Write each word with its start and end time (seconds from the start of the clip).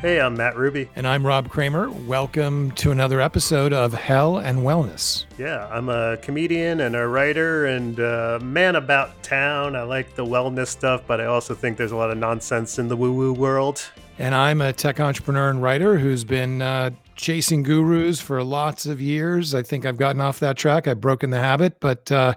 Hey, 0.00 0.20
I'm 0.20 0.36
Matt 0.36 0.56
Ruby. 0.56 0.88
And 0.94 1.08
I'm 1.08 1.26
Rob 1.26 1.48
Kramer. 1.48 1.90
Welcome 1.90 2.70
to 2.72 2.92
another 2.92 3.20
episode 3.20 3.72
of 3.72 3.92
Hell 3.92 4.38
and 4.38 4.60
Wellness. 4.60 5.24
Yeah, 5.38 5.66
I'm 5.72 5.88
a 5.88 6.16
comedian 6.18 6.82
and 6.82 6.94
a 6.94 7.08
writer 7.08 7.66
and 7.66 7.98
a 7.98 8.38
man 8.38 8.76
about 8.76 9.20
town. 9.24 9.74
I 9.74 9.82
like 9.82 10.14
the 10.14 10.24
wellness 10.24 10.68
stuff, 10.68 11.02
but 11.08 11.20
I 11.20 11.24
also 11.24 11.52
think 11.52 11.78
there's 11.78 11.90
a 11.90 11.96
lot 11.96 12.12
of 12.12 12.16
nonsense 12.16 12.78
in 12.78 12.86
the 12.86 12.96
woo 12.96 13.12
woo 13.12 13.32
world. 13.32 13.90
And 14.20 14.36
I'm 14.36 14.60
a 14.60 14.72
tech 14.72 15.00
entrepreneur 15.00 15.50
and 15.50 15.60
writer 15.60 15.98
who's 15.98 16.22
been 16.22 16.62
uh, 16.62 16.90
chasing 17.16 17.64
gurus 17.64 18.20
for 18.20 18.44
lots 18.44 18.86
of 18.86 19.00
years. 19.00 19.52
I 19.52 19.64
think 19.64 19.84
I've 19.84 19.96
gotten 19.96 20.20
off 20.20 20.38
that 20.38 20.56
track. 20.56 20.86
I've 20.86 21.00
broken 21.00 21.30
the 21.30 21.40
habit, 21.40 21.80
but, 21.80 22.12
uh, 22.12 22.34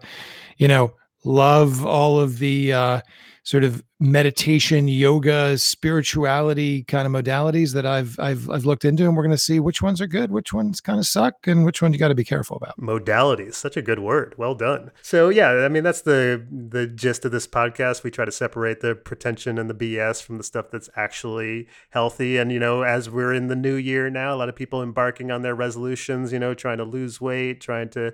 you 0.57 0.67
know, 0.67 0.95
love 1.23 1.85
all 1.85 2.19
of 2.19 2.39
the. 2.39 2.73
Uh, 2.73 3.01
sort 3.43 3.63
of 3.63 3.83
meditation, 4.01 4.87
yoga, 4.87 5.55
spirituality 5.59 6.83
kind 6.83 7.05
of 7.05 7.13
modalities 7.13 7.73
that 7.75 7.85
I've 7.85 8.19
I've 8.19 8.49
I've 8.49 8.65
looked 8.65 8.83
into, 8.83 9.03
and 9.05 9.15
we're 9.15 9.23
going 9.23 9.35
to 9.35 9.37
see 9.37 9.59
which 9.59 9.81
ones 9.81 10.01
are 10.01 10.07
good, 10.07 10.31
which 10.31 10.51
ones 10.51 10.81
kind 10.81 10.97
of 10.97 11.05
suck, 11.05 11.35
and 11.45 11.63
which 11.63 11.81
one 11.81 11.93
you 11.93 11.99
got 11.99 12.07
to 12.07 12.15
be 12.15 12.23
careful 12.23 12.57
about. 12.57 12.79
Modalities, 12.79 13.53
such 13.53 13.77
a 13.77 13.81
good 13.81 13.99
word. 13.99 14.33
Well 14.37 14.55
done. 14.55 14.91
So 15.03 15.29
yeah, 15.29 15.49
I 15.49 15.69
mean 15.69 15.83
that's 15.83 16.01
the 16.01 16.45
the 16.51 16.87
gist 16.87 17.25
of 17.25 17.31
this 17.31 17.47
podcast. 17.47 18.03
We 18.03 18.09
try 18.09 18.25
to 18.25 18.31
separate 18.31 18.81
the 18.81 18.95
pretension 18.95 19.59
and 19.59 19.69
the 19.69 19.75
BS 19.75 20.23
from 20.23 20.37
the 20.37 20.43
stuff 20.43 20.71
that's 20.71 20.89
actually 20.95 21.67
healthy. 21.91 22.37
And 22.37 22.51
you 22.51 22.59
know, 22.59 22.81
as 22.81 23.09
we're 23.09 23.33
in 23.33 23.47
the 23.47 23.55
new 23.55 23.75
year 23.75 24.09
now, 24.09 24.33
a 24.33 24.37
lot 24.37 24.49
of 24.49 24.55
people 24.55 24.81
embarking 24.81 25.29
on 25.29 25.43
their 25.43 25.55
resolutions. 25.55 26.33
You 26.33 26.39
know, 26.39 26.55
trying 26.55 26.79
to 26.79 26.85
lose 26.85 27.21
weight, 27.21 27.61
trying 27.61 27.89
to 27.89 28.13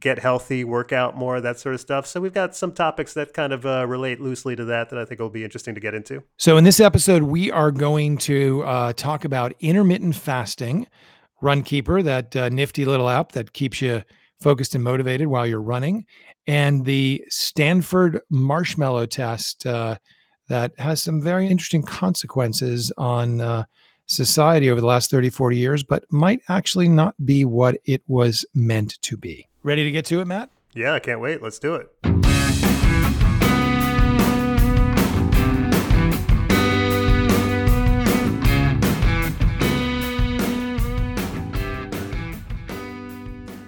get 0.00 0.18
healthy, 0.18 0.64
work 0.64 0.92
out 0.92 1.16
more, 1.16 1.40
that 1.40 1.60
sort 1.60 1.76
of 1.76 1.80
stuff. 1.80 2.06
So 2.08 2.20
we've 2.20 2.34
got 2.34 2.56
some 2.56 2.72
topics 2.72 3.14
that 3.14 3.32
kind 3.32 3.52
of 3.52 3.64
uh, 3.64 3.86
relate 3.86 4.20
loosely 4.20 4.56
to 4.56 4.64
that 4.64 4.90
that 4.90 4.98
I 4.98 5.04
think 5.04 5.19
will 5.20 5.30
be 5.30 5.44
interesting 5.44 5.74
to 5.74 5.80
get 5.80 5.94
into. 5.94 6.22
So, 6.36 6.56
in 6.56 6.64
this 6.64 6.80
episode, 6.80 7.22
we 7.22 7.50
are 7.50 7.70
going 7.70 8.18
to 8.18 8.62
uh, 8.64 8.92
talk 8.94 9.24
about 9.24 9.54
intermittent 9.60 10.16
fasting, 10.16 10.86
Runkeeper, 11.42 12.02
that 12.04 12.36
uh, 12.36 12.48
nifty 12.48 12.84
little 12.84 13.08
app 13.08 13.32
that 13.32 13.52
keeps 13.52 13.80
you 13.80 14.02
focused 14.40 14.74
and 14.74 14.82
motivated 14.82 15.28
while 15.28 15.46
you're 15.46 15.60
running, 15.60 16.06
and 16.46 16.84
the 16.84 17.24
Stanford 17.28 18.20
marshmallow 18.30 19.06
test 19.06 19.66
uh, 19.66 19.96
that 20.48 20.72
has 20.78 21.02
some 21.02 21.22
very 21.22 21.46
interesting 21.46 21.82
consequences 21.82 22.92
on 22.98 23.40
uh, 23.40 23.64
society 24.06 24.70
over 24.70 24.80
the 24.80 24.86
last 24.86 25.10
30, 25.10 25.30
40 25.30 25.56
years, 25.56 25.84
but 25.84 26.04
might 26.10 26.40
actually 26.48 26.88
not 26.88 27.14
be 27.24 27.44
what 27.44 27.76
it 27.84 28.02
was 28.08 28.44
meant 28.54 29.00
to 29.02 29.16
be. 29.16 29.46
Ready 29.62 29.84
to 29.84 29.90
get 29.90 30.04
to 30.06 30.20
it, 30.20 30.26
Matt? 30.26 30.50
Yeah, 30.74 30.94
I 30.94 30.98
can't 30.98 31.20
wait. 31.20 31.42
Let's 31.42 31.58
do 31.58 31.76
it. 31.76 32.19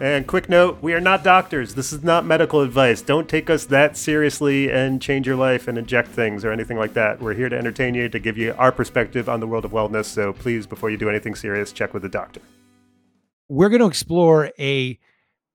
And 0.02 0.26
quick 0.26 0.48
note, 0.48 0.78
we 0.82 0.94
are 0.94 1.00
not 1.00 1.22
doctors. 1.22 1.76
This 1.76 1.92
is 1.92 2.02
not 2.02 2.24
medical 2.24 2.60
advice. 2.60 3.02
Don't 3.02 3.28
take 3.28 3.48
us 3.48 3.66
that 3.66 3.96
seriously 3.96 4.68
and 4.68 5.00
change 5.00 5.28
your 5.28 5.36
life 5.36 5.68
and 5.68 5.78
inject 5.78 6.08
things 6.08 6.44
or 6.44 6.50
anything 6.50 6.76
like 6.76 6.94
that. 6.94 7.22
We're 7.22 7.34
here 7.34 7.48
to 7.48 7.56
entertain 7.56 7.94
you, 7.94 8.08
to 8.08 8.18
give 8.18 8.36
you 8.36 8.52
our 8.58 8.72
perspective 8.72 9.28
on 9.28 9.38
the 9.38 9.46
world 9.46 9.64
of 9.64 9.70
wellness. 9.70 10.06
So 10.06 10.32
please, 10.32 10.66
before 10.66 10.90
you 10.90 10.96
do 10.96 11.08
anything 11.08 11.36
serious, 11.36 11.70
check 11.70 11.94
with 11.94 12.04
a 12.04 12.08
doctor. 12.08 12.40
We're 13.48 13.68
going 13.68 13.80
to 13.80 13.86
explore 13.86 14.50
a 14.58 14.98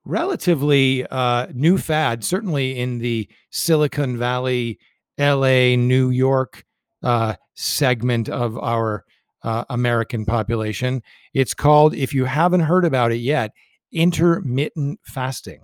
relatively 0.06 1.06
uh, 1.08 1.48
new 1.54 1.78
fad, 1.78 2.24
certainly 2.24 2.80
in 2.80 3.00
the 3.00 3.28
Silicon 3.50 4.18
Valley, 4.18 4.80
LA, 5.20 5.76
New 5.76 6.10
York 6.10 6.64
uh, 7.04 7.36
segment 7.56 8.30
of 8.30 8.58
our 8.58 9.04
uh, 9.44 9.66
American 9.70 10.24
population. 10.26 11.04
It's 11.34 11.54
called, 11.54 11.94
if 11.94 12.14
you 12.14 12.24
haven't 12.24 12.62
heard 12.62 12.86
about 12.86 13.12
it 13.12 13.18
yet, 13.18 13.52
intermittent 13.92 15.00
fasting. 15.04 15.62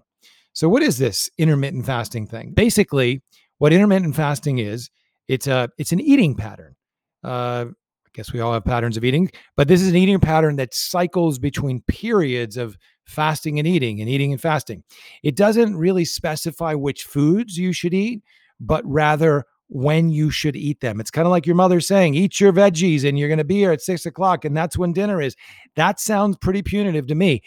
So, 0.54 0.70
what 0.70 0.84
is 0.84 0.98
this 0.98 1.30
intermittent 1.38 1.86
fasting 1.86 2.28
thing? 2.28 2.54
Basically, 2.54 3.22
what 3.58 3.74
intermittent 3.74 4.16
fasting 4.16 4.60
is, 4.60 4.90
it's 5.28 5.48
a 5.48 5.70
it's 5.78 5.92
an 5.92 6.00
eating 6.00 6.36
pattern. 6.36 6.76
Uh, 7.24 7.66
I 7.70 8.10
guess 8.14 8.32
we 8.32 8.40
all 8.42 8.54
have 8.54 8.66
patterns 8.66 8.98
of 8.98 9.04
eating, 9.04 9.32
but 9.56 9.68
this 9.68 9.82
is 9.82 9.90
an 9.90 9.96
eating 9.96 10.20
pattern 10.20 10.58
that 10.58 10.74
cycles 10.74 11.40
between 11.40 11.82
periods 11.88 12.58
of 12.58 12.78
fasting 13.06 13.58
and 13.58 13.68
eating 13.68 14.02
and 14.02 14.10
eating 14.10 14.32
and 14.32 14.42
fasting. 14.42 14.84
It 15.24 15.36
doesn't 15.36 15.76
really 15.76 16.06
specify 16.06 16.74
which 16.74 17.04
foods 17.04 17.58
you 17.58 17.74
should 17.74 17.94
eat, 17.94 18.22
but 18.60 18.84
rather 18.86 19.46
when 19.68 20.10
you 20.10 20.30
should 20.30 20.56
eat 20.56 20.82
them. 20.82 21.00
It's 21.00 21.10
kind 21.10 21.26
of 21.26 21.32
like 21.32 21.48
your 21.48 21.56
mother 21.56 21.82
saying, 21.82 22.14
eat 22.14 22.40
your 22.40 22.54
veggies 22.54 23.08
and 23.08 23.18
you're 23.18 23.30
going 23.30 23.40
to 23.40 23.44
be 23.44 23.56
here 23.56 23.72
at 23.72 23.82
six 23.82 24.06
o'clock 24.06 24.46
and 24.46 24.56
that's 24.56 24.78
when 24.78 24.94
dinner 24.94 25.20
is. 25.20 25.36
That 25.76 26.00
sounds 26.00 26.38
pretty 26.38 26.62
punitive 26.62 27.08
to 27.08 27.16
me. 27.16 27.42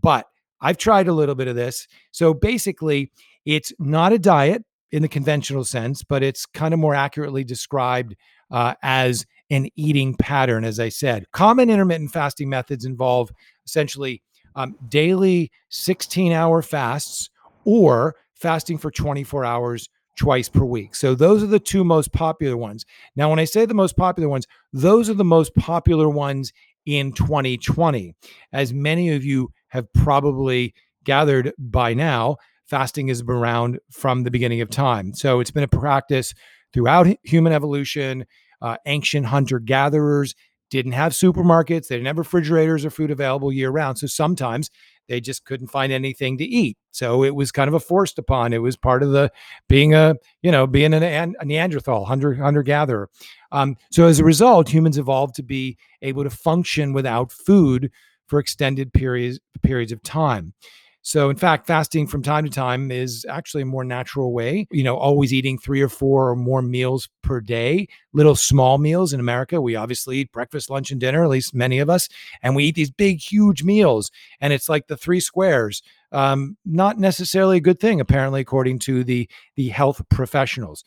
But 0.00 0.26
I've 0.60 0.78
tried 0.78 1.08
a 1.08 1.12
little 1.12 1.34
bit 1.34 1.48
of 1.48 1.56
this. 1.56 1.86
So 2.12 2.34
basically, 2.34 3.10
it's 3.44 3.72
not 3.78 4.12
a 4.12 4.18
diet 4.18 4.62
in 4.92 5.02
the 5.02 5.08
conventional 5.08 5.64
sense, 5.64 6.02
but 6.02 6.22
it's 6.22 6.46
kind 6.46 6.74
of 6.74 6.80
more 6.80 6.94
accurately 6.94 7.44
described 7.44 8.16
uh, 8.50 8.74
as 8.82 9.24
an 9.50 9.68
eating 9.76 10.14
pattern, 10.14 10.64
as 10.64 10.80
I 10.80 10.88
said. 10.88 11.30
Common 11.32 11.70
intermittent 11.70 12.12
fasting 12.12 12.48
methods 12.48 12.84
involve 12.84 13.30
essentially 13.64 14.22
um, 14.56 14.76
daily 14.88 15.50
16 15.70 16.32
hour 16.32 16.60
fasts 16.62 17.30
or 17.64 18.16
fasting 18.34 18.78
for 18.78 18.90
24 18.90 19.44
hours 19.44 19.88
twice 20.16 20.48
per 20.48 20.64
week. 20.64 20.94
So 20.94 21.14
those 21.14 21.42
are 21.42 21.46
the 21.46 21.60
two 21.60 21.84
most 21.84 22.12
popular 22.12 22.56
ones. 22.56 22.84
Now, 23.16 23.30
when 23.30 23.38
I 23.38 23.44
say 23.44 23.64
the 23.64 23.74
most 23.74 23.96
popular 23.96 24.28
ones, 24.28 24.46
those 24.72 25.08
are 25.08 25.14
the 25.14 25.24
most 25.24 25.54
popular 25.54 26.08
ones 26.08 26.52
in 26.84 27.12
2020. 27.12 28.14
As 28.52 28.72
many 28.72 29.10
of 29.10 29.24
you 29.24 29.50
have 29.70 29.92
probably 29.92 30.74
gathered 31.04 31.52
by 31.58 31.94
now, 31.94 32.36
fasting 32.66 33.08
has 33.08 33.22
been 33.22 33.36
around 33.36 33.80
from 33.90 34.22
the 34.22 34.30
beginning 34.30 34.60
of 34.60 34.70
time. 34.70 35.14
So 35.14 35.40
it's 35.40 35.50
been 35.50 35.64
a 35.64 35.68
practice 35.68 36.34
throughout 36.72 37.08
human 37.24 37.52
evolution. 37.52 38.26
Uh, 38.62 38.76
ancient 38.86 39.26
hunter 39.26 39.58
gatherers 39.58 40.34
didn't 40.70 40.92
have 40.92 41.12
supermarkets, 41.12 41.88
they 41.88 41.96
didn't 41.96 42.06
have 42.06 42.18
refrigerators 42.18 42.84
or 42.84 42.90
food 42.90 43.10
available 43.10 43.52
year 43.52 43.70
round. 43.70 43.98
So 43.98 44.06
sometimes 44.06 44.70
they 45.08 45.20
just 45.20 45.44
couldn't 45.44 45.66
find 45.66 45.92
anything 45.92 46.38
to 46.38 46.44
eat. 46.44 46.78
So 46.92 47.24
it 47.24 47.34
was 47.34 47.50
kind 47.50 47.66
of 47.66 47.74
a 47.74 47.80
forced 47.80 48.18
upon. 48.18 48.52
It 48.52 48.62
was 48.62 48.76
part 48.76 49.02
of 49.02 49.10
the 49.10 49.32
being 49.68 49.92
a, 49.94 50.14
you 50.42 50.52
know, 50.52 50.68
being 50.68 50.94
a, 50.94 50.98
a 50.98 51.44
Neanderthal, 51.44 52.04
hunter, 52.04 52.34
hunter 52.34 52.62
gatherer. 52.62 53.10
Um, 53.50 53.76
so 53.90 54.06
as 54.06 54.20
a 54.20 54.24
result, 54.24 54.68
humans 54.68 54.98
evolved 54.98 55.34
to 55.36 55.42
be 55.42 55.76
able 56.02 56.22
to 56.22 56.30
function 56.30 56.92
without 56.92 57.32
food 57.32 57.90
for 58.30 58.38
extended 58.38 58.92
periods 58.94 59.40
periods 59.62 59.92
of 59.92 60.02
time. 60.02 60.54
So, 61.02 61.30
in 61.30 61.36
fact, 61.36 61.66
fasting 61.66 62.06
from 62.06 62.22
time 62.22 62.44
to 62.44 62.50
time 62.50 62.90
is 62.90 63.24
actually 63.28 63.62
a 63.62 63.66
more 63.66 63.84
natural 63.84 64.32
way. 64.32 64.66
You 64.70 64.84
know, 64.84 64.96
always 64.96 65.32
eating 65.32 65.58
three 65.58 65.80
or 65.80 65.88
four 65.88 66.30
or 66.30 66.36
more 66.36 66.60
meals 66.60 67.08
per 67.22 67.40
day, 67.40 67.88
little 68.12 68.36
small 68.36 68.76
meals. 68.76 69.14
In 69.14 69.18
America, 69.18 69.60
we 69.62 69.76
obviously 69.76 70.18
eat 70.18 70.32
breakfast, 70.32 70.68
lunch, 70.68 70.90
and 70.90 71.00
dinner, 71.00 71.24
at 71.24 71.30
least 71.30 71.54
many 71.54 71.78
of 71.78 71.88
us, 71.88 72.08
and 72.42 72.54
we 72.54 72.64
eat 72.64 72.74
these 72.74 72.90
big, 72.90 73.18
huge 73.18 73.64
meals. 73.64 74.10
And 74.40 74.52
it's 74.52 74.68
like 74.68 74.88
the 74.88 74.96
three 74.96 75.20
squares. 75.20 75.82
Um, 76.12 76.56
not 76.66 76.98
necessarily 76.98 77.56
a 77.56 77.62
good 77.62 77.80
thing, 77.80 78.00
apparently, 78.00 78.42
according 78.42 78.80
to 78.80 79.02
the 79.02 79.28
the 79.56 79.68
health 79.68 80.02
professionals. 80.10 80.84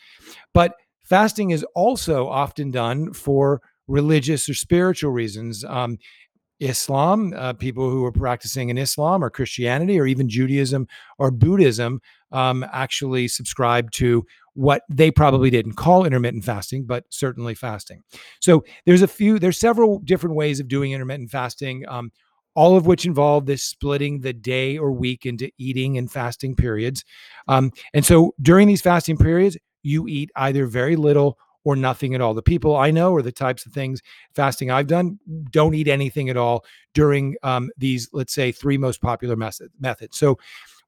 But 0.54 0.76
fasting 1.04 1.50
is 1.50 1.66
also 1.76 2.28
often 2.28 2.70
done 2.72 3.14
for 3.14 3.62
religious 3.88 4.48
or 4.48 4.54
spiritual 4.54 5.12
reasons. 5.12 5.64
Um, 5.66 5.98
Islam, 6.60 7.34
uh, 7.36 7.54
people 7.54 7.90
who 7.90 8.06
are 8.06 8.12
practicing 8.12 8.70
in 8.70 8.78
Islam 8.78 9.24
or 9.24 9.30
Christianity 9.30 10.00
or 10.00 10.06
even 10.06 10.30
Judaism 10.30 10.88
or 11.18 11.32
Buddhism 11.32 12.02
um, 12.32 12.66
actually 12.72 13.28
subscribe 13.28 13.92
to 13.92 14.26
what 14.54 14.84
they 14.90 15.10
probably 15.10 15.50
didn't 15.50 15.74
call 15.74 16.06
intermittent 16.06 16.46
fasting, 16.46 16.86
but 16.86 17.06
certainly 17.10 17.56
fasting. 17.56 18.02
So 18.40 18.64
there's 18.86 19.02
a 19.02 19.08
few, 19.08 19.40
there's 19.40 19.60
several 19.60 20.00
different 20.00 20.36
ways 20.36 20.60
of 20.60 20.68
doing 20.68 20.92
intermittent 20.92 21.32
fasting, 21.32 21.86
um, 21.88 22.12
all 22.56 22.78
of 22.78 22.86
which 22.86 23.06
involve 23.06 23.46
this 23.46 23.64
splitting 23.64 24.22
the 24.22 24.34
day 24.34 24.78
or 24.78 24.92
week 24.92 25.26
into 25.26 25.50
eating 25.58 25.98
and 25.98 26.12
fasting 26.12 26.56
periods. 26.56 27.04
Um, 27.48 27.72
and 27.96 28.06
so 28.06 28.36
during 28.42 28.68
these 28.68 28.82
fasting 28.82 29.18
periods, 29.18 29.58
you 29.82 30.08
eat 30.08 30.30
either 30.36 30.68
very 30.68 30.96
little 30.96 31.38
or 31.66 31.76
nothing 31.76 32.14
at 32.14 32.22
all. 32.22 32.34
The 32.34 32.42
people 32.42 32.76
I 32.76 32.92
know 32.92 33.12
or 33.12 33.22
the 33.22 33.32
types 33.32 33.66
of 33.66 33.72
things 33.72 34.02
fasting 34.36 34.70
I've 34.72 34.88
done 34.88 35.20
don't 35.50 35.76
eat 35.76 35.88
anything 35.88 36.30
at 36.30 36.38
all 36.38 36.66
during 36.94 37.36
um, 37.44 37.70
these, 37.78 38.10
let's 38.14 38.34
say, 38.34 38.52
three 38.52 38.78
most 38.78 39.02
popular 39.02 39.36
method, 39.36 39.70
methods. 39.80 40.18
So, 40.18 40.38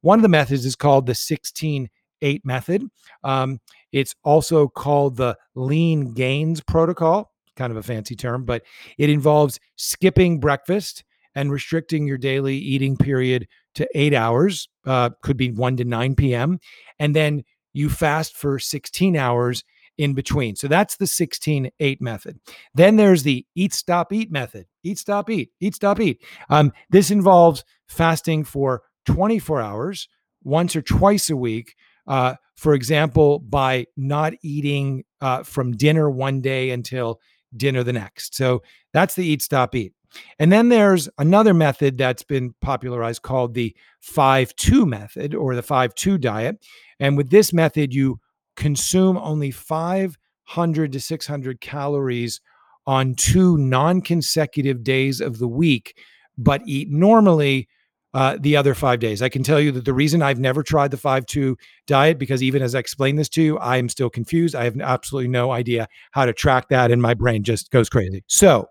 one 0.01 0.19
of 0.19 0.23
the 0.23 0.29
methods 0.29 0.65
is 0.65 0.75
called 0.75 1.07
the 1.07 1.15
16 1.15 1.89
8 2.21 2.45
method. 2.45 2.83
Um, 3.23 3.59
it's 3.91 4.15
also 4.23 4.67
called 4.67 5.17
the 5.17 5.37
Leangains 5.55 6.65
protocol, 6.65 7.31
kind 7.55 7.71
of 7.71 7.77
a 7.77 7.83
fancy 7.83 8.15
term, 8.15 8.45
but 8.45 8.63
it 8.97 9.09
involves 9.09 9.59
skipping 9.77 10.39
breakfast 10.39 11.03
and 11.35 11.51
restricting 11.51 12.07
your 12.07 12.17
daily 12.17 12.55
eating 12.55 12.97
period 12.97 13.47
to 13.75 13.87
eight 13.93 14.13
hours, 14.13 14.69
uh, 14.85 15.09
could 15.21 15.37
be 15.37 15.51
1 15.51 15.77
to 15.77 15.83
9 15.83 16.15
p.m. 16.15 16.59
And 16.97 17.15
then 17.15 17.43
you 17.73 17.89
fast 17.89 18.37
for 18.37 18.57
16 18.57 19.17
hours 19.17 19.63
in 19.97 20.13
between. 20.13 20.55
So 20.55 20.67
that's 20.67 20.97
the 20.97 21.07
16 21.07 21.69
8 21.79 22.01
method. 22.01 22.39
Then 22.73 22.95
there's 22.95 23.23
the 23.23 23.45
eat, 23.55 23.73
stop, 23.73 24.11
eat 24.13 24.31
method. 24.31 24.65
Eat, 24.83 24.99
stop, 24.99 25.29
eat, 25.29 25.51
eat, 25.59 25.75
stop, 25.75 25.99
eat. 25.99 26.23
Um, 26.49 26.71
this 26.89 27.11
involves 27.11 27.63
fasting 27.87 28.43
for 28.43 28.83
24 29.05 29.61
hours, 29.61 30.07
once 30.43 30.75
or 30.75 30.81
twice 30.81 31.29
a 31.29 31.37
week. 31.37 31.75
Uh, 32.07 32.35
for 32.55 32.73
example, 32.73 33.39
by 33.39 33.85
not 33.97 34.33
eating 34.43 35.03
uh, 35.21 35.43
from 35.43 35.73
dinner 35.73 36.09
one 36.09 36.41
day 36.41 36.71
until 36.71 37.19
dinner 37.55 37.83
the 37.83 37.93
next. 37.93 38.35
So 38.35 38.61
that's 38.93 39.15
the 39.15 39.25
eat, 39.25 39.41
stop, 39.41 39.75
eat. 39.75 39.93
And 40.39 40.51
then 40.51 40.69
there's 40.69 41.09
another 41.17 41.53
method 41.53 41.97
that's 41.97 42.23
been 42.23 42.53
popularized 42.61 43.21
called 43.21 43.53
the 43.53 43.75
5 44.01 44.55
2 44.55 44.85
method 44.85 45.35
or 45.35 45.55
the 45.55 45.63
5 45.63 45.95
2 45.95 46.17
diet. 46.17 46.65
And 46.99 47.17
with 47.17 47.29
this 47.29 47.51
method, 47.51 47.93
you 47.93 48.19
consume 48.55 49.17
only 49.17 49.51
500 49.51 50.91
to 50.91 50.99
600 50.99 51.61
calories 51.61 52.41
on 52.87 53.15
two 53.15 53.57
non 53.57 54.01
consecutive 54.01 54.83
days 54.83 55.21
of 55.21 55.39
the 55.39 55.47
week, 55.47 55.97
but 56.37 56.61
eat 56.65 56.89
normally 56.89 57.67
uh, 58.13 58.37
the 58.39 58.55
other 58.55 58.73
five 58.73 58.99
days. 58.99 59.21
I 59.21 59.27
can 59.27 59.43
tell 59.43 59.59
you 59.59 59.73
that 59.73 59.83
the 59.83 59.93
reason 59.93 60.21
I've 60.21 60.39
never 60.39 60.63
tried 60.63 60.91
the 60.91 60.97
5 60.97 61.25
2 61.25 61.57
diet, 61.85 62.17
because 62.17 62.41
even 62.41 62.61
as 62.61 62.73
I 62.73 62.79
explain 62.79 63.17
this 63.17 63.27
to 63.29 63.41
you, 63.41 63.57
I 63.57 63.75
am 63.77 63.89
still 63.89 64.09
confused. 64.09 64.55
I 64.55 64.63
have 64.63 64.79
absolutely 64.79 65.27
no 65.27 65.51
idea 65.51 65.87
how 66.11 66.25
to 66.25 66.31
track 66.31 66.69
that, 66.69 66.91
and 66.91 67.01
my 67.01 67.13
brain 67.13 67.43
just 67.43 67.71
goes 67.71 67.89
crazy. 67.89 68.23
So, 68.27 68.67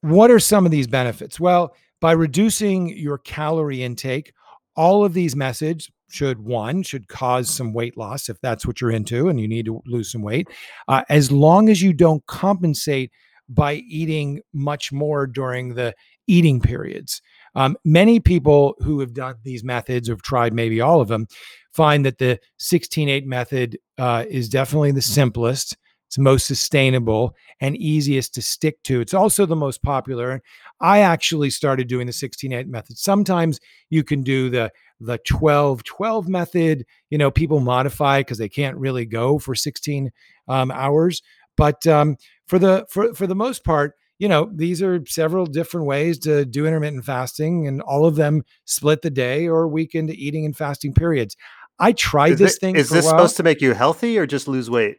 what 0.00 0.30
are 0.30 0.38
some 0.38 0.64
of 0.64 0.72
these 0.72 0.86
benefits? 0.86 1.38
Well, 1.38 1.74
by 2.00 2.12
reducing 2.12 2.96
your 2.96 3.18
calorie 3.18 3.82
intake, 3.82 4.32
all 4.74 5.04
of 5.04 5.12
these 5.12 5.36
methods 5.36 5.90
should 6.08 6.40
one 6.40 6.82
should 6.82 7.08
cause 7.08 7.48
some 7.48 7.72
weight 7.72 7.96
loss 7.96 8.28
if 8.28 8.40
that's 8.40 8.66
what 8.66 8.80
you're 8.80 8.90
into 8.90 9.28
and 9.28 9.40
you 9.40 9.48
need 9.48 9.66
to 9.66 9.82
lose 9.86 10.10
some 10.10 10.22
weight 10.22 10.48
uh, 10.88 11.02
as 11.08 11.30
long 11.30 11.68
as 11.68 11.82
you 11.82 11.92
don't 11.92 12.24
compensate 12.26 13.10
by 13.48 13.74
eating 13.74 14.40
much 14.52 14.92
more 14.92 15.26
during 15.26 15.74
the 15.74 15.94
eating 16.26 16.60
periods 16.60 17.20
um, 17.54 17.76
many 17.84 18.20
people 18.20 18.74
who 18.80 19.00
have 19.00 19.14
done 19.14 19.34
these 19.42 19.64
methods 19.64 20.08
or 20.08 20.12
have 20.12 20.22
tried 20.22 20.52
maybe 20.52 20.80
all 20.80 21.00
of 21.00 21.08
them 21.08 21.26
find 21.72 22.04
that 22.04 22.18
the 22.18 22.38
16-8 22.60 23.24
method 23.24 23.78
uh, 23.98 24.24
is 24.28 24.48
definitely 24.48 24.92
the 24.92 25.02
simplest 25.02 25.76
it's 26.08 26.16
most 26.16 26.46
sustainable 26.46 27.36
and 27.60 27.76
easiest 27.76 28.32
to 28.34 28.42
stick 28.42 28.82
to. 28.84 29.02
It's 29.02 29.12
also 29.12 29.44
the 29.44 29.54
most 29.54 29.82
popular. 29.82 30.40
I 30.80 31.00
actually 31.00 31.50
started 31.50 31.86
doing 31.86 32.06
the 32.06 32.14
16-8 32.14 32.66
method. 32.66 32.96
Sometimes 32.96 33.60
you 33.90 34.02
can 34.02 34.22
do 34.22 34.48
the 34.48 34.72
the 35.00 35.18
12-12 35.18 36.28
method. 36.28 36.86
You 37.10 37.18
know, 37.18 37.30
people 37.30 37.60
modify 37.60 38.20
because 38.20 38.38
they 38.38 38.48
can't 38.48 38.76
really 38.76 39.06
go 39.06 39.38
for 39.38 39.54
16 39.54 40.10
um, 40.48 40.70
hours. 40.70 41.22
But 41.56 41.86
um, 41.86 42.16
for 42.46 42.58
the 42.58 42.86
for 42.88 43.12
for 43.14 43.26
the 43.26 43.34
most 43.34 43.64
part, 43.64 43.94
you 44.18 44.28
know, 44.28 44.50
these 44.54 44.82
are 44.82 45.04
several 45.06 45.44
different 45.44 45.86
ways 45.86 46.18
to 46.20 46.44
do 46.44 46.66
intermittent 46.66 47.04
fasting, 47.04 47.66
and 47.66 47.82
all 47.82 48.06
of 48.06 48.16
them 48.16 48.44
split 48.64 49.02
the 49.02 49.10
day 49.10 49.48
or 49.48 49.68
week 49.68 49.94
into 49.94 50.14
eating 50.14 50.44
and 50.44 50.56
fasting 50.56 50.94
periods. 50.94 51.36
I 51.78 51.92
tried 51.92 52.32
is 52.32 52.38
this 52.38 52.56
it, 52.56 52.60
thing. 52.60 52.76
Is 52.76 52.90
this 52.90 53.08
supposed 53.08 53.36
to 53.36 53.42
make 53.42 53.60
you 53.60 53.74
healthy 53.74 54.18
or 54.18 54.26
just 54.26 54.48
lose 54.48 54.70
weight? 54.70 54.98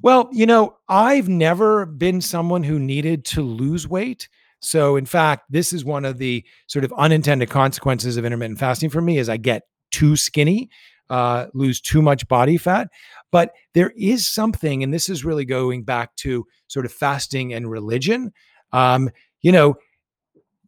Well, 0.00 0.28
you 0.32 0.46
know, 0.46 0.76
I've 0.88 1.28
never 1.28 1.86
been 1.86 2.20
someone 2.20 2.64
who 2.64 2.78
needed 2.78 3.24
to 3.26 3.42
lose 3.42 3.86
weight. 3.86 4.28
So, 4.62 4.96
in 4.96 5.06
fact, 5.06 5.44
this 5.50 5.72
is 5.72 5.84
one 5.84 6.04
of 6.04 6.18
the 6.18 6.44
sort 6.68 6.84
of 6.84 6.92
unintended 6.96 7.50
consequences 7.50 8.16
of 8.16 8.24
intermittent 8.24 8.60
fasting 8.60 8.90
for 8.90 9.00
me 9.00 9.18
is 9.18 9.28
I 9.28 9.36
get 9.36 9.62
too 9.90 10.16
skinny, 10.16 10.70
uh, 11.10 11.46
lose 11.52 11.80
too 11.80 12.00
much 12.00 12.26
body 12.28 12.56
fat. 12.56 12.88
But 13.30 13.52
there 13.74 13.92
is 13.96 14.26
something, 14.26 14.82
and 14.82 14.94
this 14.94 15.08
is 15.08 15.24
really 15.24 15.44
going 15.44 15.84
back 15.84 16.14
to 16.16 16.46
sort 16.68 16.86
of 16.86 16.92
fasting 16.92 17.52
and 17.52 17.70
religion. 17.70 18.32
Um, 18.72 19.10
you 19.40 19.52
know, 19.52 19.74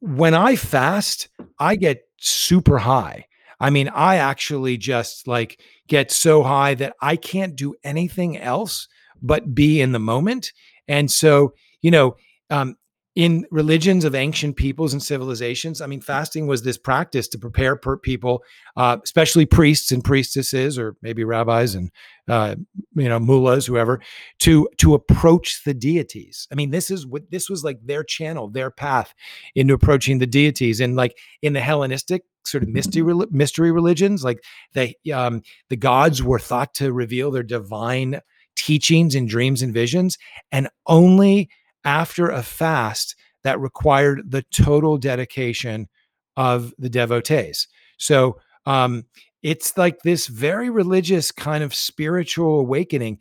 when 0.01 0.35
I 0.35 0.57
fast, 0.57 1.29
I 1.59 1.77
get 1.77 2.03
super 2.19 2.79
high. 2.79 3.27
I 3.61 3.71
mean, 3.71 3.89
I 3.89 4.17
actually 4.17 4.77
just 4.77 5.29
like 5.29 5.61
get 5.87 6.11
so 6.11 6.43
high 6.43 6.75
that 6.75 6.95
I 7.01 7.17
can't 7.17 7.55
do 7.57 7.75
anything 7.85 8.37
else 8.37 8.89
but 9.23 9.55
be 9.55 9.81
in 9.81 9.93
the 9.93 9.99
moment. 9.99 10.53
And 10.89 11.11
so, 11.11 11.55
you 11.81 11.91
know, 11.91 12.17
um, 12.51 12.77
in 13.15 13.47
religions 13.53 14.05
of 14.05 14.15
ancient 14.15 14.57
peoples 14.57 14.93
and 14.93 15.03
civilizations, 15.03 15.81
I 15.81 15.87
mean, 15.87 16.01
fasting 16.01 16.49
was 16.49 16.63
this 16.63 16.77
practice 16.77 17.29
to 17.29 17.39
prepare 17.39 17.77
per 17.77 17.97
people, 17.97 18.43
uh, 18.77 18.97
especially 19.05 19.47
priests 19.47 19.93
and 19.93 20.03
priestesses, 20.03 20.79
or 20.79 20.97
maybe 21.01 21.23
rabbis 21.23 21.77
and 21.77 21.91
uh, 22.29 22.57
you 22.97 23.09
know 23.09 23.21
mullahs, 23.21 23.67
whoever, 23.67 24.01
to 24.41 24.69
to 24.79 24.95
approach 24.95 25.63
the 25.65 25.75
deities. 25.75 26.49
I 26.51 26.57
mean, 26.57 26.71
this 26.71 26.91
is 26.91 27.07
what 27.07 27.31
this 27.31 27.49
was 27.49 27.63
like 27.63 27.79
their 27.85 28.03
channel, 28.03 28.49
their 28.49 28.71
path 28.71 29.15
into 29.55 29.75
approaching 29.75 30.19
the 30.19 30.27
deities. 30.27 30.81
And 30.81 30.97
like 30.97 31.17
in 31.41 31.53
the 31.53 31.61
Hellenistic 31.61 32.25
sort 32.45 32.65
of 32.65 32.69
mystery 32.69 33.15
mystery 33.31 33.71
religions, 33.71 34.25
like 34.25 34.43
the 34.73 34.95
um, 35.13 35.43
the 35.71 35.77
gods 35.77 36.21
were 36.21 36.41
thought 36.41 36.75
to 36.75 36.93
reveal 36.93 37.31
their 37.31 37.45
divine 37.45 38.21
teachings 38.57 39.15
and 39.15 39.29
dreams 39.29 39.63
and 39.63 39.73
visions. 39.73 40.19
And 40.51 40.69
only 40.87 41.49
after 41.85 42.29
a 42.31 42.43
fast 42.43 43.17
that 43.43 43.61
required 43.61 44.31
the 44.31 44.43
total 44.43 44.97
dedication 44.97 45.89
of 46.37 46.73
the 46.79 46.89
devotees. 46.89 47.69
So 47.99 48.39
um, 48.67 49.05
it's 49.43 49.77
like 49.77 50.01
this 50.03 50.27
very 50.27 50.71
religious 50.71 51.31
kind 51.31 51.63
of 51.63 51.75
spiritual 51.75 52.61
awakening. 52.61 53.19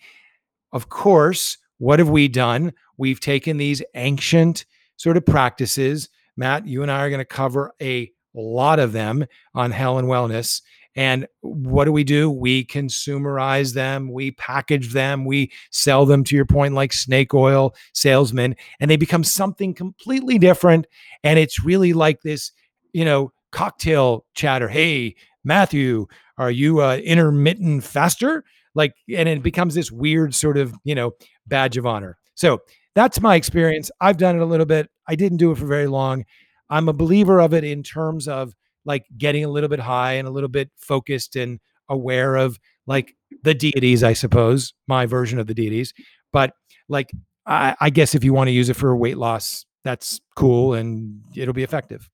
Of 0.71 0.89
course, 0.89 1.57
what 1.77 1.99
have 1.99 2.09
we 2.09 2.27
done? 2.27 2.73
We've 2.97 3.19
taken 3.19 3.57
these 3.57 3.83
ancient 3.95 4.65
sort 4.95 5.17
of 5.17 5.25
practices. 5.25 6.09
Matt, 6.37 6.65
you 6.65 6.81
and 6.81 6.91
I 6.91 7.01
are 7.01 7.09
going 7.09 7.19
to 7.19 7.25
cover 7.25 7.73
a 7.81 8.11
lot 8.33 8.79
of 8.79 8.93
them 8.93 9.25
on 9.53 9.71
Hell 9.71 9.99
and 9.99 10.07
Wellness. 10.07 10.61
And 10.95 11.27
what 11.41 11.85
do 11.85 11.91
we 11.91 12.03
do? 12.03 12.29
We 12.29 12.65
consumerize 12.65 13.73
them, 13.73 14.11
we 14.11 14.31
package 14.31 14.93
them, 14.93 15.25
we 15.25 15.51
sell 15.71 16.05
them 16.05 16.23
to 16.25 16.35
your 16.35 16.45
point, 16.45 16.75
like 16.75 16.93
snake 16.93 17.33
oil 17.33 17.73
salesmen, 17.93 18.55
and 18.79 18.91
they 18.91 18.97
become 18.97 19.23
something 19.23 19.73
completely 19.73 20.37
different. 20.37 20.85
And 21.23 21.39
it's 21.39 21.63
really 21.63 21.93
like 21.93 22.21
this, 22.21 22.51
you 22.93 23.05
know, 23.05 23.31
cocktail 23.51 24.25
chatter. 24.35 24.67
Hey, 24.67 25.15
Matthew, 25.43 26.07
are 26.37 26.51
you 26.51 26.81
a 26.81 26.99
intermittent 26.99 27.83
faster? 27.83 28.43
Like, 28.75 28.93
and 29.15 29.29
it 29.29 29.43
becomes 29.43 29.75
this 29.75 29.91
weird 29.91 30.33
sort 30.35 30.57
of, 30.57 30.75
you 30.83 30.95
know, 30.95 31.11
badge 31.47 31.77
of 31.77 31.85
honor. 31.85 32.17
So 32.35 32.61
that's 32.95 33.21
my 33.21 33.35
experience. 33.35 33.91
I've 33.99 34.17
done 34.17 34.35
it 34.35 34.41
a 34.41 34.45
little 34.45 34.65
bit. 34.65 34.89
I 35.07 35.15
didn't 35.15 35.37
do 35.37 35.51
it 35.51 35.57
for 35.57 35.65
very 35.65 35.87
long. 35.87 36.25
I'm 36.69 36.89
a 36.89 36.93
believer 36.93 37.39
of 37.39 37.53
it 37.53 37.63
in 37.63 37.83
terms 37.83 38.27
of 38.27 38.53
like 38.85 39.05
getting 39.17 39.43
a 39.43 39.49
little 39.49 39.69
bit 39.69 39.79
high 39.79 40.13
and 40.13 40.27
a 40.27 40.31
little 40.31 40.49
bit 40.49 40.69
focused 40.77 41.35
and 41.35 41.59
aware 41.89 42.35
of 42.35 42.59
like 42.85 43.15
the 43.43 43.53
deities, 43.53 44.03
I 44.03 44.13
suppose, 44.13 44.73
my 44.87 45.05
version 45.05 45.39
of 45.39 45.47
the 45.47 45.53
deities. 45.53 45.93
But 46.31 46.53
like, 46.89 47.11
I, 47.45 47.75
I 47.79 47.89
guess 47.89 48.15
if 48.15 48.23
you 48.23 48.33
want 48.33 48.47
to 48.47 48.51
use 48.51 48.69
it 48.69 48.75
for 48.75 48.95
weight 48.95 49.17
loss, 49.17 49.65
that's 49.83 50.21
cool 50.35 50.73
and 50.73 51.21
it'll 51.35 51.53
be 51.53 51.63
effective. 51.63 52.09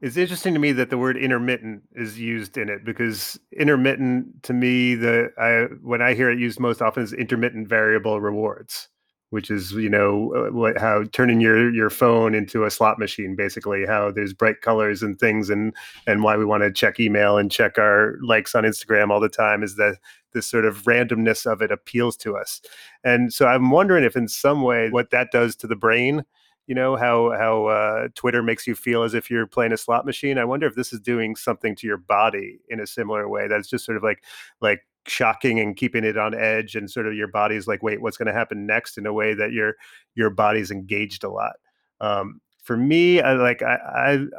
It's 0.00 0.16
interesting 0.16 0.52
to 0.54 0.58
me 0.58 0.72
that 0.72 0.90
the 0.90 0.98
word 0.98 1.16
intermittent 1.16 1.82
is 1.94 2.18
used 2.18 2.58
in 2.58 2.68
it 2.68 2.84
because 2.84 3.38
intermittent 3.56 4.42
to 4.42 4.52
me, 4.52 4.96
the 4.96 5.30
I 5.38 5.72
when 5.80 6.02
I 6.02 6.14
hear 6.14 6.28
it 6.28 6.40
used 6.40 6.58
most 6.58 6.82
often 6.82 7.04
is 7.04 7.12
intermittent 7.12 7.68
variable 7.68 8.20
rewards 8.20 8.88
which 9.32 9.50
is 9.50 9.72
you 9.72 9.88
know 9.88 10.32
uh, 10.34 10.52
what 10.52 10.78
how 10.78 11.04
turning 11.12 11.40
your 11.40 11.72
your 11.72 11.88
phone 11.88 12.34
into 12.34 12.64
a 12.64 12.70
slot 12.70 12.98
machine 12.98 13.34
basically 13.34 13.86
how 13.86 14.10
there's 14.10 14.34
bright 14.34 14.60
colors 14.60 15.02
and 15.02 15.18
things 15.18 15.48
and 15.48 15.74
and 16.06 16.22
why 16.22 16.36
we 16.36 16.44
want 16.44 16.62
to 16.62 16.70
check 16.70 17.00
email 17.00 17.38
and 17.38 17.50
check 17.50 17.78
our 17.78 18.16
likes 18.22 18.54
on 18.54 18.64
Instagram 18.64 19.10
all 19.10 19.20
the 19.20 19.30
time 19.30 19.62
is 19.62 19.76
that 19.76 19.96
this 20.34 20.46
sort 20.46 20.66
of 20.66 20.82
randomness 20.82 21.50
of 21.50 21.62
it 21.62 21.72
appeals 21.72 22.16
to 22.18 22.36
us. 22.36 22.60
And 23.04 23.32
so 23.32 23.46
i'm 23.46 23.70
wondering 23.70 24.04
if 24.04 24.16
in 24.16 24.28
some 24.28 24.62
way 24.62 24.90
what 24.90 25.10
that 25.10 25.30
does 25.32 25.56
to 25.56 25.66
the 25.66 25.76
brain 25.76 26.24
you 26.66 26.74
know 26.74 26.96
how 26.96 27.32
how 27.32 27.66
uh, 27.66 28.08
twitter 28.14 28.42
makes 28.42 28.66
you 28.66 28.74
feel 28.74 29.02
as 29.02 29.14
if 29.14 29.30
you're 29.30 29.46
playing 29.46 29.72
a 29.72 29.76
slot 29.76 30.06
machine. 30.06 30.38
I 30.38 30.44
wonder 30.44 30.66
if 30.66 30.74
this 30.74 30.92
is 30.92 31.00
doing 31.00 31.36
something 31.36 31.74
to 31.76 31.86
your 31.86 31.96
body 31.96 32.60
in 32.68 32.80
a 32.80 32.86
similar 32.86 33.28
way 33.28 33.48
that's 33.48 33.68
just 33.68 33.84
sort 33.84 33.96
of 33.96 34.02
like 34.02 34.22
like 34.60 34.82
shocking 35.06 35.58
and 35.58 35.76
keeping 35.76 36.04
it 36.04 36.16
on 36.16 36.34
edge 36.34 36.76
and 36.76 36.90
sort 36.90 37.06
of 37.06 37.14
your 37.14 37.28
body's 37.28 37.66
like 37.66 37.82
wait 37.82 38.00
what's 38.00 38.16
going 38.16 38.26
to 38.26 38.32
happen 38.32 38.66
next? 38.66 38.98
in 38.98 39.06
a 39.06 39.12
way 39.12 39.34
that 39.34 39.52
your 39.52 39.74
your 40.14 40.30
body's 40.30 40.70
engaged 40.70 41.24
a 41.24 41.30
lot. 41.30 41.54
Um, 42.00 42.40
for 42.62 42.76
me 42.76 43.20
i 43.20 43.32
like 43.34 43.60
I, 43.62 43.74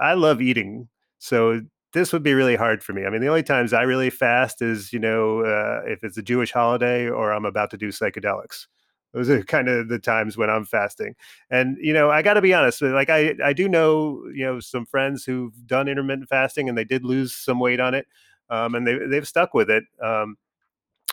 I 0.01 0.11
i 0.11 0.13
love 0.13 0.41
eating 0.41 0.87
so 1.19 1.61
this 1.93 2.11
would 2.11 2.23
be 2.23 2.33
really 2.33 2.55
hard 2.55 2.83
for 2.83 2.91
me. 2.91 3.05
I 3.05 3.09
mean 3.11 3.21
the 3.21 3.27
only 3.27 3.43
times 3.43 3.71
i 3.71 3.83
really 3.83 4.09
fast 4.09 4.61
is 4.61 4.91
you 4.91 4.99
know 4.99 5.41
uh, 5.41 5.81
if 5.85 6.03
it's 6.03 6.17
a 6.17 6.23
jewish 6.23 6.51
holiday 6.51 7.07
or 7.07 7.31
i'm 7.31 7.45
about 7.45 7.69
to 7.71 7.77
do 7.77 7.89
psychedelics. 7.89 8.67
Those 9.13 9.29
are 9.29 9.43
kind 9.43 9.69
of 9.69 9.89
the 9.89 9.99
times 9.99 10.37
when 10.37 10.49
i'm 10.49 10.65
fasting. 10.65 11.15
And 11.49 11.77
you 11.79 11.93
know 11.93 12.09
i 12.09 12.21
got 12.21 12.33
to 12.33 12.41
be 12.41 12.53
honest 12.53 12.81
like 12.81 13.09
i 13.09 13.35
i 13.43 13.53
do 13.53 13.69
know 13.69 14.23
you 14.33 14.45
know 14.45 14.59
some 14.59 14.85
friends 14.85 15.23
who've 15.23 15.53
done 15.67 15.87
intermittent 15.87 16.29
fasting 16.29 16.67
and 16.67 16.77
they 16.77 16.83
did 16.85 17.03
lose 17.05 17.35
some 17.35 17.59
weight 17.59 17.79
on 17.79 17.93
it 17.93 18.07
um, 18.49 18.75
and 18.75 18.85
they, 18.85 18.97
they've 19.09 19.27
stuck 19.27 19.53
with 19.53 19.69
it 19.69 19.83
um, 20.01 20.35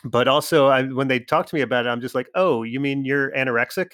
but 0.05 0.29
also 0.29 0.69
I, 0.69 0.85
when 0.85 1.09
they 1.09 1.21
talk 1.21 1.47
to 1.47 1.55
me 1.55 1.61
about 1.61 1.87
it, 1.87 1.89
I'm 1.89 2.01
just 2.01 2.15
like, 2.15 2.29
oh, 2.35 2.63
you 2.63 2.81
mean 2.81 3.05
you're 3.05 3.31
anorexic? 3.33 3.93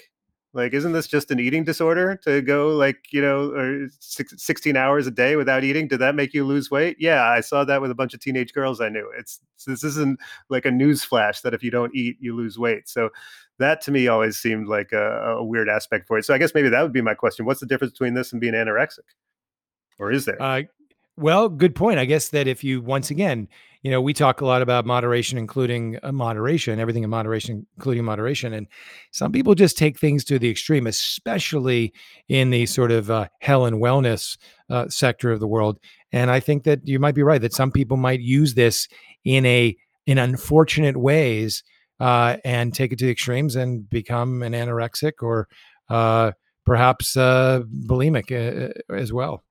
Like, 0.52 0.72
isn't 0.72 0.92
this 0.92 1.06
just 1.06 1.30
an 1.30 1.38
eating 1.38 1.64
disorder 1.64 2.16
to 2.24 2.40
go 2.40 2.68
like, 2.68 3.12
you 3.12 3.20
know, 3.20 3.50
or 3.50 3.88
six, 4.00 4.32
16 4.42 4.74
hours 4.74 5.06
a 5.06 5.10
day 5.10 5.36
without 5.36 5.64
eating? 5.64 5.86
Did 5.86 5.98
that 5.98 6.14
make 6.14 6.32
you 6.32 6.46
lose 6.46 6.70
weight? 6.70 6.96
Yeah, 6.98 7.24
I 7.24 7.40
saw 7.40 7.62
that 7.64 7.82
with 7.82 7.90
a 7.90 7.94
bunch 7.94 8.14
of 8.14 8.20
teenage 8.20 8.54
girls 8.54 8.80
I 8.80 8.88
knew. 8.88 9.12
It's 9.18 9.38
this 9.66 9.84
isn't 9.84 10.18
like 10.48 10.64
a 10.64 10.70
news 10.70 11.04
flash 11.04 11.42
that 11.42 11.52
if 11.52 11.62
you 11.62 11.70
don't 11.70 11.94
eat, 11.94 12.16
you 12.20 12.34
lose 12.34 12.58
weight. 12.58 12.88
So 12.88 13.10
that 13.58 13.82
to 13.82 13.90
me 13.90 14.08
always 14.08 14.38
seemed 14.38 14.66
like 14.66 14.92
a, 14.92 15.36
a 15.36 15.44
weird 15.44 15.68
aspect 15.68 16.06
for 16.06 16.16
it. 16.16 16.24
So 16.24 16.32
I 16.32 16.38
guess 16.38 16.54
maybe 16.54 16.70
that 16.70 16.80
would 16.80 16.92
be 16.92 17.02
my 17.02 17.14
question. 17.14 17.44
What's 17.44 17.60
the 17.60 17.66
difference 17.66 17.92
between 17.92 18.14
this 18.14 18.32
and 18.32 18.40
being 18.40 18.54
anorexic? 18.54 19.00
Or 19.98 20.10
is 20.10 20.24
there? 20.24 20.40
Uh, 20.40 20.62
well, 21.16 21.48
good 21.48 21.74
point. 21.74 21.98
I 21.98 22.04
guess 22.04 22.28
that 22.28 22.46
if 22.46 22.62
you 22.62 22.82
once 22.82 23.10
again, 23.10 23.48
you 23.82 23.90
know, 23.90 24.00
we 24.00 24.12
talk 24.12 24.40
a 24.40 24.46
lot 24.46 24.62
about 24.62 24.84
moderation, 24.84 25.38
including 25.38 25.98
uh, 26.02 26.10
moderation, 26.10 26.80
everything 26.80 27.04
in 27.04 27.10
moderation, 27.10 27.66
including 27.76 28.04
moderation, 28.04 28.52
and 28.52 28.66
some 29.12 29.32
people 29.32 29.54
just 29.54 29.78
take 29.78 29.98
things 29.98 30.24
to 30.24 30.38
the 30.38 30.50
extreme, 30.50 30.86
especially 30.86 31.92
in 32.28 32.50
the 32.50 32.66
sort 32.66 32.90
of 32.90 33.10
uh, 33.10 33.28
health 33.40 33.68
and 33.68 33.80
wellness 33.80 34.36
uh, 34.70 34.88
sector 34.88 35.30
of 35.30 35.40
the 35.40 35.46
world. 35.46 35.78
And 36.12 36.30
I 36.30 36.40
think 36.40 36.64
that 36.64 36.80
you 36.86 36.98
might 36.98 37.14
be 37.14 37.22
right 37.22 37.40
that 37.40 37.54
some 37.54 37.70
people 37.70 37.96
might 37.96 38.20
use 38.20 38.54
this 38.54 38.88
in 39.24 39.46
a 39.46 39.76
in 40.06 40.18
unfortunate 40.18 40.96
ways 40.96 41.62
uh, 42.00 42.36
and 42.44 42.74
take 42.74 42.92
it 42.92 42.98
to 42.98 43.06
the 43.06 43.10
extremes 43.10 43.56
and 43.56 43.88
become 43.88 44.42
an 44.42 44.52
anorexic 44.52 45.12
or 45.22 45.48
uh, 45.88 46.32
perhaps 46.64 47.16
uh, 47.16 47.60
bulimic 47.86 48.72
as 48.90 49.12
well. 49.12 49.44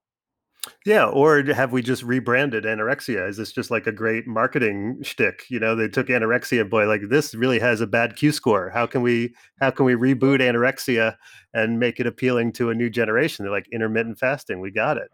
Yeah, 0.85 1.05
or 1.05 1.43
have 1.43 1.71
we 1.71 1.81
just 1.81 2.03
rebranded 2.03 2.63
anorexia? 2.63 3.27
Is 3.27 3.37
this 3.37 3.51
just 3.51 3.71
like 3.71 3.87
a 3.87 3.91
great 3.91 4.27
marketing 4.27 4.99
shtick? 5.01 5.43
You 5.49 5.59
know, 5.59 5.75
they 5.75 5.87
took 5.87 6.07
anorexia, 6.07 6.69
boy, 6.69 6.87
like 6.87 7.01
this 7.09 7.35
really 7.35 7.59
has 7.59 7.81
a 7.81 7.87
bad 7.87 8.15
Q 8.15 8.31
score. 8.31 8.69
How 8.69 8.85
can 8.85 9.01
we 9.01 9.35
how 9.59 9.71
can 9.71 9.85
we 9.85 9.93
reboot 9.93 10.39
anorexia 10.39 11.15
and 11.53 11.79
make 11.79 11.99
it 11.99 12.07
appealing 12.07 12.53
to 12.53 12.69
a 12.69 12.75
new 12.75 12.89
generation? 12.89 13.45
They're 13.45 13.51
like 13.51 13.67
intermittent 13.71 14.19
fasting. 14.19 14.59
We 14.59 14.71
got 14.71 14.97
it. 14.97 15.11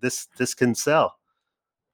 This 0.00 0.28
this 0.36 0.54
can 0.54 0.74
sell. 0.74 1.14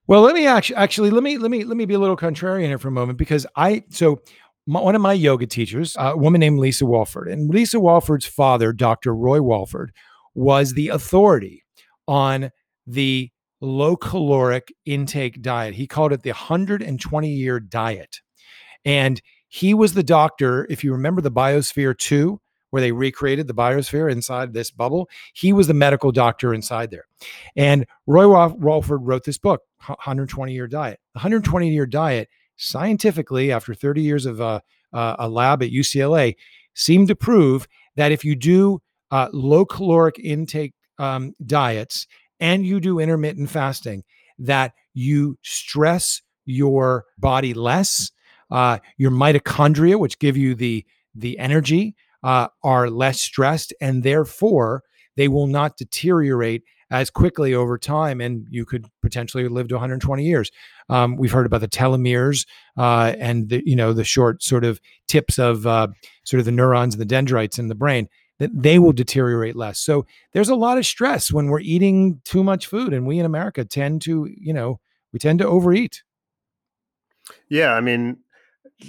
Well, 0.07 0.23
let 0.23 0.35
me 0.35 0.47
actually 0.47 0.77
actually 0.77 1.11
let 1.11 1.23
me 1.23 1.39
let 1.39 1.51
me 1.51 1.65
let 1.65 1.77
me 1.77 1.87
be 1.87 1.95
a 1.95 1.99
little 1.99 2.17
contrarian 2.17 2.67
here 2.67 2.79
for 2.79 2.89
a 2.89 2.93
moment 2.93 3.19
because 3.19 3.47
I 3.57 3.85
so 3.91 4.21
my, 4.67 4.81
one 4.81 4.95
of 4.95 5.01
my 5.01 5.13
yoga 5.13 5.47
teachers, 5.47 5.97
uh, 5.97 6.13
a 6.13 6.17
woman 6.17 6.41
named 6.41 6.59
Lisa 6.59 6.87
Walford, 6.87 7.29
and 7.29 7.51
Lisa 7.51 7.81
Walford's 7.81 8.27
father, 8.27 8.73
Dr. 8.73 9.15
Roy 9.15 9.41
Walford, 9.41 9.93
was 10.35 10.75
the 10.75 10.89
authority 10.89 11.65
on 12.07 12.51
the 12.93 13.31
low 13.61 13.97
caloric 13.97 14.73
intake 14.87 15.43
diet. 15.43 15.75
He 15.75 15.87
called 15.87 16.13
it 16.13 16.23
the 16.23 16.31
120 16.31 17.29
year 17.29 17.61
diet. 17.61 18.21
And 18.85 19.21
he 19.49 19.75
was 19.75 19.95
the 19.95 20.03
doctor, 20.03 20.67
if 20.71 20.83
you 20.85 20.93
remember 20.93 21.21
the 21.21 21.31
Biosphere 21.31 21.97
2, 21.97 22.41
where 22.71 22.81
they 22.81 22.93
recreated 22.93 23.49
the 23.49 23.55
biosphere 23.55 24.11
inside 24.11 24.53
this 24.53 24.71
bubble. 24.71 25.09
He 25.35 25.53
was 25.53 25.67
the 25.67 25.75
medical 25.75 26.13
doctor 26.13 26.55
inside 26.55 26.91
there. 26.91 27.07
And 27.57 27.85
Roy 28.07 28.29
Walford 28.29 29.01
wrote 29.03 29.25
this 29.25 29.39
book, 29.39 29.63
120 29.87 30.53
Year 30.53 30.69
Diet. 30.69 31.01
The 31.15 31.19
120 31.19 31.69
Year 31.69 31.87
Diet, 31.87 32.29
scientifically, 32.57 33.51
after 33.51 33.75
30 33.75 34.03
years 34.03 34.25
of 34.25 34.41
uh, 34.41 34.61
uh, 34.93 35.17
a 35.19 35.29
lab 35.29 35.65
at 35.65 35.71
UCLA, 35.71 36.37
seemed 36.75 37.09
to 37.09 37.17
prove 37.17 37.67
that 37.97 38.13
if 38.13 38.25
you 38.25 38.37
do 38.37 38.81
uh, 39.11 39.29
low 39.33 39.65
caloric 39.65 40.21
intake 40.21 40.75
um, 40.99 41.35
diets 41.45 42.07
and 42.41 42.65
you 42.65 42.81
do 42.81 42.99
intermittent 42.99 43.51
fasting, 43.51 44.05
that 44.39 44.73
you 44.95 45.39
stress 45.43 46.23
your 46.47 47.05
body 47.19 47.55
less. 47.55 48.11
Uh, 48.51 48.79
your 48.97 49.13
mitochondria, 49.13 49.99
which 49.99 50.19
give 50.19 50.37
you 50.37 50.55
the 50.55 50.85
the 51.15 51.39
energy, 51.39 51.95
uh, 52.23 52.49
are 52.65 52.91
less 52.91 53.21
stressed, 53.21 53.73
and 53.81 54.03
therefore 54.03 54.83
they 55.17 55.29
will 55.29 55.47
not 55.47 55.77
deteriorate 55.77 56.63
as 56.91 57.09
quickly 57.09 57.55
over 57.55 57.79
time, 57.79 58.21
and 58.21 58.47
you 58.51 58.65
could 58.65 58.87
potentially 59.01 59.47
live 59.49 59.69
to 59.69 59.75
120 59.77 60.25
years. 60.25 60.51
Um, 60.89 61.17
we've 61.17 61.31
heard 61.31 61.47
about 61.47 61.61
the 61.61 61.69
telomeres 61.69 62.47
uh, 62.77 63.15
and 63.19 63.49
the 63.49 63.63
you 63.65 63.77
know 63.77 63.93
the 63.93 64.05
short 64.05 64.43
sort 64.43 64.65
of 64.65 64.81
tips 65.07 65.39
of 65.39 65.67
uh, 65.67 65.89
sort 66.25 66.41
of 66.41 66.47
the 66.47 66.53
neurons 66.53 66.95
and 66.95 67.01
the 67.01 67.07
dendrites 67.07 67.59
in 67.59 67.69
the 67.69 67.75
brain 67.75 68.09
that 68.41 68.51
they 68.55 68.79
will 68.79 68.93
deteriorate 68.93 69.55
less. 69.55 69.79
So 69.79 70.07
there's 70.33 70.49
a 70.49 70.55
lot 70.55 70.79
of 70.79 70.87
stress 70.87 71.31
when 71.31 71.49
we're 71.49 71.61
eating 71.61 72.21
too 72.25 72.43
much 72.43 72.67
food, 72.67 72.93
and 72.93 73.07
we 73.07 73.19
in 73.19 73.27
America 73.27 73.65
tend 73.65 74.03
to, 74.03 74.29
you 74.35 74.53
know, 74.53 74.81
we 75.13 75.19
tend 75.19 75.39
to 75.41 75.47
overeat. 75.47 76.03
Yeah, 77.49 77.75
I 77.75 77.81
mean, 77.81 78.17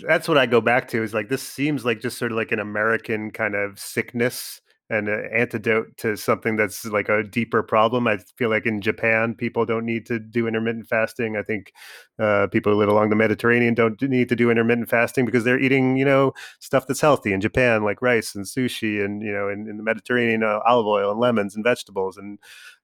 that's 0.07 0.27
what 0.29 0.37
I 0.37 0.45
go 0.45 0.61
back 0.61 0.87
to 0.89 1.03
is 1.03 1.13
like 1.13 1.27
this 1.27 1.43
seems 1.43 1.83
like 1.83 1.99
just 1.99 2.17
sort 2.17 2.31
of 2.31 2.37
like 2.37 2.53
an 2.53 2.59
American 2.59 3.29
kind 3.29 3.53
of 3.53 3.77
sickness 3.77 4.61
an 4.91 5.07
antidote 5.07 5.95
to 5.97 6.17
something 6.17 6.57
that's 6.57 6.85
like 6.85 7.07
a 7.07 7.23
deeper 7.23 7.63
problem. 7.63 8.07
I 8.07 8.17
feel 8.35 8.49
like 8.49 8.65
in 8.65 8.81
Japan, 8.81 9.33
people 9.33 9.65
don't 9.65 9.85
need 9.85 10.05
to 10.07 10.19
do 10.19 10.47
intermittent 10.47 10.87
fasting. 10.87 11.37
I 11.37 11.43
think 11.43 11.71
uh, 12.19 12.47
people 12.47 12.73
who 12.73 12.77
live 12.77 12.89
along 12.89 13.09
the 13.09 13.15
Mediterranean 13.15 13.73
don't 13.73 14.01
need 14.01 14.27
to 14.29 14.35
do 14.35 14.51
intermittent 14.51 14.89
fasting 14.89 15.25
because 15.25 15.45
they're 15.45 15.59
eating, 15.59 15.95
you 15.95 16.03
know, 16.03 16.33
stuff 16.59 16.87
that's 16.87 16.99
healthy 16.99 17.31
in 17.31 17.39
Japan, 17.39 17.83
like 17.83 18.01
rice 18.01 18.35
and 18.35 18.45
sushi, 18.45 19.03
and 19.03 19.21
you 19.21 19.31
know, 19.31 19.47
in, 19.47 19.67
in 19.67 19.77
the 19.77 19.83
Mediterranean, 19.83 20.43
uh, 20.43 20.59
olive 20.67 20.87
oil 20.87 21.11
and 21.11 21.19
lemons 21.19 21.55
and 21.55 21.63
vegetables 21.63 22.17
and 22.17 22.37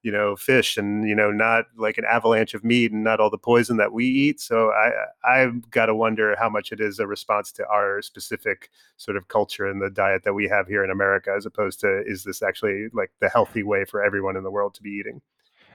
you 0.04 0.12
know 0.12 0.36
fish 0.36 0.78
and 0.78 1.08
you 1.08 1.16
know 1.16 1.32
not 1.32 1.66
like 1.78 1.98
an 1.98 2.06
avalanche 2.06 2.54
of 2.54 2.64
meat 2.64 2.92
and 2.92 3.04
not 3.04 3.20
all 3.20 3.30
the 3.30 3.38
poison 3.38 3.78
that 3.78 3.92
we 3.94 4.06
eat. 4.06 4.40
So 4.40 4.72
i 4.72 4.92
i've 5.24 5.70
got 5.72 5.88
to 5.88 5.96
wonder 5.96 6.36
how 6.40 6.50
much 6.50 6.72
it 6.72 6.80
is 6.80 7.00
a 7.00 7.08
response 7.08 7.52
to 7.54 7.68
our 7.68 8.02
specific 8.02 8.70
sort 8.98 9.18
of 9.18 9.28
culture 9.28 9.68
and 9.68 9.82
the 9.82 9.90
diet 9.90 10.24
that 10.24 10.34
we 10.34 10.48
have 10.48 10.68
here 10.68 10.84
in 10.84 10.92
america 10.92 11.34
as 11.36 11.46
opposed 11.46 11.80
to 11.80 12.04
is 12.06 12.24
this 12.24 12.42
actually 12.42 12.88
like 12.94 13.12
the 13.20 13.30
healthy 13.30 13.64
way 13.64 13.86
for 13.86 14.04
everyone 14.04 14.36
in 14.38 14.44
the 14.44 14.52
world 14.52 14.74
to 14.76 14.84
be 14.84 14.90
eating? 14.90 15.22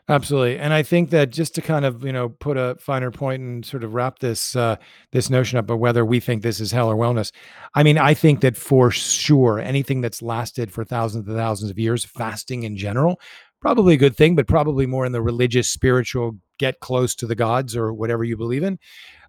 Absolutely, 0.09 0.59
and 0.59 0.73
I 0.73 0.83
think 0.83 1.11
that 1.11 1.31
just 1.31 1.55
to 1.55 1.62
kind 1.62 1.85
of 1.85 2.05
you 2.05 2.12
know 2.12 2.29
put 2.29 2.57
a 2.57 2.76
finer 2.81 3.12
point 3.12 3.41
and 3.41 3.64
sort 3.64 3.85
of 3.85 3.95
wrap 3.95 4.19
this 4.19 4.57
uh, 4.57 4.75
this 5.12 5.31
notion 5.31 5.59
up 5.59 5.71
of 5.71 5.79
whether 5.79 6.05
we 6.05 6.19
think 6.19 6.43
this 6.43 6.59
is 6.59 6.73
hell 6.73 6.88
or 6.88 6.97
wellness, 6.97 7.31
I 7.75 7.85
mean 7.85 7.99
I 7.99 8.12
think 8.12 8.41
that 8.41 8.57
for 8.57 8.91
sure 8.91 9.61
anything 9.61 10.00
that's 10.00 10.21
lasted 10.21 10.73
for 10.73 10.85
thousands 10.85 11.29
and 11.29 11.37
thousands 11.37 11.71
of 11.71 11.79
years, 11.79 12.05
fasting 12.05 12.64
in 12.64 12.76
general, 12.76 13.21
probably 13.62 13.95
a 13.95 13.99
good 13.99 14.16
thing, 14.16 14.35
but 14.35 14.47
probably 14.47 14.87
more 14.87 15.07
in 15.07 15.12
the 15.12 15.23
religious, 15.23 15.71
spiritual, 15.71 16.37
get 16.59 16.81
close 16.81 17.14
to 17.14 17.26
the 17.26 17.35
gods 17.35 17.75
or 17.75 17.95
whatever 17.95 18.25
you 18.25 18.37
believe 18.37 18.64
in. 18.64 18.78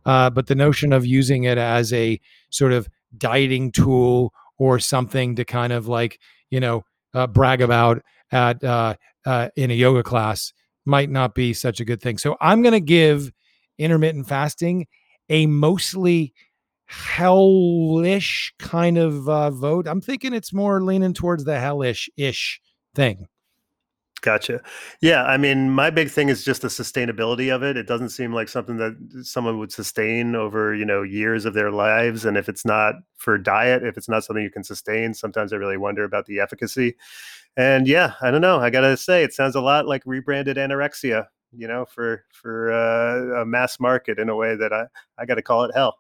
Uh, 0.05 0.29
but 0.29 0.47
the 0.47 0.55
notion 0.55 0.91
of 0.91 1.05
using 1.05 1.45
it 1.45 1.57
as 1.57 1.93
a 1.93 2.19
sort 2.49 2.73
of 2.73 2.89
dieting 3.17 3.71
tool 3.71 4.33
or 4.57 4.79
something 4.79 5.35
to 5.35 5.45
kind 5.45 5.71
of 5.71 5.87
like 5.87 6.19
you 6.49 6.59
know 6.59 6.83
uh, 7.13 7.27
brag 7.27 7.61
about 7.61 8.01
at 8.31 8.61
uh, 8.63 8.95
uh 9.25 9.49
in 9.55 9.71
a 9.71 9.75
yoga 9.75 10.03
class 10.03 10.51
might 10.85 11.09
not 11.09 11.33
be 11.33 11.53
such 11.53 11.79
a 11.79 11.85
good 11.85 12.01
thing. 12.01 12.17
So 12.17 12.35
I'm 12.41 12.61
going 12.61 12.73
to 12.73 12.81
give 12.81 13.31
intermittent 13.77 14.27
fasting 14.27 14.87
a 15.29 15.45
mostly 15.45 16.33
hellish 16.85 18.53
kind 18.59 18.97
of 18.97 19.29
uh, 19.29 19.51
vote. 19.51 19.87
I'm 19.87 20.01
thinking 20.01 20.33
it's 20.33 20.53
more 20.53 20.81
leaning 20.81 21.13
towards 21.13 21.45
the 21.45 21.59
hellish 21.59 22.09
ish 22.17 22.59
thing. 22.93 23.27
Gotcha. 24.23 24.61
Yeah, 25.01 25.23
I 25.25 25.35
mean, 25.35 25.69
my 25.71 25.89
big 25.89 26.09
thing 26.09 26.29
is 26.29 26.45
just 26.45 26.61
the 26.61 26.69
sustainability 26.69 27.53
of 27.53 27.61
it. 27.61 27.75
It 27.75 27.87
doesn't 27.87 28.09
seem 28.11 28.31
like 28.33 28.47
something 28.47 28.77
that 28.77 28.95
someone 29.23 29.59
would 29.59 29.71
sustain 29.73 30.33
over, 30.33 30.73
you 30.73 30.85
know, 30.85 31.01
years 31.01 31.43
of 31.43 31.53
their 31.53 31.71
lives. 31.71 32.23
And 32.23 32.37
if 32.37 32.47
it's 32.47 32.63
not 32.63 32.95
for 33.17 33.37
diet, 33.37 33.83
if 33.83 33.97
it's 33.97 34.07
not 34.07 34.23
something 34.23 34.41
you 34.41 34.49
can 34.49 34.63
sustain, 34.63 35.13
sometimes 35.13 35.51
I 35.51 35.57
really 35.57 35.75
wonder 35.75 36.05
about 36.05 36.25
the 36.25 36.39
efficacy. 36.39 36.95
And 37.57 37.87
yeah, 37.87 38.13
I 38.21 38.31
don't 38.31 38.41
know. 38.41 38.59
I 38.59 38.69
gotta 38.69 38.97
say, 38.97 39.23
it 39.23 39.33
sounds 39.33 39.55
a 39.55 39.61
lot 39.61 39.87
like 39.87 40.03
rebranded 40.05 40.57
anorexia, 40.57 41.27
you 41.51 41.67
know, 41.67 41.85
for 41.85 42.25
for 42.33 42.71
uh, 42.73 43.41
a 43.41 43.45
mass 43.45 43.79
market 43.79 44.19
in 44.19 44.29
a 44.29 44.35
way 44.35 44.55
that 44.55 44.73
I 44.73 44.85
I 45.17 45.25
got 45.25 45.35
to 45.35 45.43
call 45.43 45.65
it 45.65 45.71
hell. 45.75 45.97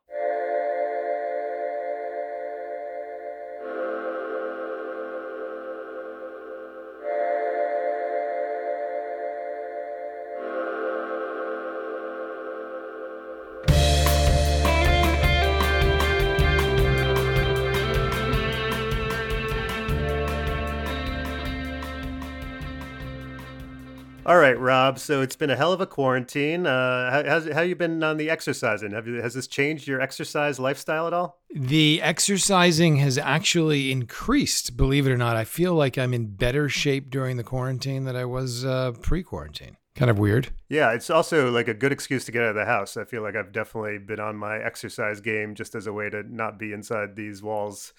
Right, 24.43 24.59
Rob. 24.59 24.99
So 24.99 25.21
it's 25.21 25.35
been 25.35 25.49
a 25.49 25.55
hell 25.55 25.71
of 25.71 25.81
a 25.81 25.87
quarantine. 25.87 26.67
Uh, 26.67 27.11
how, 27.11 27.23
how's, 27.23 27.49
how 27.51 27.61
you 27.61 27.75
been 27.75 28.03
on 28.03 28.17
the 28.17 28.29
exercising? 28.29 28.91
Have 28.91 29.07
you, 29.07 29.21
has 29.21 29.33
this 29.33 29.47
changed 29.47 29.87
your 29.87 30.01
exercise 30.01 30.59
lifestyle 30.59 31.07
at 31.07 31.13
all? 31.13 31.39
The 31.55 32.01
exercising 32.01 32.97
has 32.97 33.17
actually 33.17 33.91
increased, 33.91 34.75
believe 34.75 35.07
it 35.07 35.11
or 35.11 35.17
not. 35.17 35.37
I 35.37 35.45
feel 35.45 35.73
like 35.73 35.97
I'm 35.97 36.13
in 36.13 36.35
better 36.35 36.67
shape 36.67 37.09
during 37.09 37.37
the 37.37 37.43
quarantine 37.43 38.03
than 38.03 38.15
I 38.15 38.25
was 38.25 38.65
uh, 38.65 38.91
pre-quarantine. 39.01 39.77
kind 39.95 40.11
of 40.11 40.19
weird. 40.19 40.49
Yeah, 40.69 40.91
it's 40.91 41.09
also 41.09 41.49
like 41.51 41.67
a 41.67 41.73
good 41.73 41.91
excuse 41.91 42.25
to 42.25 42.31
get 42.31 42.43
out 42.43 42.49
of 42.49 42.55
the 42.55 42.65
house. 42.65 42.97
I 42.97 43.05
feel 43.05 43.21
like 43.21 43.35
I've 43.35 43.51
definitely 43.51 43.97
been 43.99 44.19
on 44.19 44.35
my 44.35 44.57
exercise 44.57 45.21
game 45.21 45.55
just 45.55 45.75
as 45.75 45.87
a 45.87 45.93
way 45.93 46.09
to 46.09 46.23
not 46.23 46.59
be 46.59 46.73
inside 46.73 47.15
these 47.15 47.41
walls 47.41 47.93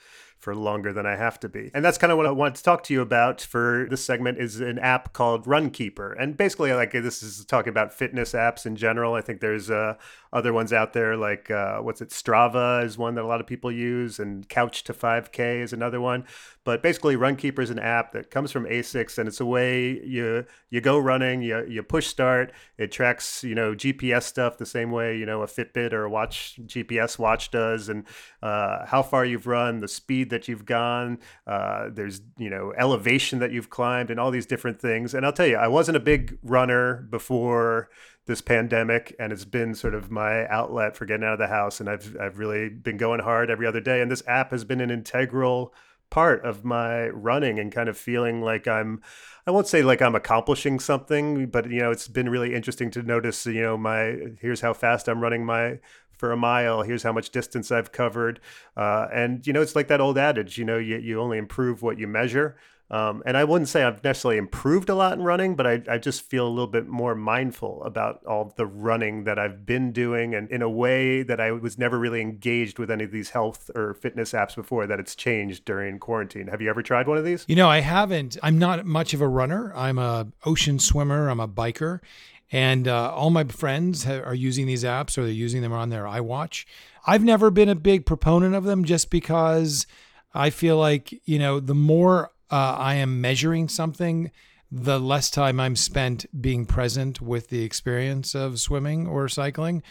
for 0.44 0.54
longer 0.54 0.92
than 0.92 1.06
I 1.06 1.16
have 1.16 1.40
to 1.40 1.48
be. 1.48 1.70
And 1.72 1.82
that's 1.82 1.96
kind 1.96 2.12
of 2.12 2.18
what 2.18 2.26
I 2.26 2.30
wanted 2.30 2.56
to 2.56 2.62
talk 2.62 2.84
to 2.84 2.92
you 2.92 3.00
about 3.00 3.40
for 3.40 3.86
this 3.88 4.04
segment 4.04 4.38
is 4.38 4.60
an 4.60 4.78
app 4.78 5.14
called 5.14 5.46
Runkeeper. 5.46 6.14
And 6.20 6.36
basically 6.36 6.70
like 6.74 6.92
this 6.92 7.22
is 7.22 7.46
talking 7.46 7.70
about 7.70 7.94
fitness 7.94 8.32
apps 8.34 8.66
in 8.66 8.76
general. 8.76 9.14
I 9.14 9.22
think 9.22 9.40
there's 9.40 9.70
uh, 9.70 9.94
other 10.34 10.52
ones 10.52 10.72
out 10.72 10.92
there 10.92 11.16
like 11.16 11.50
uh, 11.50 11.78
what's 11.78 12.02
it 12.02 12.10
Strava 12.10 12.84
is 12.84 12.98
one 12.98 13.14
that 13.14 13.24
a 13.24 13.26
lot 13.26 13.40
of 13.40 13.46
people 13.46 13.72
use 13.72 14.18
and 14.18 14.46
Couch 14.48 14.84
to 14.84 14.92
5K 14.92 15.62
is 15.62 15.72
another 15.72 16.00
one. 16.00 16.24
But 16.64 16.82
basically 16.82 17.16
Runkeeper 17.16 17.60
is 17.60 17.70
an 17.70 17.78
app 17.78 18.12
that 18.12 18.30
comes 18.30 18.50
from 18.50 18.64
Asics 18.64 19.16
and 19.16 19.28
it's 19.28 19.40
a 19.40 19.46
way 19.46 20.04
you 20.04 20.44
you 20.68 20.80
go 20.82 20.98
running, 20.98 21.40
you 21.40 21.64
you 21.66 21.82
push 21.82 22.06
start, 22.06 22.52
it 22.76 22.92
tracks, 22.92 23.44
you 23.44 23.54
know, 23.54 23.74
GPS 23.74 24.24
stuff 24.24 24.58
the 24.58 24.66
same 24.66 24.90
way, 24.90 25.16
you 25.16 25.24
know, 25.24 25.42
a 25.42 25.46
Fitbit 25.46 25.92
or 25.92 26.04
a 26.04 26.10
watch 26.10 26.58
GPS 26.66 27.18
watch 27.18 27.50
does 27.50 27.88
and 27.88 28.04
uh, 28.42 28.84
how 28.86 29.02
far 29.02 29.24
you've 29.24 29.46
run, 29.46 29.80
the 29.80 29.88
speed 29.88 30.30
that 30.34 30.48
you've 30.48 30.66
gone. 30.66 31.18
Uh, 31.46 31.88
there's 31.90 32.20
you 32.36 32.50
know 32.50 32.74
elevation 32.76 33.38
that 33.38 33.52
you've 33.52 33.70
climbed 33.70 34.10
and 34.10 34.18
all 34.18 34.30
these 34.30 34.46
different 34.46 34.80
things. 34.80 35.14
And 35.14 35.24
I'll 35.24 35.32
tell 35.32 35.46
you, 35.46 35.56
I 35.56 35.68
wasn't 35.68 35.96
a 35.96 36.00
big 36.00 36.38
runner 36.42 37.06
before 37.08 37.88
this 38.26 38.40
pandemic, 38.40 39.14
and 39.18 39.32
it's 39.32 39.44
been 39.44 39.74
sort 39.74 39.94
of 39.94 40.10
my 40.10 40.46
outlet 40.48 40.96
for 40.96 41.06
getting 41.06 41.24
out 41.24 41.34
of 41.34 41.38
the 41.38 41.46
house. 41.46 41.80
And 41.80 41.88
I've 41.88 42.16
I've 42.20 42.38
really 42.38 42.68
been 42.68 42.96
going 42.96 43.20
hard 43.20 43.50
every 43.50 43.66
other 43.66 43.80
day. 43.80 44.02
And 44.02 44.10
this 44.10 44.22
app 44.26 44.50
has 44.50 44.64
been 44.64 44.80
an 44.80 44.90
integral 44.90 45.72
part 46.10 46.44
of 46.44 46.64
my 46.64 47.08
running 47.08 47.58
and 47.58 47.72
kind 47.72 47.88
of 47.88 47.96
feeling 47.96 48.40
like 48.40 48.68
I'm 48.68 49.02
I 49.46 49.50
won't 49.50 49.66
say 49.66 49.82
like 49.82 50.00
I'm 50.00 50.14
accomplishing 50.14 50.78
something, 50.80 51.46
but 51.46 51.68
you 51.70 51.80
know, 51.80 51.90
it's 51.90 52.08
been 52.08 52.28
really 52.28 52.54
interesting 52.54 52.90
to 52.92 53.02
notice, 53.02 53.44
you 53.46 53.62
know, 53.62 53.76
my 53.76 54.16
here's 54.40 54.60
how 54.60 54.72
fast 54.72 55.08
I'm 55.08 55.20
running 55.20 55.44
my 55.44 55.80
for 56.18 56.32
a 56.32 56.36
mile. 56.36 56.82
Here's 56.82 57.02
how 57.02 57.12
much 57.12 57.30
distance 57.30 57.70
I've 57.70 57.92
covered. 57.92 58.40
Uh, 58.76 59.06
and, 59.12 59.46
you 59.46 59.52
know, 59.52 59.62
it's 59.62 59.76
like 59.76 59.88
that 59.88 60.00
old 60.00 60.18
adage, 60.18 60.58
you 60.58 60.64
know, 60.64 60.78
you, 60.78 60.96
you 60.98 61.20
only 61.20 61.38
improve 61.38 61.82
what 61.82 61.98
you 61.98 62.06
measure. 62.06 62.56
Um, 62.90 63.22
and 63.24 63.36
I 63.36 63.44
wouldn't 63.44 63.68
say 63.68 63.82
I've 63.82 64.04
necessarily 64.04 64.36
improved 64.36 64.90
a 64.90 64.94
lot 64.94 65.14
in 65.14 65.22
running, 65.22 65.56
but 65.56 65.66
I, 65.66 65.82
I 65.88 65.98
just 65.98 66.20
feel 66.20 66.46
a 66.46 66.50
little 66.50 66.66
bit 66.68 66.86
more 66.86 67.14
mindful 67.14 67.82
about 67.82 68.24
all 68.26 68.52
the 68.56 68.66
running 68.66 69.24
that 69.24 69.38
I've 69.38 69.64
been 69.64 69.90
doing 69.90 70.34
and 70.34 70.50
in 70.50 70.60
a 70.60 70.68
way 70.68 71.22
that 71.22 71.40
I 71.40 71.50
was 71.52 71.78
never 71.78 71.98
really 71.98 72.20
engaged 72.20 72.78
with 72.78 72.90
any 72.90 73.04
of 73.04 73.10
these 73.10 73.30
health 73.30 73.70
or 73.74 73.94
fitness 73.94 74.32
apps 74.32 74.54
before 74.54 74.86
that 74.86 75.00
it's 75.00 75.14
changed 75.14 75.64
during 75.64 75.98
quarantine. 75.98 76.48
Have 76.48 76.60
you 76.60 76.68
ever 76.68 76.82
tried 76.82 77.08
one 77.08 77.16
of 77.16 77.24
these? 77.24 77.46
You 77.48 77.56
know, 77.56 77.70
I 77.70 77.80
haven't. 77.80 78.36
I'm 78.42 78.58
not 78.58 78.84
much 78.84 79.14
of 79.14 79.22
a 79.22 79.28
runner. 79.28 79.72
I'm 79.74 79.98
a 79.98 80.28
ocean 80.44 80.78
swimmer. 80.78 81.30
I'm 81.30 81.40
a 81.40 81.48
biker. 81.48 82.00
And 82.52 82.86
uh, 82.86 83.12
all 83.12 83.30
my 83.30 83.44
friends 83.44 84.04
ha- 84.04 84.20
are 84.20 84.34
using 84.34 84.66
these 84.66 84.84
apps 84.84 85.18
or 85.18 85.22
they're 85.22 85.30
using 85.30 85.62
them 85.62 85.72
on 85.72 85.90
their 85.90 86.04
iWatch. 86.04 86.64
I've 87.06 87.24
never 87.24 87.50
been 87.50 87.68
a 87.68 87.74
big 87.74 88.06
proponent 88.06 88.54
of 88.54 88.64
them 88.64 88.84
just 88.84 89.10
because 89.10 89.86
I 90.32 90.50
feel 90.50 90.78
like, 90.78 91.20
you 91.24 91.38
know, 91.38 91.60
the 91.60 91.74
more 91.74 92.30
uh, 92.50 92.76
I 92.78 92.94
am 92.94 93.20
measuring 93.20 93.68
something, 93.68 94.30
the 94.70 94.98
less 94.98 95.30
time 95.30 95.60
I'm 95.60 95.76
spent 95.76 96.26
being 96.40 96.66
present 96.66 97.20
with 97.20 97.48
the 97.48 97.62
experience 97.62 98.34
of 98.34 98.60
swimming 98.60 99.06
or 99.06 99.28
cycling. 99.28 99.82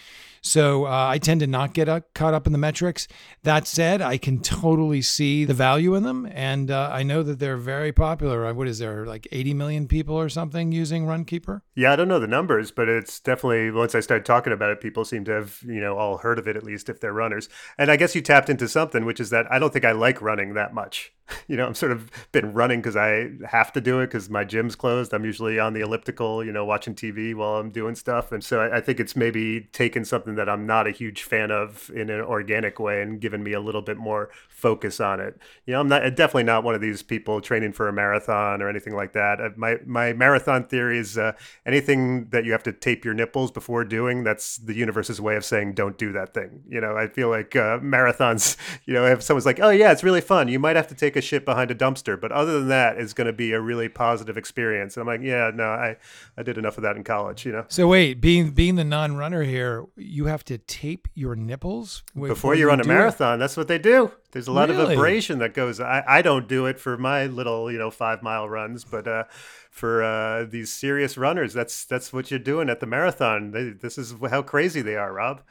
So 0.46 0.86
uh, 0.86 1.08
I 1.10 1.20
tend 1.20 1.40
to 1.40 1.48
not 1.48 1.74
get 1.74 1.88
uh, 1.88 2.02
caught 2.14 2.34
up 2.34 2.46
in 2.46 2.52
the 2.52 2.60
metrics. 2.60 3.08
That 3.44 3.66
said, 3.66 4.02
I 4.02 4.18
can 4.18 4.42
totally 4.42 5.02
see 5.02 5.46
the 5.46 5.54
value 5.54 5.96
in 5.96 6.04
them. 6.04 6.28
And 6.30 6.70
uh, 6.70 6.90
I 6.92 7.02
know 7.02 7.24
that 7.24 7.40
they're 7.40 7.56
very 7.56 7.94
popular. 7.94 8.46
Uh, 8.46 8.54
what 8.54 8.68
is 8.68 8.80
there, 8.80 9.06
like 9.06 9.26
80 9.32 9.54
million 9.54 9.88
people 9.88 10.16
or 10.16 10.28
something 10.28 10.74
using 10.74 11.06
Runkeeper? 11.06 11.62
Yeah, 11.76 11.94
I 11.94 11.96
don't 11.96 12.10
know 12.10 12.20
the 12.20 12.28
numbers, 12.28 12.72
but 12.72 12.90
it's 12.90 13.22
definitely, 13.22 13.72
once 13.72 13.96
I 13.96 14.02
started 14.02 14.26
talking 14.26 14.52
about 14.52 14.70
it, 14.70 14.82
people 14.82 15.06
seem 15.06 15.24
to 15.26 15.32
have, 15.32 15.60
you 15.66 15.80
know, 15.80 15.98
all 15.98 16.18
heard 16.18 16.38
of 16.38 16.48
it 16.48 16.58
at 16.58 16.64
least 16.64 16.90
if 16.90 17.00
they're 17.00 17.14
runners. 17.14 17.48
And 17.78 17.90
I 17.90 17.96
guess 17.96 18.14
you 18.14 18.22
tapped 18.22 18.50
into 18.50 18.68
something, 18.68 19.06
which 19.06 19.22
is 19.22 19.30
that 19.30 19.50
I 19.50 19.60
don't 19.60 19.72
think 19.72 19.86
I 19.86 19.94
like 19.94 20.22
running 20.22 20.56
that 20.56 20.74
much. 20.74 21.14
you 21.48 21.56
know, 21.56 21.66
I'm 21.66 21.76
sort 21.76 21.92
of 21.92 22.10
been 22.32 22.54
running 22.54 22.80
because 22.80 22.96
I 22.96 23.30
have 23.48 23.72
to 23.74 23.82
do 23.82 24.00
it 24.00 24.08
because 24.08 24.30
my 24.30 24.44
gym's 24.44 24.76
closed. 24.76 25.14
I'm 25.14 25.26
usually 25.26 25.60
on 25.60 25.74
the 25.74 25.82
elliptical, 25.82 26.44
you 26.44 26.52
know, 26.52 26.66
watching 26.66 26.96
TV 26.96 27.34
while 27.34 27.56
I'm 27.56 27.70
doing 27.70 27.96
stuff. 27.96 28.32
And 28.32 28.44
so 28.44 28.60
I, 28.60 28.78
I 28.78 28.82
think 28.82 29.00
it's 29.00 29.16
maybe 29.16 29.62
taken 29.72 30.06
something 30.06 30.33
that 30.36 30.50
I'm 30.50 30.66
not 30.66 30.88
a 30.88 30.92
huge 30.92 31.24
fan 31.24 31.52
of 31.52 31.90
in 31.94 32.10
an 32.10 32.22
organic 32.22 32.80
way 32.80 33.02
and 33.02 33.20
given 33.20 33.44
me 33.44 33.54
a 33.54 33.60
little 33.60 33.82
bit 33.82 33.98
more 33.98 34.30
focus 34.50 35.00
on 35.02 35.20
it. 35.20 35.38
You 35.66 35.74
know, 35.74 35.82
I'm 35.82 35.90
not 35.90 36.02
definitely 36.16 36.44
not 36.44 36.64
one 36.64 36.74
of 36.74 36.80
these 36.80 37.04
people 37.04 37.42
training 37.42 37.74
for 37.74 37.90
a 37.90 37.94
marathon 37.94 38.62
or 38.62 38.70
anything 38.70 38.96
like 38.96 39.12
that. 39.14 39.42
Uh, 39.42 39.50
my 39.58 39.78
my 39.86 40.14
marathon 40.14 40.64
theory 40.64 41.00
is 41.00 41.18
uh, 41.18 41.34
anything 41.66 42.30
that 42.30 42.46
you 42.46 42.54
have 42.54 42.64
to 42.64 42.72
tape 42.72 43.04
your 43.04 43.14
nipples 43.14 43.52
before 43.52 43.84
doing. 43.84 44.24
That's 44.24 44.58
the 44.58 44.74
universe's 44.74 45.20
way 45.20 45.36
of 45.36 45.44
saying 45.44 45.74
don't 45.74 45.98
do 45.98 46.14
that 46.14 46.34
thing. 46.34 46.64
You 46.70 46.80
know, 46.80 46.96
I 46.96 47.08
feel 47.08 47.30
like 47.30 47.56
uh, 47.56 47.80
marathons. 47.80 48.58
You 48.86 48.94
know, 48.94 49.06
if 49.06 49.22
someone's 49.22 49.46
like, 49.46 49.60
oh 49.62 49.70
yeah, 49.70 49.92
it's 49.92 50.04
really 50.04 50.20
fun, 50.20 50.48
you 50.48 50.60
might 50.60 50.76
have 50.76 50.88
to 50.88 50.96
take 50.96 51.16
a 51.16 51.22
shit 51.22 51.46
behind 51.46 51.72
a 51.72 51.76
dumpster, 51.76 52.20
but 52.20 52.32
other 52.32 52.60
than 52.60 52.68
that, 52.70 52.98
it's 52.98 53.14
going 53.14 53.28
to 53.28 53.34
be 53.34 53.54
a 53.54 53.62
really 53.62 53.88
positive 53.88 54.38
experience. 54.38 54.98
And 54.98 55.02
I'm 55.02 55.08
like, 55.08 55.22
yeah, 55.22 55.52
no, 55.54 55.66
I 55.66 55.98
I 56.38 56.44
did 56.44 56.58
enough 56.58 56.78
of 56.78 56.84
that 56.84 56.98
in 56.98 57.04
college. 57.04 57.46
You 57.46 57.52
know. 57.54 57.66
So 57.70 57.88
wait, 57.88 58.20
being 58.20 58.52
being 58.52 58.76
the 58.76 58.84
non-runner 58.84 59.44
here, 59.44 59.86
you 59.96 60.23
have 60.26 60.44
to 60.46 60.58
tape 60.58 61.08
your 61.14 61.36
nipples 61.36 62.04
before 62.16 62.56
you 62.56 62.68
run 62.68 62.80
a 62.80 62.84
marathon. 62.86 63.36
It? 63.36 63.38
That's 63.40 63.58
what 63.58 63.68
they 63.68 63.80
do. 63.80 64.12
There's 64.32 64.48
a 64.48 64.52
lot 64.52 64.70
really? 64.70 64.94
of 64.94 65.00
abrasion 65.00 65.40
that 65.40 65.54
goes. 65.54 65.80
I, 65.80 66.04
I 66.08 66.22
don't 66.22 66.48
do 66.48 66.66
it 66.66 66.80
for 66.80 66.98
my 66.98 67.26
little 67.26 67.72
you 67.72 67.78
know 67.78 67.92
five 67.92 68.22
mile 68.24 68.48
runs, 68.50 68.84
but 68.84 69.08
uh, 69.08 69.26
for 69.70 70.04
uh, 70.04 70.46
these 70.46 70.72
serious 70.72 71.18
runners, 71.18 71.54
that's 71.54 71.86
that's 71.86 72.14
what 72.14 72.32
you're 72.32 72.40
doing 72.40 72.70
at 72.70 72.80
the 72.80 72.86
marathon. 72.86 73.52
They, 73.52 73.70
this 73.70 73.98
is 73.98 74.16
how 74.30 74.42
crazy 74.42 74.82
they 74.82 74.96
are, 74.96 75.14
Rob. 75.14 75.42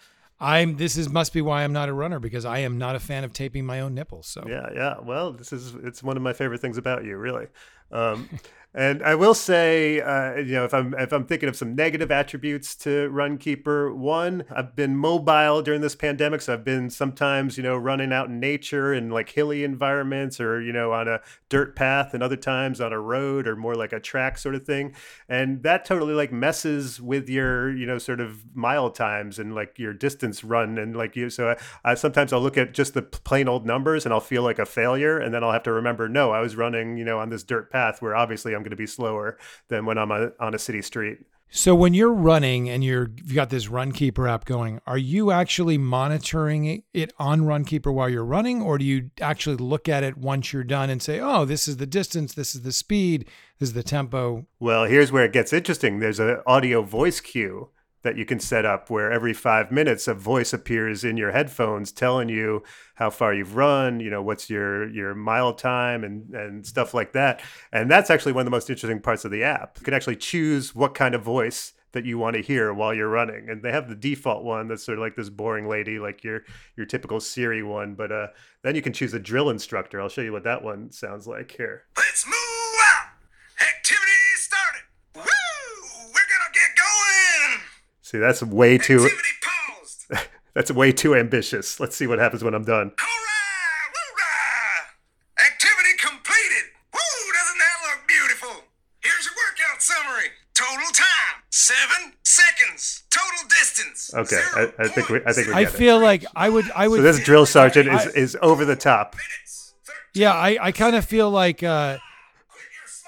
I'm. 0.40 0.76
This 0.76 0.96
is 0.96 1.08
must 1.08 1.32
be 1.32 1.40
why 1.40 1.62
I'm 1.62 1.72
not 1.72 1.88
a 1.88 1.92
runner 1.92 2.18
because 2.18 2.44
I 2.44 2.58
am 2.58 2.78
not 2.78 2.96
a 2.96 3.00
fan 3.00 3.24
of 3.24 3.32
taping 3.32 3.64
my 3.64 3.80
own 3.80 3.94
nipples. 3.94 4.26
So 4.26 4.44
yeah, 4.48 4.68
yeah. 4.74 4.96
Well, 5.00 5.32
this 5.32 5.52
is 5.52 5.74
it's 5.84 6.02
one 6.02 6.16
of 6.16 6.22
my 6.22 6.32
favorite 6.32 6.60
things 6.60 6.78
about 6.78 7.04
you, 7.04 7.16
really. 7.16 7.46
Um, 7.92 8.28
And 8.74 9.02
I 9.02 9.14
will 9.16 9.34
say, 9.34 10.00
uh, 10.00 10.36
you 10.36 10.52
know, 10.54 10.64
if 10.64 10.72
I'm 10.72 10.94
if 10.94 11.12
I'm 11.12 11.26
thinking 11.26 11.48
of 11.50 11.56
some 11.56 11.74
negative 11.74 12.10
attributes 12.10 12.74
to 12.76 13.10
Runkeeper, 13.10 13.94
one, 13.94 14.44
I've 14.50 14.74
been 14.74 14.96
mobile 14.96 15.60
during 15.60 15.82
this 15.82 15.94
pandemic, 15.94 16.40
so 16.40 16.54
I've 16.54 16.64
been 16.64 16.88
sometimes, 16.88 17.58
you 17.58 17.62
know, 17.62 17.76
running 17.76 18.14
out 18.14 18.28
in 18.28 18.40
nature 18.40 18.94
in 18.94 19.10
like 19.10 19.28
hilly 19.28 19.62
environments, 19.62 20.40
or 20.40 20.62
you 20.62 20.72
know, 20.72 20.90
on 20.92 21.06
a 21.06 21.20
dirt 21.50 21.76
path, 21.76 22.14
and 22.14 22.22
other 22.22 22.36
times 22.36 22.80
on 22.80 22.94
a 22.94 22.98
road 22.98 23.46
or 23.46 23.56
more 23.56 23.74
like 23.74 23.92
a 23.92 24.00
track 24.00 24.38
sort 24.38 24.54
of 24.54 24.64
thing, 24.64 24.94
and 25.28 25.62
that 25.64 25.84
totally 25.84 26.14
like 26.14 26.32
messes 26.32 26.98
with 26.98 27.28
your, 27.28 27.76
you 27.76 27.84
know, 27.84 27.98
sort 27.98 28.20
of 28.20 28.42
mile 28.56 28.88
times 28.88 29.38
and 29.38 29.54
like 29.54 29.78
your 29.78 29.92
distance 29.92 30.42
run, 30.42 30.78
and 30.78 30.96
like 30.96 31.14
you. 31.14 31.28
So 31.28 31.50
I, 31.50 31.90
I 31.90 31.94
sometimes 31.94 32.32
I'll 32.32 32.40
look 32.40 32.56
at 32.56 32.72
just 32.72 32.94
the 32.94 33.02
plain 33.02 33.48
old 33.48 33.66
numbers, 33.66 34.06
and 34.06 34.14
I'll 34.14 34.20
feel 34.20 34.42
like 34.42 34.58
a 34.58 34.64
failure, 34.64 35.18
and 35.18 35.34
then 35.34 35.44
I'll 35.44 35.52
have 35.52 35.64
to 35.64 35.72
remember, 35.72 36.08
no, 36.08 36.30
I 36.30 36.40
was 36.40 36.56
running, 36.56 36.96
you 36.96 37.04
know, 37.04 37.18
on 37.18 37.28
this 37.28 37.42
dirt 37.42 37.70
path 37.70 38.00
where 38.00 38.16
obviously 38.16 38.54
I'm 38.54 38.61
I'm 38.62 38.64
going 38.64 38.70
to 38.70 38.76
be 38.76 38.86
slower 38.86 39.38
than 39.68 39.86
when 39.86 39.98
I'm 39.98 40.12
a, 40.12 40.30
on 40.38 40.54
a 40.54 40.58
city 40.58 40.82
street. 40.82 41.18
So 41.54 41.74
when 41.74 41.92
you're 41.92 42.14
running 42.14 42.70
and 42.70 42.82
you're 42.82 43.10
you've 43.16 43.34
got 43.34 43.50
this 43.50 43.66
Runkeeper 43.66 44.30
app 44.30 44.46
going, 44.46 44.80
are 44.86 44.96
you 44.96 45.32
actually 45.32 45.76
monitoring 45.76 46.82
it 46.94 47.12
on 47.18 47.42
Runkeeper 47.42 47.92
while 47.92 48.08
you're 48.08 48.24
running, 48.24 48.62
or 48.62 48.78
do 48.78 48.86
you 48.86 49.10
actually 49.20 49.56
look 49.56 49.86
at 49.86 50.02
it 50.02 50.16
once 50.16 50.54
you're 50.54 50.64
done 50.64 50.88
and 50.88 51.02
say, 51.02 51.20
"Oh, 51.20 51.44
this 51.44 51.68
is 51.68 51.76
the 51.76 51.84
distance, 51.84 52.32
this 52.32 52.54
is 52.54 52.62
the 52.62 52.72
speed, 52.72 53.26
this 53.58 53.68
is 53.68 53.74
the 53.74 53.82
tempo"? 53.82 54.46
Well, 54.60 54.84
here's 54.84 55.12
where 55.12 55.26
it 55.26 55.34
gets 55.34 55.52
interesting. 55.52 55.98
There's 55.98 56.20
an 56.20 56.38
audio 56.46 56.80
voice 56.82 57.20
cue 57.20 57.68
that 58.02 58.16
you 58.16 58.24
can 58.24 58.40
set 58.40 58.64
up 58.64 58.90
where 58.90 59.10
every 59.10 59.32
five 59.32 59.70
minutes 59.70 60.08
a 60.08 60.14
voice 60.14 60.52
appears 60.52 61.04
in 61.04 61.16
your 61.16 61.32
headphones 61.32 61.92
telling 61.92 62.28
you 62.28 62.62
how 62.96 63.10
far 63.10 63.32
you've 63.32 63.56
run, 63.56 64.00
you 64.00 64.10
know, 64.10 64.22
what's 64.22 64.50
your 64.50 64.88
your 64.88 65.14
mile 65.14 65.52
time 65.54 66.04
and 66.04 66.34
and 66.34 66.66
stuff 66.66 66.94
like 66.94 67.12
that. 67.12 67.42
And 67.72 67.90
that's 67.90 68.10
actually 68.10 68.32
one 68.32 68.42
of 68.42 68.46
the 68.46 68.50
most 68.50 68.68
interesting 68.68 69.00
parts 69.00 69.24
of 69.24 69.30
the 69.30 69.44
app. 69.44 69.78
You 69.78 69.84
can 69.84 69.94
actually 69.94 70.16
choose 70.16 70.74
what 70.74 70.94
kind 70.94 71.14
of 71.14 71.22
voice 71.22 71.72
that 71.92 72.04
you 72.04 72.18
want 72.18 72.36
to 72.36 72.42
hear 72.42 72.72
while 72.72 72.92
you're 72.92 73.08
running. 73.08 73.48
And 73.48 73.62
they 73.62 73.70
have 73.70 73.88
the 73.88 73.94
default 73.94 74.44
one 74.44 74.68
that's 74.68 74.82
sort 74.82 74.98
of 74.98 75.02
like 75.02 75.14
this 75.14 75.28
boring 75.28 75.68
lady, 75.68 75.98
like 75.98 76.24
your 76.24 76.42
your 76.76 76.86
typical 76.86 77.20
Siri 77.20 77.62
one. 77.62 77.94
But 77.94 78.10
uh, 78.10 78.28
then 78.62 78.74
you 78.74 78.82
can 78.82 78.92
choose 78.92 79.14
a 79.14 79.18
drill 79.18 79.50
instructor. 79.50 80.00
I'll 80.00 80.08
show 80.08 80.22
you 80.22 80.32
what 80.32 80.44
that 80.44 80.62
one 80.62 80.90
sounds 80.90 81.26
like 81.26 81.54
here. 81.56 81.84
Let's 81.96 82.26
move 82.26 82.34
out. 82.34 83.08
Activity 83.60 84.12
started. 84.36 84.82
Woo! 85.14 85.22
We're 86.08 86.30
gonna 86.32 86.52
get 86.52 86.70
going. 86.76 87.60
See, 88.12 88.18
that's 88.18 88.42
way 88.42 88.76
too. 88.76 89.08
that's 90.54 90.70
way 90.70 90.92
too 90.92 91.14
ambitious. 91.14 91.80
Let's 91.80 91.96
see 91.96 92.06
what 92.06 92.18
happens 92.18 92.44
when 92.44 92.52
I'm 92.52 92.62
done. 92.62 92.92
Activity 95.40 95.96
completed. 95.98 96.64
Woo! 96.92 97.00
Doesn't 97.32 97.58
that 97.58 97.76
look 97.88 98.06
beautiful? 98.06 98.64
Here's 99.00 99.24
your 99.24 99.32
workout 99.32 99.80
summary. 99.80 100.28
Total 100.52 100.92
time 100.92 101.42
seven 101.48 102.12
seconds. 102.22 103.04
Total 103.08 103.48
distance. 103.48 104.12
Okay, 104.12 104.42
I, 104.56 104.72
I, 104.78 104.88
think 104.88 105.08
we. 105.08 105.20
I 105.24 105.32
think 105.32 105.48
we. 105.48 105.54
I 105.54 105.64
feel 105.64 105.98
it. 105.98 106.02
like 106.02 106.26
I 106.36 106.50
would. 106.50 106.70
I 106.72 106.88
would. 106.88 106.98
So 106.98 107.02
this 107.02 107.24
drill 107.24 107.46
sergeant 107.46 107.88
is 107.88 108.06
is 108.08 108.36
over 108.42 108.66
the 108.66 108.76
top. 108.76 109.16
Yeah, 110.12 110.34
I 110.34 110.58
I 110.60 110.72
kind 110.72 110.96
of 110.96 111.06
feel 111.06 111.30
like. 111.30 111.62
uh 111.62 111.96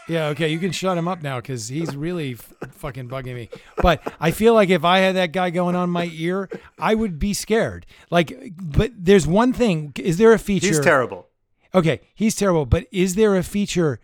Yeah, 0.08 0.26
okay, 0.28 0.48
you 0.48 0.58
can 0.58 0.70
shut 0.72 0.98
him 0.98 1.08
up 1.08 1.22
now 1.22 1.40
because 1.40 1.68
he's 1.68 1.96
really 1.96 2.32
f- 2.34 2.52
fucking 2.72 3.08
bugging 3.08 3.34
me. 3.34 3.48
But 3.78 4.02
I 4.20 4.32
feel 4.32 4.52
like 4.52 4.68
if 4.68 4.84
I 4.84 4.98
had 4.98 5.16
that 5.16 5.32
guy 5.32 5.50
going 5.50 5.74
on 5.74 5.88
my 5.90 6.10
ear, 6.12 6.48
I 6.78 6.94
would 6.94 7.18
be 7.18 7.32
scared. 7.32 7.86
Like, 8.10 8.52
but 8.60 8.92
there's 8.96 9.26
one 9.26 9.52
thing: 9.52 9.92
is 9.96 10.18
there 10.18 10.32
a 10.32 10.38
feature? 10.38 10.66
He's 10.68 10.80
terrible. 10.80 11.28
Okay, 11.74 12.00
he's 12.14 12.36
terrible. 12.36 12.66
But 12.66 12.86
is 12.92 13.14
there 13.14 13.36
a 13.36 13.42
feature? 13.42 14.00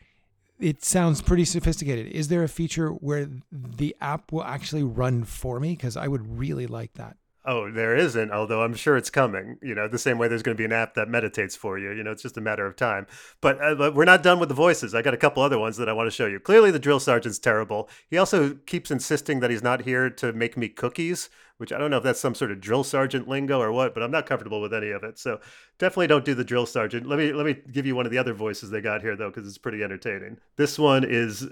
It 0.58 0.84
sounds 0.84 1.22
pretty 1.22 1.44
sophisticated. 1.44 2.08
Is 2.08 2.28
there 2.28 2.42
a 2.42 2.48
feature 2.48 2.90
where 2.90 3.28
the 3.50 3.96
app 4.00 4.32
will 4.32 4.44
actually 4.44 4.82
run 4.82 5.24
for 5.24 5.60
me? 5.60 5.70
Because 5.70 5.96
I 5.96 6.06
would 6.08 6.38
really 6.38 6.66
like 6.66 6.94
that. 6.94 7.16
Oh, 7.42 7.70
there 7.70 7.96
isn't, 7.96 8.31
although 8.31 8.62
I'm 8.62 8.74
sure 8.74 8.98
it's 8.98 9.09
coming. 9.09 9.57
You 9.62 9.74
know, 9.74 9.88
the 9.88 9.98
same 9.98 10.18
way 10.18 10.29
there's 10.29 10.42
going 10.42 10.57
to 10.57 10.61
be 10.61 10.66
an 10.66 10.72
app 10.72 10.92
that 10.94 11.09
meditates 11.09 11.57
for 11.57 11.79
you. 11.79 11.90
You 11.90 12.03
know, 12.03 12.11
it's 12.11 12.22
just 12.22 12.37
a 12.37 12.40
matter 12.40 12.66
of 12.66 12.76
time. 12.76 13.07
But, 13.40 13.59
uh, 13.62 13.92
we're 13.94 14.05
not 14.05 14.22
done 14.22 14.38
with 14.38 14.50
the 14.50 14.55
voices. 14.55 14.94
I 14.94 15.00
got 15.00 15.14
a 15.14 15.16
couple 15.16 15.42
other 15.42 15.59
ones 15.59 15.79
that 15.79 15.88
I 15.88 15.94
want 15.94 16.07
to 16.07 16.14
show 16.14 16.26
you. 16.26 16.38
Clearly, 16.38 16.70
the 16.70 16.79
drill 16.79 17.00
sergeant's 17.00 17.38
terrible. 17.38 17.88
He 18.11 18.18
also 18.18 18.57
keeps 18.66 18.90
insisting 18.90 19.40
that 19.40 19.50
he's 19.50 19.62
not 19.62 19.83
here 19.83 20.11
to 20.11 20.35
make 20.35 20.59
me 20.59 20.68
cookies, 20.68 21.31
which 21.57 21.72
I 21.72 21.79
don't 21.79 21.90
know 21.90 21.96
if 21.96 22.03
that's 22.03 22.20
some 22.20 22.35
sort 22.35 22.50
of 22.50 22.61
drill 22.61 22.85
sergeant 22.85 23.26
lingo 23.26 23.59
or 23.59 23.72
what, 23.72 23.94
but 23.94 24.03
I'm 24.03 24.11
not 24.11 24.26
comfortable 24.26 24.61
with 24.61 24.74
any 24.74 24.90
of 24.90 25.03
it. 25.03 25.18
So 25.18 25.40
definitely 25.79 26.09
don't 26.09 26.26
do 26.26 26.35
the 26.35 26.44
drill 26.44 26.66
sergeant. 26.66 27.07
Let 27.07 27.18
me 27.18 27.33
let 27.33 27.46
me 27.46 27.57
give 27.72 27.87
you 27.87 27.96
one 27.96 28.05
of 28.05 28.12
the 28.12 28.18
other 28.18 28.35
voices 28.35 28.68
they 28.68 28.83
got 28.83 29.00
here 29.00 29.16
though, 29.16 29.31
because 29.31 29.46
it's 29.46 29.59
pretty 29.59 29.83
entertaining. 29.83 30.37
This 30.57 30.79
one 30.79 31.05
is 31.05 31.48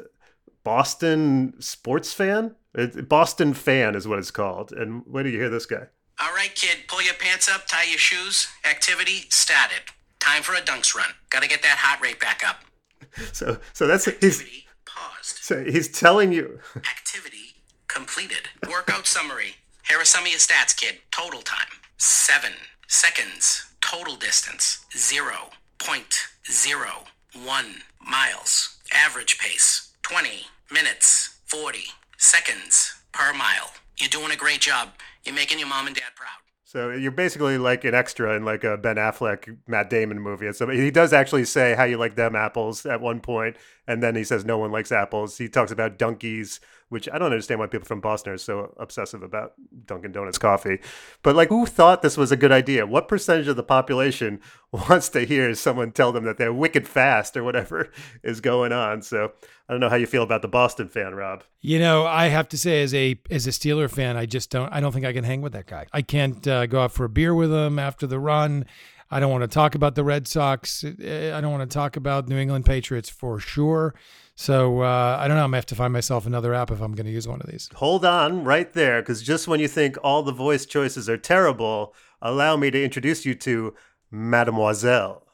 Boston 0.64 1.54
sports 1.60 2.12
fan. 2.12 2.56
It, 2.74 3.08
Boston 3.08 3.54
fan 3.54 3.94
is 3.94 4.06
what 4.06 4.18
it's 4.18 4.30
called. 4.30 4.72
And 4.72 5.02
when 5.06 5.24
do 5.24 5.30
you 5.30 5.38
hear 5.38 5.50
this 5.50 5.66
guy? 5.66 5.86
All 6.20 6.34
right, 6.34 6.54
kid, 6.54 6.78
pull 6.88 7.02
your 7.02 7.14
pants 7.14 7.48
up, 7.48 7.66
tie 7.66 7.84
your 7.84 7.98
shoes. 7.98 8.48
Activity 8.68 9.26
started. 9.30 9.80
Time 10.18 10.42
for 10.42 10.54
a 10.54 10.60
dunks 10.60 10.94
run. 10.94 11.10
Gotta 11.30 11.48
get 11.48 11.62
that 11.62 11.78
heart 11.78 12.00
rate 12.02 12.20
back 12.20 12.42
up. 12.46 12.60
So 13.32 13.58
so 13.72 13.86
that's 13.86 14.04
he's 14.04 14.14
Activity 14.40 14.66
paused. 14.84 15.38
so 15.38 15.64
he's 15.64 15.88
telling 15.88 16.30
you 16.32 16.60
Activity 16.76 17.54
completed. 17.88 18.48
Workout 18.70 19.06
summary. 19.06 19.54
Here 19.88 19.98
are 19.98 20.04
some 20.04 20.24
of 20.24 20.28
your 20.30 20.38
stats, 20.38 20.76
kid. 20.76 20.98
Total 21.10 21.40
time. 21.40 21.68
Seven 21.96 22.52
seconds. 22.86 23.66
Total 23.80 24.14
distance. 24.16 24.84
Zero 24.96 25.50
point 25.78 26.26
zero 26.50 27.04
one 27.44 27.82
miles. 28.04 28.76
Average 28.92 29.38
pace. 29.38 29.92
20 30.02 30.46
minutes. 30.70 31.38
40 31.46 31.78
seconds 32.18 33.00
per 33.12 33.32
mile. 33.32 33.70
You're 33.96 34.10
doing 34.10 34.30
a 34.30 34.36
great 34.36 34.60
job. 34.60 34.90
You're 35.24 35.34
making 35.34 35.58
your 35.58 35.68
mom 35.68 35.86
and 35.86 35.96
dad 35.96 36.14
proud. 36.14 36.28
So 36.64 36.90
you're 36.90 37.12
basically 37.12 37.56
like 37.56 37.84
an 37.84 37.94
extra 37.94 38.36
in 38.36 38.44
like 38.44 38.62
a 38.62 38.76
Ben 38.76 38.96
Affleck, 38.96 39.56
Matt 39.66 39.88
Damon 39.88 40.20
movie. 40.20 40.52
So 40.52 40.68
he 40.68 40.90
does 40.90 41.14
actually 41.14 41.46
say 41.46 41.74
how 41.74 41.84
you 41.84 41.96
like 41.96 42.14
them 42.14 42.36
apples 42.36 42.84
at 42.84 43.00
one 43.00 43.20
point, 43.20 43.56
and 43.86 44.02
then 44.02 44.14
he 44.14 44.24
says 44.24 44.44
no 44.44 44.58
one 44.58 44.70
likes 44.70 44.92
apples. 44.92 45.38
He 45.38 45.48
talks 45.48 45.72
about 45.72 45.96
donkeys, 45.96 46.60
which 46.88 47.08
I 47.08 47.18
don't 47.18 47.32
understand 47.32 47.60
why 47.60 47.66
people 47.66 47.86
from 47.86 48.00
Boston 48.00 48.32
are 48.32 48.38
so 48.38 48.74
obsessive 48.78 49.22
about 49.22 49.52
Dunkin' 49.86 50.12
Donuts 50.12 50.38
coffee. 50.38 50.78
But 51.22 51.36
like, 51.36 51.48
who 51.48 51.66
thought 51.66 52.02
this 52.02 52.16
was 52.16 52.32
a 52.32 52.36
good 52.36 52.52
idea? 52.52 52.86
What 52.86 53.08
percentage 53.08 53.48
of 53.48 53.56
the 53.56 53.62
population 53.62 54.40
wants 54.72 55.08
to 55.10 55.20
hear 55.20 55.54
someone 55.54 55.92
tell 55.92 56.12
them 56.12 56.24
that 56.24 56.38
they're 56.38 56.52
wicked 56.52 56.88
fast 56.88 57.36
or 57.36 57.44
whatever 57.44 57.90
is 58.22 58.40
going 58.40 58.72
on? 58.72 59.02
So 59.02 59.32
I 59.68 59.72
don't 59.72 59.80
know 59.80 59.90
how 59.90 59.96
you 59.96 60.06
feel 60.06 60.22
about 60.22 60.42
the 60.42 60.48
Boston 60.48 60.88
fan, 60.88 61.14
Rob. 61.14 61.44
You 61.60 61.78
know, 61.78 62.06
I 62.06 62.28
have 62.28 62.48
to 62.50 62.58
say, 62.58 62.82
as 62.82 62.94
a 62.94 63.20
as 63.30 63.46
a 63.46 63.50
Steeler 63.50 63.90
fan, 63.90 64.16
I 64.16 64.26
just 64.26 64.50
don't. 64.50 64.72
I 64.72 64.80
don't 64.80 64.92
think 64.92 65.04
I 65.04 65.12
can 65.12 65.24
hang 65.24 65.42
with 65.42 65.52
that 65.52 65.66
guy. 65.66 65.86
I 65.92 66.02
can't 66.02 66.46
uh, 66.46 66.66
go 66.66 66.80
out 66.80 66.92
for 66.92 67.04
a 67.04 67.08
beer 67.08 67.34
with 67.34 67.52
him 67.52 67.78
after 67.78 68.06
the 68.06 68.18
run. 68.18 68.64
I 69.10 69.20
don't 69.20 69.30
want 69.30 69.42
to 69.42 69.48
talk 69.48 69.74
about 69.74 69.94
the 69.94 70.04
Red 70.04 70.28
Sox. 70.28 70.84
Eh, 70.84 71.32
I 71.34 71.40
don't 71.40 71.50
want 71.52 71.68
to 71.68 71.74
talk 71.74 71.96
about 71.96 72.28
New 72.28 72.36
England 72.36 72.66
Patriots 72.66 73.08
for 73.08 73.40
sure. 73.40 73.94
So 74.40 74.82
uh, 74.82 75.18
I 75.18 75.26
don't 75.26 75.36
know. 75.36 75.42
I'm 75.42 75.50
gonna 75.50 75.56
have 75.56 75.66
to 75.66 75.74
find 75.74 75.92
myself 75.92 76.24
another 76.24 76.54
app 76.54 76.70
if 76.70 76.80
I'm 76.80 76.94
going 76.94 77.06
to 77.06 77.12
use 77.12 77.26
one 77.26 77.40
of 77.40 77.50
these. 77.50 77.68
Hold 77.74 78.04
on 78.04 78.44
right 78.44 78.72
there, 78.72 79.02
because 79.02 79.20
just 79.20 79.48
when 79.48 79.58
you 79.58 79.66
think 79.66 79.96
all 80.04 80.22
the 80.22 80.30
voice 80.32 80.64
choices 80.64 81.08
are 81.08 81.16
terrible, 81.16 81.92
allow 82.22 82.56
me 82.56 82.70
to 82.70 82.80
introduce 82.80 83.26
you 83.26 83.34
to 83.34 83.74
Mademoiselle. 84.12 85.24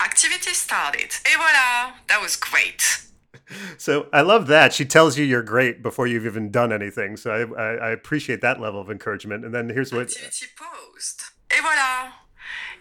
Activity 0.00 0.54
started. 0.54 1.12
Et 1.26 1.36
voilà, 1.36 1.92
that 2.08 2.22
was 2.22 2.36
great. 2.36 3.02
So 3.76 4.06
I 4.14 4.22
love 4.22 4.46
that 4.46 4.72
she 4.72 4.86
tells 4.86 5.18
you 5.18 5.26
you're 5.26 5.42
great 5.42 5.82
before 5.82 6.06
you've 6.06 6.24
even 6.24 6.50
done 6.50 6.72
anything. 6.72 7.18
So 7.18 7.30
I, 7.30 7.62
I, 7.62 7.74
I 7.74 7.90
appreciate 7.90 8.40
that 8.40 8.60
level 8.60 8.80
of 8.80 8.90
encouragement. 8.90 9.44
And 9.44 9.54
then 9.54 9.68
here's 9.68 9.92
what 9.92 10.08
Activity 10.08 10.46
paused. 10.56 11.20
Et 11.50 11.60
voilà, 11.60 12.12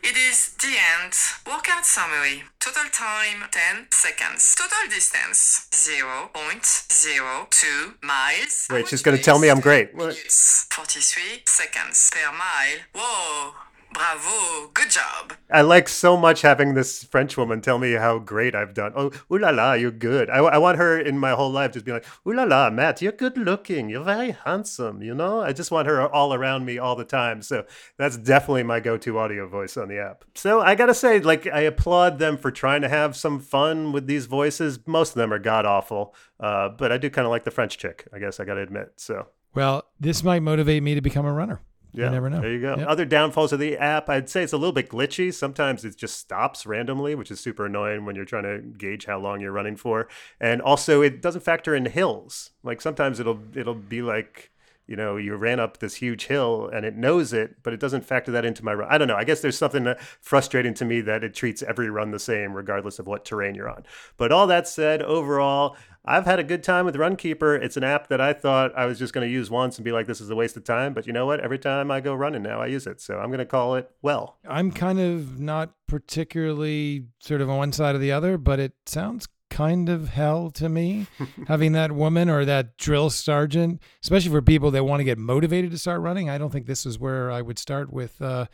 it 0.04 0.16
is 0.18 0.50
the 0.60 0.76
end. 1.02 1.14
Workout 1.48 1.86
summary. 1.86 2.44
Total 2.60 2.84
time 2.92 3.48
10 3.52 3.88
seconds. 3.92 4.56
Total 4.56 4.88
distance 4.90 5.68
0.02 5.72 8.04
miles. 8.04 8.68
Wait, 8.70 8.88
she's 8.88 9.02
gonna 9.02 9.18
tell 9.18 9.40
me 9.40 9.50
I'm 9.50 9.60
great. 9.62 9.94
What? 9.96 10.16
Minutes. 10.16 10.68
43 10.72 11.44
seconds 11.48 12.12
per 12.14 12.32
mile. 12.32 12.80
Whoa, 12.94 13.54
bravo, 13.94 14.72
good 14.74 14.90
job. 14.90 15.34
I 15.52 15.62
like 15.62 15.88
so 15.88 16.18
much 16.18 16.42
having 16.42 16.74
this 16.74 17.04
French 17.04 17.38
woman 17.38 17.62
tell 17.62 17.78
me 17.78 17.94
how 17.94 18.20
great 18.20 18.56
I've 18.56 18.74
done. 18.74 18.92
Oh, 18.96 19.12
ooh 19.32 19.38
la 19.38 19.52
la, 19.52 19.74
you're 19.74 19.92
good. 19.92 20.30
I, 20.30 20.38
I 20.38 20.58
want 20.58 20.78
her 20.78 21.00
in 21.00 21.20
my 21.20 21.32
whole 21.32 21.52
life 21.52 21.74
just 21.74 21.86
being 21.86 21.98
like, 21.98 22.06
ooh 22.28 22.34
la 22.34 22.44
la, 22.44 22.70
Matt, 22.70 23.02
you're 23.02 23.12
good 23.12 23.38
looking. 23.38 23.90
You're 23.90 24.04
very 24.04 24.32
handsome. 24.32 25.02
You 25.02 25.14
know, 25.14 25.42
I 25.42 25.54
just 25.54 25.72
want 25.72 25.88
her 25.88 26.12
all 26.12 26.34
around 26.34 26.66
me 26.66 26.78
all 26.78 26.96
the 26.96 27.06
time. 27.06 27.42
So 27.42 27.66
that's 27.98 28.18
definitely 28.18 28.64
my 28.64 28.80
go 28.80 28.98
to 28.98 29.20
audio 29.20 29.48
voice 29.48 29.78
on 29.78 29.88
the 29.88 30.00
app. 30.00 30.26
So 30.36 30.62
I 30.62 30.76
gotta 30.76 30.94
say, 30.94 31.20
like, 31.20 31.48
I 31.48 31.62
applaud 31.62 32.20
them 32.20 32.38
for 32.38 32.52
trying 32.52 32.82
to 32.82 32.90
have 32.90 33.16
some 33.16 33.40
fun 33.40 33.92
with 33.92 34.08
these 34.08 34.26
voices. 34.26 34.80
Most 34.88 35.10
of 35.10 35.16
them 35.16 35.32
are 35.32 35.40
god 35.40 35.66
awful, 35.66 36.16
uh, 36.40 36.70
but 36.70 36.92
I 36.92 36.98
do 36.98 37.10
kind 37.10 37.26
of 37.26 37.32
like 37.32 37.44
the 37.44 37.52
French 37.52 37.78
chick, 37.78 38.08
I 38.14 38.20
guess 38.20 38.40
I 38.40 38.46
gotta 38.46 38.62
admit. 38.62 38.94
So. 38.98 39.28
Well, 39.54 39.84
this 40.00 40.24
might 40.24 40.42
motivate 40.42 40.82
me 40.82 40.96
to 40.96 41.02
become 41.02 41.28
a 41.28 41.32
runner. 41.32 41.62
Yeah, 41.94 42.06
you 42.06 42.12
never 42.12 42.30
know. 42.30 42.42
There 42.42 42.52
you 42.52 42.62
go. 42.62 42.76
Yep. 42.78 42.88
Other 42.88 43.06
downfalls 43.06 43.54
of 43.54 43.60
the 43.60 43.78
app, 43.78 44.10
I'd 44.10 44.30
say 44.30 44.44
it's 44.44 44.54
a 44.54 44.58
little 44.58 44.74
bit 44.74 44.90
glitchy. 44.90 45.34
Sometimes 45.34 45.86
it 45.86 45.96
just 45.96 46.18
stops 46.18 46.66
randomly, 46.66 47.16
which 47.16 47.30
is 47.30 47.40
super 47.40 47.66
annoying 47.68 48.06
when 48.06 48.16
you're 48.16 48.26
trying 48.26 48.44
to 48.44 48.60
gauge 48.60 49.06
how 49.06 49.20
long 49.20 49.42
you're 49.42 49.52
running 49.52 49.76
for. 49.76 50.08
And 50.40 50.62
also, 50.62 51.02
it 51.02 51.22
doesn't 51.22 51.42
factor 51.42 51.76
in 51.76 51.86
hills. 51.86 52.52
Like 52.64 52.82
sometimes 52.82 53.20
it'll 53.20 53.40
it'll 53.56 53.76
be 53.76 54.02
like 54.02 54.52
you 54.88 54.96
know 54.96 55.18
you 55.18 55.36
ran 55.36 55.60
up 55.60 55.78
this 55.78 55.96
huge 55.96 56.28
hill 56.28 56.70
and 56.74 56.86
it 56.86 56.96
knows 56.96 57.34
it, 57.34 57.58
but 57.64 57.74
it 57.74 57.80
doesn't 57.80 58.06
factor 58.06 58.32
that 58.32 58.46
into 58.46 58.64
my 58.64 58.74
run. 58.74 58.90
I 58.92 58.98
don't 58.98 59.08
know. 59.08 59.16
I 59.16 59.24
guess 59.24 59.42
there's 59.42 59.58
something 59.58 59.88
uh, 59.88 59.96
frustrating 60.22 60.74
to 60.76 60.86
me 60.86 61.02
that 61.02 61.24
it 61.24 61.34
treats 61.34 61.64
every 61.64 61.90
run 61.90 62.12
the 62.12 62.20
same, 62.20 62.54
regardless 62.54 63.00
of 63.00 63.08
what 63.08 63.26
terrain 63.26 63.56
you're 63.56 63.70
on. 63.70 63.84
But 64.18 64.32
all 64.32 64.48
that 64.48 64.68
said, 64.68 65.02
overall. 65.02 65.76
I've 66.06 66.26
had 66.26 66.38
a 66.38 66.44
good 66.44 66.64
time 66.64 66.84
with 66.84 66.96
Runkeeper. 66.96 67.64
It's 67.64 67.78
an 67.78 67.86
app 67.86 68.10
that 68.10 68.20
I 68.20 68.34
thought 68.34 68.78
I 68.78 68.88
was 68.88 69.00
just 69.00 69.14
going 69.14 69.26
to 69.26 69.32
use 69.32 69.50
once 69.50 69.78
and 69.78 69.86
be 69.86 69.94
like, 69.94 70.06
this 70.06 70.20
is 70.20 70.30
a 70.30 70.36
waste 70.36 70.58
of 70.58 70.66
time. 70.66 70.94
But 70.94 71.08
you 71.08 71.14
know 71.14 71.26
what? 71.26 71.40
Every 71.40 71.58
time 71.58 71.90
I 71.92 72.02
go 72.02 72.14
running 72.14 72.44
now, 72.44 72.62
I 72.62 72.66
use 72.66 72.86
it. 72.88 73.00
So 73.00 73.20
I'm 73.20 73.28
going 73.28 73.40
to 73.40 73.46
call 73.46 73.76
it 73.76 73.90
well. 74.02 74.38
I'm 74.46 74.70
kind 74.70 75.00
of 75.00 75.40
not 75.40 75.72
particularly 75.88 77.06
sort 77.20 77.40
of 77.40 77.50
on 77.50 77.56
one 77.56 77.72
side 77.72 77.96
or 77.96 78.00
the 78.00 78.12
other, 78.12 78.38
but 78.38 78.60
it 78.60 78.74
sounds 78.86 79.30
kind 79.54 79.88
of 79.88 80.10
hell 80.10 80.50
to 80.50 80.68
me 80.68 81.06
having 81.48 81.74
that 81.74 81.92
woman 81.92 82.28
or 82.28 82.44
that 82.44 82.76
drill 82.78 83.12
sergeant, 83.12 83.82
especially 84.02 84.32
for 84.32 84.42
people 84.42 84.72
that 84.72 84.84
want 84.84 85.00
to 85.00 85.04
get 85.04 85.20
motivated 85.20 85.70
to 85.72 85.78
start 85.78 86.02
running. 86.02 86.30
I 86.30 86.40
don't 86.40 86.52
think 86.52 86.66
this 86.66 86.86
is 86.86 86.98
where 86.98 87.30
I 87.32 87.42
would 87.42 87.60
start 87.60 87.94
with 87.94 88.20
uh, 88.22 88.48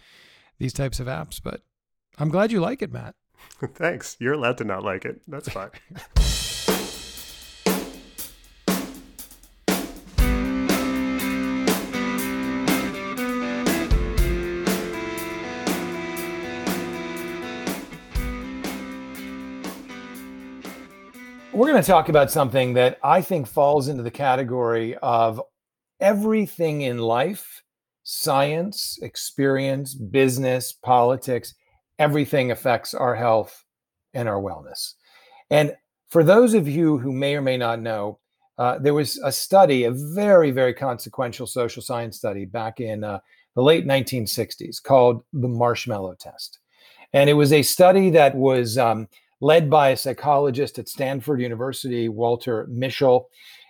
these 0.60 0.74
types 0.74 1.00
of 1.00 1.08
apps, 1.08 1.42
but 1.42 1.62
I'm 2.18 2.30
glad 2.30 2.52
you 2.52 2.60
like 2.60 2.82
it, 2.82 2.92
Matt. 2.92 3.16
Thanks. 3.74 4.18
You're 4.20 4.34
allowed 4.34 4.58
to 4.58 4.66
not 4.66 4.84
like 4.84 5.06
it. 5.06 5.22
That's 5.28 5.50
fine. 5.50 5.70
We're 21.60 21.68
going 21.68 21.84
to 21.84 21.92
talk 21.92 22.08
about 22.08 22.32
something 22.32 22.76
that 22.76 23.00
I 23.04 23.22
think 23.22 23.46
falls 23.46 23.90
into 23.90 24.02
the 24.02 24.10
category 24.10 24.96
of 25.00 25.42
everything 26.00 26.84
in 26.84 27.00
life 27.00 27.64
science, 28.04 28.98
experience, 29.02 29.94
business, 29.94 30.72
politics, 30.72 31.56
everything 32.00 32.52
affects 32.52 32.94
our 32.94 33.14
health 33.14 33.66
and 34.14 34.30
our 34.30 34.42
wellness. 34.42 34.94
And 35.50 35.76
for 36.08 36.24
those 36.24 36.54
of 36.54 36.66
you 36.66 36.98
who 36.98 37.12
may 37.12 37.36
or 37.36 37.42
may 37.42 37.58
not 37.58 37.82
know, 37.82 38.20
uh, 38.58 38.80
there 38.80 38.94
was 38.94 39.18
a 39.18 39.32
study, 39.32 39.84
a 39.84 39.92
very, 39.92 40.52
very 40.52 40.74
consequential 40.74 41.46
social 41.46 41.82
science 41.82 42.16
study 42.16 42.46
back 42.46 42.80
in 42.80 43.04
uh, 43.04 43.20
the 43.56 43.62
late 43.62 43.86
1960s 43.86 44.82
called 44.82 45.26
the 45.34 45.50
Marshmallow 45.50 46.16
Test. 46.22 46.60
And 47.12 47.30
it 47.30 47.34
was 47.34 47.52
a 47.52 47.64
study 47.64 48.10
that 48.12 48.34
was 48.34 48.78
um, 48.78 49.10
led 49.42 49.70
by 49.70 49.90
a 49.90 49.98
psychologist 49.98 50.80
at 50.80 50.90
Stanford 50.90 51.42
University, 51.42 52.10
Walter 52.10 52.68
Mischel. 52.72 53.26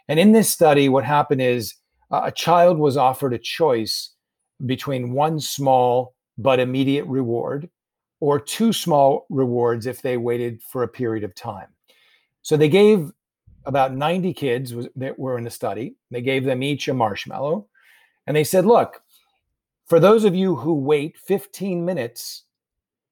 And 0.08 0.19
in 0.19 0.32
this 0.32 0.49
study, 0.49 0.89
what 0.89 1.05
happened 1.05 1.41
is 1.41 1.75
uh, 2.12 2.21
a 2.25 2.32
child 2.32 2.77
was 2.79 2.97
offered 2.97 3.34
a 3.34 3.39
choice 3.39 4.13
between 4.65 5.13
one 5.13 5.39
small 5.39 6.15
but 6.38 6.60
immediate 6.60 7.05
reward 7.05 7.69
or 8.19 8.39
two 8.39 8.73
small 8.73 9.25
rewards 9.29 9.86
if 9.86 10.01
they 10.01 10.17
waited 10.17 10.62
for 10.63 10.84
a 10.84 10.88
period 10.88 11.23
of 11.23 11.36
time. 11.36 11.67
So 12.41 12.58
they 12.58 12.69
gave 12.69 13.12
about 13.65 13.93
90 13.93 14.34
kids 14.34 14.73
was, 14.73 14.88
that 14.95 15.17
were 15.17 15.38
in 15.38 15.43
the 15.43 15.49
study. 15.49 15.95
They 16.12 16.21
gave 16.21 16.43
them 16.43 16.63
each 16.63 16.88
a 16.88 16.93
marshmallow. 16.93 17.67
And 18.27 18.36
they 18.36 18.43
said, 18.43 18.65
look, 18.65 19.01
for 19.86 19.99
those 19.99 20.23
of 20.23 20.36
you 20.36 20.55
who 20.55 20.73
wait 20.73 21.17
15 21.17 21.84
minutes, 21.84 22.43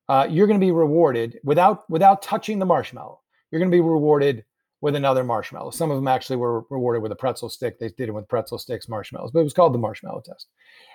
uh, 0.10 0.28
you're 0.30 0.48
going 0.48 0.60
to 0.60 0.66
be 0.66 0.72
rewarded 0.72 1.40
without 1.44 1.90
without 1.90 2.22
touching 2.22 2.60
the 2.60 2.66
marshmallow. 2.66 3.20
You're 3.52 3.60
going 3.60 3.72
to 3.72 3.76
be 3.76 3.82
rewarded 3.82 4.44
with 4.82 4.96
another 4.96 5.24
marshmallow. 5.24 5.72
Some 5.72 5.90
of 5.90 5.98
them 5.98 6.08
actually 6.08 6.36
were 6.36 6.62
rewarded 6.70 7.02
with 7.02 7.12
a 7.12 7.16
pretzel 7.16 7.50
stick. 7.50 7.80
They 7.80 7.90
did 7.90 8.10
it 8.10 8.14
with 8.14 8.28
pretzel 8.28 8.60
sticks, 8.60 8.88
marshmallows, 8.88 9.32
but 9.32 9.40
it 9.40 9.44
was 9.44 9.54
called 9.54 9.74
the 9.74 9.80
marshmallow 9.80 10.22
test. 10.22 10.48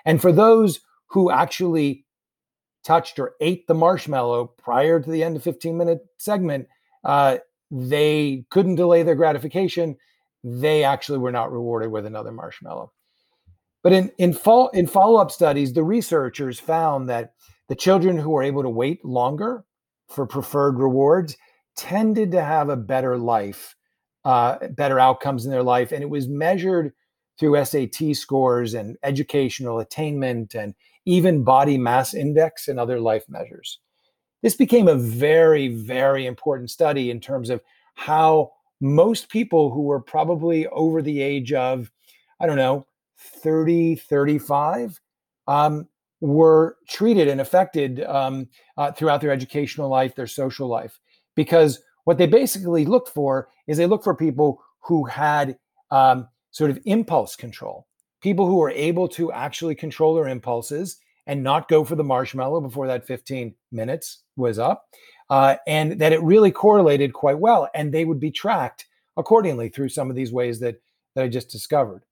And 0.05 0.21
for 0.21 0.31
those 0.31 0.79
who 1.07 1.31
actually 1.31 2.05
touched 2.83 3.19
or 3.19 3.35
ate 3.41 3.67
the 3.67 3.73
marshmallow 3.73 4.47
prior 4.57 4.99
to 4.99 5.09
the 5.09 5.23
end 5.23 5.35
of 5.35 5.43
15 5.43 5.77
minute 5.77 6.05
segment, 6.17 6.67
uh, 7.03 7.37
they 7.71 8.45
couldn't 8.49 8.75
delay 8.75 9.03
their 9.03 9.15
gratification. 9.15 9.97
They 10.43 10.83
actually 10.83 11.19
were 11.19 11.31
not 11.31 11.51
rewarded 11.51 11.91
with 11.91 12.05
another 12.05 12.31
marshmallow. 12.31 12.91
But 13.81 13.93
in 13.93 14.11
in, 14.17 14.33
fall, 14.33 14.69
in 14.69 14.87
follow 14.87 15.19
up 15.19 15.31
studies, 15.31 15.73
the 15.73 15.83
researchers 15.83 16.59
found 16.59 17.09
that 17.09 17.33
the 17.69 17.75
children 17.75 18.17
who 18.17 18.31
were 18.31 18.43
able 18.43 18.63
to 18.63 18.69
wait 18.69 19.03
longer 19.05 19.65
for 20.09 20.25
preferred 20.25 20.79
rewards 20.79 21.37
tended 21.75 22.31
to 22.31 22.43
have 22.43 22.69
a 22.69 22.77
better 22.77 23.17
life, 23.17 23.75
uh, 24.25 24.67
better 24.71 24.99
outcomes 24.99 25.45
in 25.45 25.51
their 25.51 25.63
life, 25.63 25.91
and 25.91 26.03
it 26.03 26.09
was 26.09 26.27
measured 26.27 26.93
through 27.39 27.63
SAT 27.63 28.15
scores 28.15 28.73
and 28.73 28.97
educational 29.03 29.79
attainment 29.79 30.53
and 30.53 30.75
even 31.05 31.43
body 31.43 31.77
mass 31.77 32.13
index 32.13 32.67
and 32.67 32.79
other 32.79 32.99
life 32.99 33.25
measures. 33.27 33.79
This 34.41 34.55
became 34.55 34.87
a 34.87 34.95
very, 34.95 35.69
very 35.69 36.25
important 36.25 36.69
study 36.69 37.09
in 37.09 37.19
terms 37.19 37.49
of 37.49 37.61
how 37.95 38.51
most 38.81 39.29
people 39.29 39.71
who 39.71 39.83
were 39.83 40.01
probably 40.01 40.67
over 40.67 41.01
the 41.01 41.21
age 41.21 41.53
of, 41.53 41.91
I 42.39 42.45
don't 42.45 42.57
know, 42.57 42.85
30, 43.17 43.95
35, 43.95 44.99
um, 45.47 45.87
were 46.23 46.77
treated 46.87 47.27
and 47.27 47.41
affected 47.41 48.01
um, 48.05 48.47
uh, 48.77 48.93
throughout 48.93 49.19
their 49.19 49.31
educational 49.31 49.89
life, 49.89 50.15
their 50.15 50.25
social 50.25 50.69
life. 50.69 50.97
Because 51.35 51.81
what 52.05 52.17
they 52.17 52.27
basically 52.27 52.85
looked 52.85 53.09
for 53.09 53.49
is 53.67 53.75
they 53.75 53.85
looked 53.85 54.05
for 54.05 54.15
people 54.15 54.63
who 54.79 55.03
had 55.03 55.57
um, 55.91 56.29
sort 56.51 56.71
of 56.71 56.79
impulse 56.85 57.35
control, 57.35 57.87
people 58.21 58.47
who 58.47 58.55
were 58.55 58.71
able 58.71 59.09
to 59.09 59.33
actually 59.33 59.75
control 59.75 60.15
their 60.15 60.29
impulses 60.29 60.97
and 61.27 61.43
not 61.43 61.67
go 61.67 61.83
for 61.83 61.97
the 61.97 62.05
marshmallow 62.05 62.61
before 62.61 62.87
that 62.87 63.05
15 63.05 63.53
minutes 63.73 64.23
was 64.37 64.57
up. 64.57 64.85
Uh, 65.29 65.57
and 65.67 65.99
that 65.99 66.13
it 66.13 66.21
really 66.21 66.51
correlated 66.51 67.11
quite 67.11 67.39
well. 67.39 67.67
And 67.75 67.93
they 67.93 68.05
would 68.05 68.19
be 68.21 68.31
tracked 68.31 68.85
accordingly 69.17 69.67
through 69.67 69.89
some 69.89 70.09
of 70.09 70.15
these 70.15 70.31
ways 70.31 70.61
that, 70.61 70.81
that 71.15 71.25
I 71.25 71.27
just 71.27 71.49
discovered. 71.49 72.03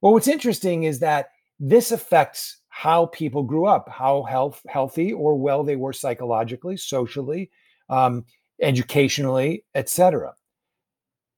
Well, 0.00 0.12
what's 0.12 0.28
interesting 0.28 0.84
is 0.84 1.00
that 1.00 1.30
this 1.58 1.90
affects 1.90 2.58
how 2.76 3.06
people 3.06 3.42
grew 3.42 3.64
up, 3.64 3.88
how 3.88 4.22
health, 4.24 4.60
healthy 4.68 5.10
or 5.10 5.34
well 5.34 5.64
they 5.64 5.76
were 5.76 5.94
psychologically, 5.94 6.76
socially, 6.76 7.50
um, 7.88 8.22
educationally, 8.60 9.64
etc. 9.74 10.34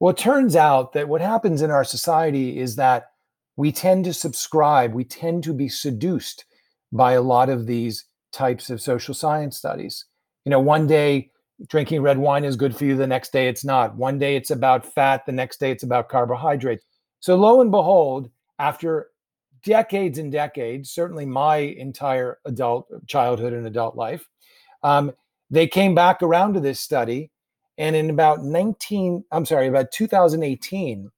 Well, 0.01 0.11
it 0.11 0.16
turns 0.16 0.57
out 0.57 0.94
that 0.94 1.09
what 1.09 1.20
happens 1.20 1.62
in 1.62 1.70
our 1.70 1.85
society 1.85 2.59
is 2.59 2.74
that 2.74 3.12
we 3.55 3.70
tend 3.70 4.05
to 4.07 4.12
subscribe, 4.12 4.92
we 4.92 5.05
tend 5.05 5.44
to 5.44 5.55
be 5.55 5.68
seduced 5.68 6.44
by 6.90 7.12
a 7.12 7.22
lot 7.22 7.51
of 7.51 7.68
these 7.68 8.07
types 8.33 8.68
of 8.68 8.83
social 8.83 9.14
science 9.14 9.57
studies. 9.57 10.07
You 10.44 10.51
know, 10.51 10.59
one 10.59 10.88
day 10.88 11.31
drinking 11.68 12.03
red 12.03 12.18
wine 12.18 12.44
is 12.44 12.57
good 12.57 12.74
for 12.74 12.85
you, 12.85 12.96
the 12.96 13.07
next 13.07 13.31
day 13.31 13.46
it's 13.46 13.64
not. 13.64 13.94
One 13.94 14.18
day 14.18 14.35
it's 14.35 14.51
about 14.51 14.85
fat, 14.85 15.24
the 15.24 15.31
next 15.31 15.61
day 15.61 15.70
it's 15.70 15.85
about 15.85 16.09
carbohydrates. 16.09 16.85
So, 17.20 17.37
lo 17.37 17.61
and 17.61 17.70
behold, 17.70 18.29
after 18.59 19.11
decades 19.68 20.16
and 20.16 20.33
decades, 20.33 20.90
certainly 20.90 21.26
my 21.26 21.57
entire 21.57 22.38
adult 22.46 22.88
childhood 23.07 23.52
and 23.52 23.66
adult 23.66 23.96
life, 23.96 24.26
um, 24.83 25.12
they 25.50 25.66
came 25.66 25.94
back 25.94 26.22
around 26.22 26.54
to 26.54 26.61
this 26.61 26.81
study. 26.81 27.31
And 27.76 27.94
in 27.94 28.09
about 28.09 28.42
19, 28.42 29.24
I'm 29.31 29.44
sorry, 29.44 29.68
about 29.68 29.92
2018, 29.92 31.11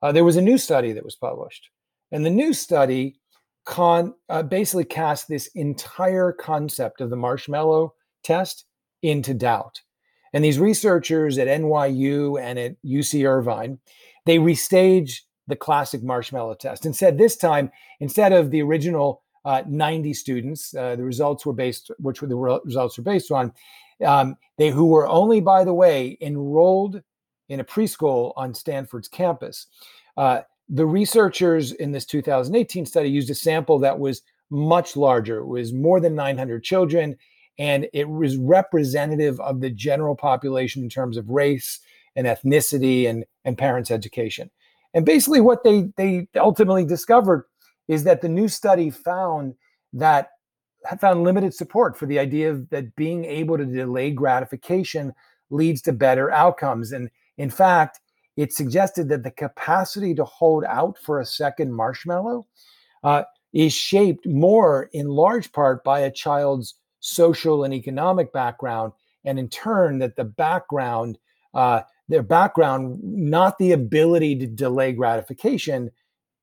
uh, 0.00 0.12
there 0.12 0.24
was 0.24 0.36
a 0.36 0.42
new 0.42 0.56
study 0.56 0.92
that 0.92 1.04
was 1.04 1.14
published. 1.14 1.68
And 2.10 2.24
the 2.24 2.30
new 2.30 2.54
study 2.54 3.20
con 3.66 4.14
uh, 4.30 4.42
basically 4.42 4.86
cast 4.86 5.28
this 5.28 5.48
entire 5.48 6.32
concept 6.32 7.02
of 7.02 7.10
the 7.10 7.16
marshmallow 7.16 7.92
test 8.24 8.64
into 9.02 9.34
doubt. 9.34 9.82
And 10.32 10.42
these 10.42 10.58
researchers 10.58 11.36
at 11.36 11.48
NYU 11.48 12.40
and 12.40 12.58
at 12.58 12.82
UC 12.82 13.28
Irvine, 13.28 13.78
they 14.24 14.38
restaged 14.38 15.20
the 15.50 15.56
classic 15.56 16.02
marshmallow 16.02 16.54
test 16.54 16.86
and 16.86 16.96
said 16.96 17.18
this 17.18 17.36
time, 17.36 17.70
instead 18.00 18.32
of 18.32 18.50
the 18.50 18.62
original 18.62 19.22
uh, 19.44 19.62
90 19.66 20.14
students, 20.14 20.74
uh, 20.74 20.96
the 20.96 21.04
results 21.04 21.44
were 21.44 21.52
based, 21.52 21.90
which 21.98 22.22
were 22.22 22.28
the 22.28 22.36
results 22.64 22.96
were 22.96 23.04
based 23.04 23.30
on, 23.30 23.52
um, 24.04 24.36
they 24.58 24.70
who 24.70 24.86
were 24.86 25.08
only, 25.08 25.40
by 25.40 25.64
the 25.64 25.74
way, 25.74 26.16
enrolled 26.20 27.02
in 27.48 27.60
a 27.60 27.64
preschool 27.64 28.32
on 28.36 28.54
Stanford's 28.54 29.08
campus. 29.08 29.66
Uh, 30.16 30.40
the 30.68 30.86
researchers 30.86 31.72
in 31.72 31.90
this 31.90 32.06
2018 32.06 32.86
study 32.86 33.10
used 33.10 33.30
a 33.30 33.34
sample 33.34 33.78
that 33.80 33.98
was 33.98 34.22
much 34.50 34.96
larger. 34.96 35.38
It 35.38 35.46
was 35.46 35.72
more 35.72 36.00
than 36.00 36.14
900 36.14 36.62
children, 36.62 37.16
and 37.58 37.88
it 37.92 38.08
was 38.08 38.36
representative 38.36 39.40
of 39.40 39.60
the 39.60 39.70
general 39.70 40.14
population 40.14 40.82
in 40.82 40.88
terms 40.88 41.16
of 41.16 41.28
race 41.28 41.80
and 42.16 42.26
ethnicity 42.26 43.08
and, 43.08 43.24
and 43.44 43.58
parents' 43.58 43.90
education. 43.90 44.50
And 44.94 45.04
basically, 45.04 45.40
what 45.40 45.64
they, 45.64 45.90
they 45.96 46.28
ultimately 46.36 46.84
discovered 46.84 47.44
is 47.88 48.04
that 48.04 48.20
the 48.20 48.28
new 48.28 48.48
study 48.48 48.90
found 48.90 49.54
that 49.92 50.30
found 51.00 51.24
limited 51.24 51.52
support 51.54 51.96
for 51.96 52.06
the 52.06 52.18
idea 52.18 52.54
that 52.70 52.96
being 52.96 53.24
able 53.24 53.58
to 53.58 53.66
delay 53.66 54.10
gratification 54.10 55.12
leads 55.50 55.82
to 55.82 55.92
better 55.92 56.30
outcomes. 56.30 56.92
And 56.92 57.10
in 57.36 57.50
fact, 57.50 58.00
it 58.36 58.52
suggested 58.52 59.08
that 59.08 59.22
the 59.22 59.30
capacity 59.30 60.14
to 60.14 60.24
hold 60.24 60.64
out 60.64 60.96
for 60.98 61.20
a 61.20 61.26
second 61.26 61.74
marshmallow 61.74 62.46
uh, 63.02 63.24
is 63.52 63.72
shaped 63.72 64.26
more 64.26 64.88
in 64.92 65.08
large 65.08 65.52
part 65.52 65.84
by 65.84 66.00
a 66.00 66.10
child's 66.10 66.74
social 67.00 67.64
and 67.64 67.74
economic 67.74 68.32
background, 68.32 68.92
and 69.24 69.38
in 69.38 69.48
turn, 69.48 69.98
that 69.98 70.16
the 70.16 70.24
background, 70.24 71.18
uh, 71.54 71.80
their 72.10 72.22
background, 72.22 73.00
not 73.02 73.58
the 73.58 73.72
ability 73.72 74.38
to 74.40 74.46
delay 74.46 74.92
gratification, 74.92 75.90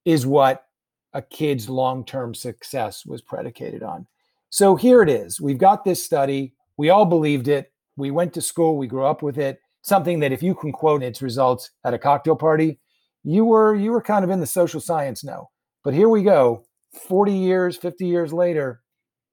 is 0.06 0.26
what 0.26 0.66
a 1.14 1.22
kid's 1.22 1.70
long 1.70 2.06
term 2.06 2.34
success 2.34 3.06
was 3.06 3.22
predicated 3.22 3.84
on. 3.84 4.08
So 4.50 4.76
here 4.76 5.02
it 5.04 5.10
is. 5.10 5.40
We've 5.40 5.58
got 5.58 5.84
this 5.84 6.04
study. 6.04 6.54
We 6.78 6.90
all 6.90 7.06
believed 7.06 7.48
it. 7.48 7.72
We 7.96 8.12
went 8.12 8.34
to 8.34 8.42
school, 8.42 8.78
we 8.78 8.88
grew 8.88 9.06
up 9.06 9.22
with 9.22 9.38
it 9.38 9.60
something 9.88 10.20
that 10.20 10.34
if 10.34 10.44
you 10.44 10.54
can 10.54 10.74
quote 10.74 11.02
its 11.02 11.22
results 11.22 11.72
at 11.86 11.94
a 11.94 11.98
cocktail 11.98 12.36
party, 12.36 12.78
you 13.24 13.46
were 13.46 13.74
you 13.74 13.92
were 13.92 14.02
kind 14.02 14.24
of 14.24 14.30
in 14.30 14.42
the 14.42 14.46
social 14.46 14.82
science 14.82 15.24
know. 15.24 15.50
But 15.84 15.94
here 15.94 16.10
we 16.10 16.24
go, 16.24 16.66
40 17.08 17.32
years, 17.32 17.78
50 17.78 18.06
years 18.06 18.34
later, 18.34 18.82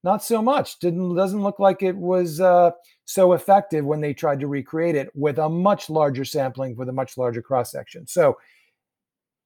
not 0.05 0.23
so 0.23 0.41
much. 0.41 0.79
Didn't 0.79 1.17
doesn't 1.17 1.43
look 1.43 1.59
like 1.59 1.83
it 1.83 1.97
was 1.97 2.41
uh, 2.41 2.71
so 3.05 3.33
effective 3.33 3.85
when 3.85 4.01
they 4.01 4.15
tried 4.15 4.41
to 4.41 4.47
recreate 4.47 4.97
it 4.97 5.11
with 5.15 5.39
a 5.39 5.49
much 5.49 5.91
larger 5.91 6.25
sampling 6.25 6.77
with 6.77 6.89
a 6.89 6.93
much 6.93 7.19
larger 7.19 7.43
cross 7.43 7.71
section. 7.71 8.07
So 8.07 8.39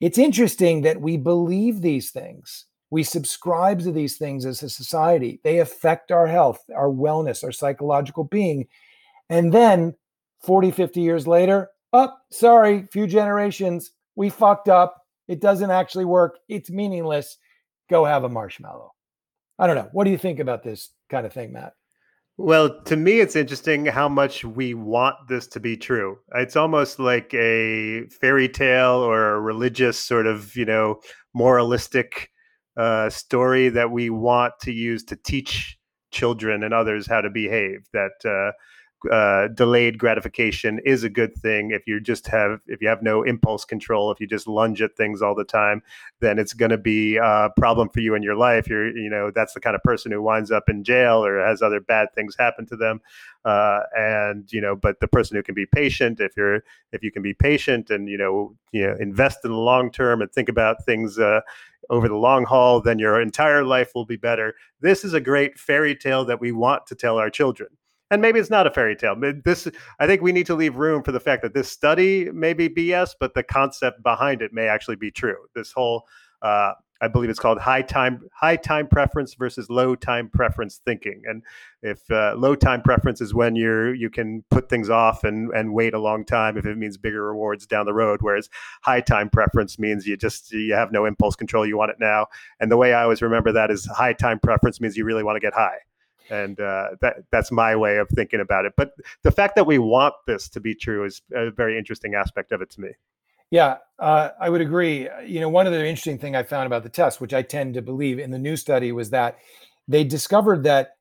it's 0.00 0.18
interesting 0.18 0.82
that 0.82 1.00
we 1.00 1.16
believe 1.16 1.80
these 1.80 2.10
things. 2.10 2.66
We 2.90 3.02
subscribe 3.02 3.80
to 3.80 3.92
these 3.92 4.16
things 4.16 4.46
as 4.46 4.62
a 4.62 4.70
society. 4.70 5.40
They 5.44 5.58
affect 5.58 6.12
our 6.12 6.26
health, 6.26 6.62
our 6.74 6.88
wellness, 6.88 7.44
our 7.44 7.52
psychological 7.52 8.24
being. 8.24 8.66
And 9.28 9.52
then 9.52 9.94
40, 10.42 10.70
50 10.70 11.00
years 11.00 11.26
later, 11.26 11.70
oh, 11.92 12.12
sorry, 12.30 12.86
few 12.92 13.06
generations, 13.06 13.90
we 14.14 14.30
fucked 14.30 14.68
up. 14.68 15.04
It 15.26 15.40
doesn't 15.40 15.70
actually 15.70 16.06
work. 16.06 16.38
It's 16.48 16.70
meaningless. 16.70 17.36
Go 17.90 18.04
have 18.04 18.24
a 18.24 18.28
marshmallow. 18.28 18.94
I 19.58 19.66
don't 19.66 19.76
know. 19.76 19.88
What 19.92 20.04
do 20.04 20.10
you 20.10 20.18
think 20.18 20.38
about 20.38 20.62
this 20.62 20.90
kind 21.10 21.26
of 21.26 21.32
thing, 21.32 21.52
Matt? 21.52 21.74
Well, 22.40 22.80
to 22.84 22.96
me, 22.96 23.18
it's 23.18 23.34
interesting 23.34 23.86
how 23.86 24.08
much 24.08 24.44
we 24.44 24.72
want 24.72 25.16
this 25.28 25.48
to 25.48 25.60
be 25.60 25.76
true. 25.76 26.18
It's 26.36 26.54
almost 26.54 27.00
like 27.00 27.34
a 27.34 28.06
fairy 28.20 28.48
tale 28.48 28.98
or 28.98 29.34
a 29.34 29.40
religious 29.40 29.98
sort 29.98 30.26
of, 30.28 30.54
you 30.54 30.64
know, 30.64 31.00
moralistic 31.34 32.30
uh, 32.76 33.10
story 33.10 33.70
that 33.70 33.90
we 33.90 34.08
want 34.08 34.54
to 34.62 34.72
use 34.72 35.02
to 35.04 35.16
teach 35.16 35.78
children 36.12 36.62
and 36.62 36.72
others 36.72 37.08
how 37.08 37.20
to 37.20 37.28
behave. 37.28 37.88
That 37.92 38.12
uh, 38.24 38.52
uh, 39.10 39.48
delayed 39.48 39.96
gratification 39.96 40.80
is 40.84 41.04
a 41.04 41.08
good 41.08 41.34
thing. 41.36 41.70
If 41.70 41.86
you 41.86 42.00
just 42.00 42.26
have, 42.26 42.60
if 42.66 42.82
you 42.82 42.88
have 42.88 43.02
no 43.02 43.22
impulse 43.22 43.64
control, 43.64 44.10
if 44.10 44.20
you 44.20 44.26
just 44.26 44.48
lunge 44.48 44.82
at 44.82 44.96
things 44.96 45.22
all 45.22 45.34
the 45.34 45.44
time, 45.44 45.82
then 46.20 46.38
it's 46.38 46.52
going 46.52 46.70
to 46.70 46.78
be 46.78 47.16
a 47.16 47.50
problem 47.56 47.88
for 47.88 48.00
you 48.00 48.14
in 48.14 48.22
your 48.22 48.34
life. 48.34 48.68
You're, 48.68 48.96
you 48.96 49.08
know, 49.08 49.30
that's 49.30 49.54
the 49.54 49.60
kind 49.60 49.76
of 49.76 49.82
person 49.82 50.10
who 50.10 50.20
winds 50.20 50.50
up 50.50 50.68
in 50.68 50.82
jail 50.82 51.24
or 51.24 51.38
has 51.38 51.62
other 51.62 51.80
bad 51.80 52.08
things 52.14 52.34
happen 52.38 52.66
to 52.66 52.76
them. 52.76 53.00
Uh, 53.44 53.80
and 53.96 54.52
you 54.52 54.60
know, 54.60 54.74
but 54.74 54.98
the 55.00 55.08
person 55.08 55.36
who 55.36 55.42
can 55.42 55.54
be 55.54 55.66
patient, 55.66 56.20
if 56.20 56.36
you're, 56.36 56.64
if 56.92 57.02
you 57.02 57.12
can 57.12 57.22
be 57.22 57.34
patient 57.34 57.90
and 57.90 58.08
you 58.08 58.18
know, 58.18 58.56
you 58.72 58.86
know, 58.86 58.96
invest 58.98 59.38
in 59.44 59.50
the 59.50 59.56
long 59.56 59.90
term 59.92 60.20
and 60.20 60.32
think 60.32 60.48
about 60.48 60.84
things 60.84 61.18
uh, 61.18 61.40
over 61.88 62.08
the 62.08 62.16
long 62.16 62.44
haul, 62.44 62.80
then 62.80 62.98
your 62.98 63.20
entire 63.20 63.64
life 63.64 63.92
will 63.94 64.04
be 64.04 64.16
better. 64.16 64.54
This 64.80 65.04
is 65.04 65.14
a 65.14 65.20
great 65.20 65.58
fairy 65.58 65.94
tale 65.94 66.24
that 66.24 66.40
we 66.40 66.52
want 66.52 66.86
to 66.88 66.94
tell 66.94 67.16
our 67.16 67.30
children 67.30 67.68
and 68.10 68.22
maybe 68.22 68.38
it's 68.38 68.50
not 68.50 68.66
a 68.66 68.70
fairy 68.70 68.96
tale. 68.96 69.16
This, 69.44 69.68
I 69.98 70.06
think, 70.06 70.22
we 70.22 70.32
need 70.32 70.46
to 70.46 70.54
leave 70.54 70.76
room 70.76 71.02
for 71.02 71.12
the 71.12 71.20
fact 71.20 71.42
that 71.42 71.54
this 71.54 71.68
study 71.68 72.30
may 72.30 72.54
be 72.54 72.68
BS, 72.68 73.10
but 73.18 73.34
the 73.34 73.42
concept 73.42 74.02
behind 74.02 74.42
it 74.42 74.52
may 74.52 74.66
actually 74.66 74.96
be 74.96 75.10
true. 75.10 75.36
This 75.54 75.72
whole, 75.72 76.06
uh, 76.42 76.72
I 77.00 77.08
believe 77.08 77.30
it's 77.30 77.38
called 77.38 77.60
high 77.60 77.82
time 77.82 78.28
high 78.34 78.56
time 78.56 78.88
preference 78.88 79.34
versus 79.34 79.70
low 79.70 79.94
time 79.94 80.28
preference 80.28 80.80
thinking. 80.84 81.22
And 81.26 81.42
if 81.82 82.10
uh, 82.10 82.34
low 82.36 82.56
time 82.56 82.82
preference 82.82 83.20
is 83.20 83.34
when 83.34 83.54
you're 83.54 83.94
you 83.94 84.10
can 84.10 84.42
put 84.50 84.68
things 84.68 84.90
off 84.90 85.22
and 85.22 85.52
and 85.52 85.72
wait 85.72 85.94
a 85.94 85.98
long 85.98 86.24
time 86.24 86.56
if 86.56 86.66
it 86.66 86.76
means 86.76 86.96
bigger 86.96 87.22
rewards 87.22 87.66
down 87.66 87.86
the 87.86 87.94
road, 87.94 88.20
whereas 88.20 88.48
high 88.82 89.00
time 89.00 89.30
preference 89.30 89.78
means 89.78 90.06
you 90.06 90.16
just 90.16 90.50
you 90.50 90.74
have 90.74 90.90
no 90.90 91.04
impulse 91.04 91.36
control, 91.36 91.64
you 91.64 91.76
want 91.76 91.90
it 91.92 91.98
now. 92.00 92.26
And 92.58 92.70
the 92.70 92.76
way 92.76 92.92
I 92.94 93.04
always 93.04 93.22
remember 93.22 93.52
that 93.52 93.70
is 93.70 93.86
high 93.86 94.12
time 94.12 94.40
preference 94.40 94.80
means 94.80 94.96
you 94.96 95.04
really 95.04 95.22
want 95.22 95.36
to 95.36 95.40
get 95.40 95.54
high 95.54 95.78
and 96.30 96.60
uh, 96.60 96.90
that 97.00 97.16
that's 97.30 97.50
my 97.50 97.76
way 97.76 97.98
of 97.98 98.08
thinking 98.10 98.40
about 98.40 98.64
it. 98.64 98.72
But 98.76 98.92
the 99.22 99.30
fact 99.30 99.56
that 99.56 99.66
we 99.66 99.78
want 99.78 100.14
this 100.26 100.48
to 100.50 100.60
be 100.60 100.74
true 100.74 101.04
is 101.04 101.22
a 101.34 101.50
very 101.50 101.78
interesting 101.78 102.14
aspect 102.14 102.52
of 102.52 102.62
it 102.62 102.70
to 102.70 102.80
me. 102.80 102.90
Yeah, 103.50 103.78
uh, 103.98 104.30
I 104.38 104.50
would 104.50 104.60
agree. 104.60 105.08
You 105.24 105.40
know, 105.40 105.48
one 105.48 105.66
of 105.66 105.72
the 105.72 105.78
interesting 105.78 106.18
thing 106.18 106.36
I 106.36 106.42
found 106.42 106.66
about 106.66 106.82
the 106.82 106.90
test, 106.90 107.20
which 107.20 107.32
I 107.32 107.42
tend 107.42 107.74
to 107.74 107.82
believe 107.82 108.18
in 108.18 108.30
the 108.30 108.38
new 108.38 108.56
study, 108.56 108.92
was 108.92 109.10
that 109.10 109.38
they 109.86 110.04
discovered 110.04 110.64
that 110.64 110.96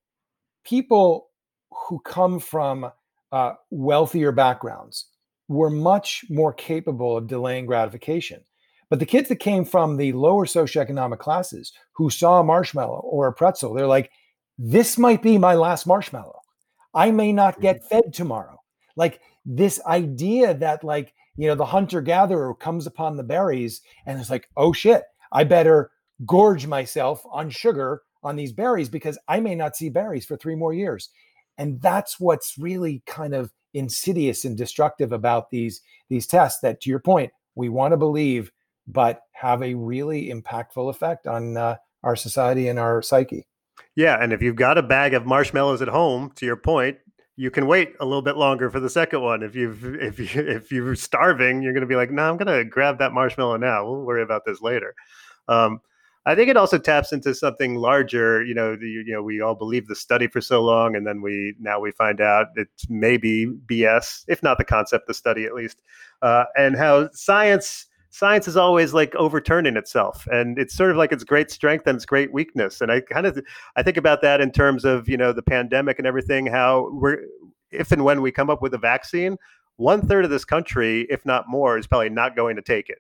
people 0.63 1.27
who 1.71 1.99
come 1.99 2.39
from 2.39 2.89
uh, 3.31 3.53
wealthier 3.69 4.31
backgrounds 4.31 5.07
were 5.49 5.69
much 5.69 6.23
more 6.29 6.53
capable 6.53 7.17
of 7.17 7.27
delaying 7.27 7.65
gratification. 7.65 8.43
But 8.89 8.99
the 8.99 9.05
kids 9.05 9.27
that 9.29 9.37
came 9.37 9.65
from 9.65 9.97
the 9.97 10.13
lower 10.13 10.45
socioeconomic 10.45 11.19
classes 11.19 11.73
who 11.93 12.09
saw 12.09 12.39
a 12.39 12.43
marshmallow 12.43 12.99
or 12.99 13.27
a 13.27 13.33
pretzel, 13.33 13.73
they're 13.73 13.87
like, 13.87 14.11
this 14.57 14.97
might 14.97 15.21
be 15.21 15.37
my 15.37 15.55
last 15.55 15.85
marshmallow. 15.85 16.41
I 16.93 17.11
may 17.11 17.31
not 17.31 17.55
mm-hmm. 17.55 17.61
get 17.63 17.89
fed 17.89 18.13
tomorrow. 18.13 18.61
Like 18.95 19.19
this 19.45 19.79
idea 19.85 20.53
that, 20.55 20.83
like, 20.83 21.13
you 21.35 21.47
know, 21.47 21.55
the 21.55 21.65
hunter 21.65 22.01
gatherer 22.01 22.55
comes 22.55 22.87
upon 22.87 23.15
the 23.15 23.23
berries 23.23 23.81
and 24.05 24.19
it's 24.19 24.29
like, 24.29 24.49
oh 24.57 24.73
shit, 24.73 25.03
I 25.31 25.43
better 25.43 25.91
gorge 26.25 26.65
myself 26.65 27.23
on 27.31 27.49
sugar 27.49 28.01
on 28.23 28.35
these 28.35 28.51
berries 28.51 28.89
because 28.89 29.19
I 29.27 29.39
may 29.39 29.53
not 29.53 29.75
see 29.75 29.89
berries 29.89 30.25
for 30.25 30.35
three 30.35 30.55
more 30.55 30.73
years. 30.73 31.09
And 31.59 31.79
that's 31.81 32.19
what's 32.19 32.57
really 32.57 33.03
kind 33.05 33.35
of 33.35 33.51
insidious 33.73 34.45
and 34.45 34.57
destructive 34.57 35.11
about 35.11 35.49
these 35.51 35.81
these 36.09 36.25
tests 36.25 36.61
that 36.61 36.81
to 36.81 36.89
your 36.89 36.99
point 36.99 37.31
we 37.55 37.69
want 37.69 37.91
to 37.91 37.97
believe 37.97 38.51
but 38.87 39.21
have 39.33 39.61
a 39.61 39.73
really 39.73 40.29
impactful 40.29 40.89
effect 40.89 41.27
on 41.27 41.57
uh, 41.57 41.75
our 42.01 42.15
society 42.15 42.69
and 42.69 42.79
our 42.79 43.01
psyche 43.01 43.45
yeah, 43.95 44.21
and 44.21 44.31
if 44.33 44.41
you've 44.41 44.55
got 44.55 44.77
a 44.77 44.83
bag 44.83 45.13
of 45.13 45.25
marshmallows 45.25 45.81
at 45.81 45.87
home, 45.87 46.31
to 46.35 46.45
your 46.45 46.55
point, 46.55 46.97
you 47.35 47.51
can 47.51 47.67
wait 47.67 47.93
a 47.99 48.05
little 48.05 48.21
bit 48.21 48.35
longer 48.35 48.69
for 48.69 48.79
the 48.79 48.89
second 48.89 49.21
one. 49.21 49.43
If 49.43 49.55
you've 49.55 49.83
if 50.01 50.19
you 50.19 50.41
if 50.41 50.71
you're 50.71 50.95
starving, 50.95 51.61
you're 51.61 51.73
going 51.73 51.81
to 51.81 51.87
be 51.87 51.95
like, 51.95 52.11
"No, 52.11 52.23
nah, 52.23 52.29
I'm 52.29 52.37
going 52.37 52.57
to 52.57 52.65
grab 52.65 52.99
that 52.99 53.13
marshmallow 53.13 53.57
now. 53.57 53.85
We'll 53.85 54.01
worry 54.01 54.23
about 54.23 54.43
this 54.45 54.61
later." 54.61 54.93
Um, 55.47 55.81
I 56.25 56.35
think 56.35 56.49
it 56.49 56.57
also 56.57 56.77
taps 56.77 57.13
into 57.13 57.33
something 57.33 57.75
larger. 57.75 58.43
You 58.43 58.53
know, 58.53 58.75
the, 58.75 58.87
you 58.87 59.13
know, 59.13 59.23
we 59.23 59.39
all 59.39 59.55
believe 59.55 59.87
the 59.87 59.95
study 59.95 60.27
for 60.27 60.41
so 60.41 60.61
long, 60.61 60.95
and 60.95 61.07
then 61.07 61.21
we 61.21 61.55
now 61.59 61.79
we 61.79 61.91
find 61.91 62.19
out 62.19 62.47
it's 62.55 62.89
maybe 62.89 63.47
BS, 63.65 64.25
if 64.27 64.43
not 64.43 64.57
the 64.57 64.65
concept, 64.65 65.07
the 65.07 65.13
study 65.13 65.45
at 65.45 65.53
least, 65.53 65.81
uh, 66.21 66.43
and 66.57 66.75
how 66.75 67.09
science 67.13 67.86
science 68.09 68.47
is 68.47 68.57
always 68.57 68.93
like 68.93 69.13
overturning 69.15 69.75
itself 69.75 70.27
and 70.31 70.57
it's 70.57 70.75
sort 70.75 70.91
of 70.91 70.97
like 70.97 71.11
its 71.11 71.23
great 71.23 71.51
strength 71.51 71.85
and 71.87 71.95
its 71.95 72.05
great 72.05 72.31
weakness 72.31 72.81
and 72.81 72.91
i 72.91 73.01
kind 73.01 73.25
of 73.25 73.39
i 73.75 73.83
think 73.83 73.97
about 73.97 74.21
that 74.21 74.41
in 74.41 74.51
terms 74.51 74.85
of 74.85 75.07
you 75.09 75.17
know 75.17 75.33
the 75.33 75.41
pandemic 75.41 75.97
and 75.97 76.07
everything 76.07 76.45
how 76.45 76.89
we're 76.93 77.19
if 77.71 77.91
and 77.91 78.03
when 78.03 78.21
we 78.21 78.31
come 78.31 78.49
up 78.49 78.61
with 78.61 78.73
a 78.73 78.77
vaccine 78.77 79.37
one 79.75 80.05
third 80.05 80.23
of 80.23 80.31
this 80.31 80.45
country 80.45 81.05
if 81.09 81.25
not 81.25 81.45
more 81.47 81.77
is 81.77 81.87
probably 81.87 82.09
not 82.09 82.35
going 82.35 82.55
to 82.55 82.61
take 82.61 82.89
it 82.89 82.99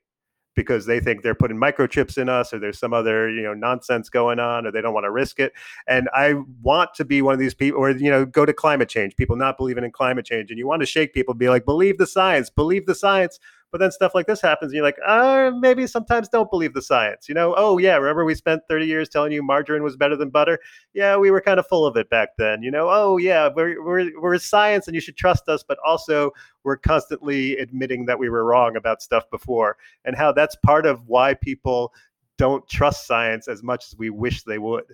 because 0.57 0.87
they 0.87 0.99
think 0.99 1.21
they're 1.21 1.35
putting 1.35 1.55
microchips 1.55 2.17
in 2.17 2.27
us 2.27 2.51
or 2.51 2.59
there's 2.59 2.79
some 2.79 2.91
other 2.91 3.29
you 3.29 3.43
know 3.43 3.53
nonsense 3.53 4.09
going 4.09 4.39
on 4.39 4.65
or 4.65 4.71
they 4.71 4.81
don't 4.81 4.93
want 4.93 5.05
to 5.05 5.11
risk 5.11 5.39
it 5.39 5.53
and 5.87 6.09
i 6.13 6.33
want 6.61 6.93
to 6.95 7.05
be 7.05 7.21
one 7.21 7.33
of 7.33 7.39
these 7.39 7.53
people 7.53 7.79
or 7.79 7.91
you 7.91 8.09
know 8.09 8.25
go 8.25 8.45
to 8.45 8.51
climate 8.51 8.89
change 8.89 9.15
people 9.15 9.37
not 9.37 9.57
believing 9.57 9.85
in 9.85 9.91
climate 9.91 10.25
change 10.25 10.49
and 10.49 10.57
you 10.57 10.67
want 10.67 10.81
to 10.81 10.85
shake 10.85 11.13
people 11.13 11.33
be 11.33 11.47
like 11.47 11.63
believe 11.63 11.97
the 11.97 12.07
science 12.07 12.49
believe 12.49 12.85
the 12.85 12.95
science 12.95 13.39
but 13.71 13.79
then 13.79 13.91
stuff 13.91 14.15
like 14.15 14.27
this 14.27 14.41
happens, 14.41 14.71
and 14.71 14.77
you're 14.77 14.85
like, 14.85 14.97
uh, 15.05 15.51
maybe 15.59 15.87
sometimes 15.87 16.29
don't 16.29 16.49
believe 16.49 16.73
the 16.73 16.81
science. 16.81 17.27
You 17.27 17.35
know, 17.35 17.53
oh 17.57 17.77
yeah, 17.77 17.95
remember 17.95 18.25
we 18.25 18.35
spent 18.35 18.61
30 18.69 18.85
years 18.85 19.09
telling 19.09 19.31
you 19.31 19.43
margarine 19.43 19.83
was 19.83 19.97
better 19.97 20.15
than 20.15 20.29
butter? 20.29 20.59
Yeah, 20.93 21.17
we 21.17 21.31
were 21.31 21.41
kind 21.41 21.59
of 21.59 21.67
full 21.67 21.85
of 21.85 21.97
it 21.97 22.09
back 22.09 22.29
then. 22.37 22.63
You 22.63 22.71
know, 22.71 22.89
oh 22.89 23.17
yeah, 23.17 23.49
we're 23.53 23.83
we're, 23.83 24.11
we're 24.19 24.37
science, 24.37 24.87
and 24.87 24.95
you 24.95 25.01
should 25.01 25.17
trust 25.17 25.49
us. 25.49 25.63
But 25.67 25.77
also, 25.85 26.31
we're 26.63 26.77
constantly 26.77 27.57
admitting 27.57 28.05
that 28.05 28.19
we 28.19 28.29
were 28.29 28.45
wrong 28.45 28.75
about 28.75 29.01
stuff 29.01 29.29
before, 29.29 29.77
and 30.05 30.15
how 30.15 30.31
that's 30.31 30.55
part 30.65 30.85
of 30.85 31.05
why 31.07 31.33
people 31.33 31.93
don't 32.37 32.67
trust 32.67 33.07
science 33.07 33.47
as 33.47 33.63
much 33.63 33.85
as 33.87 33.97
we 33.97 34.09
wish 34.09 34.43
they 34.43 34.59
would. 34.59 34.85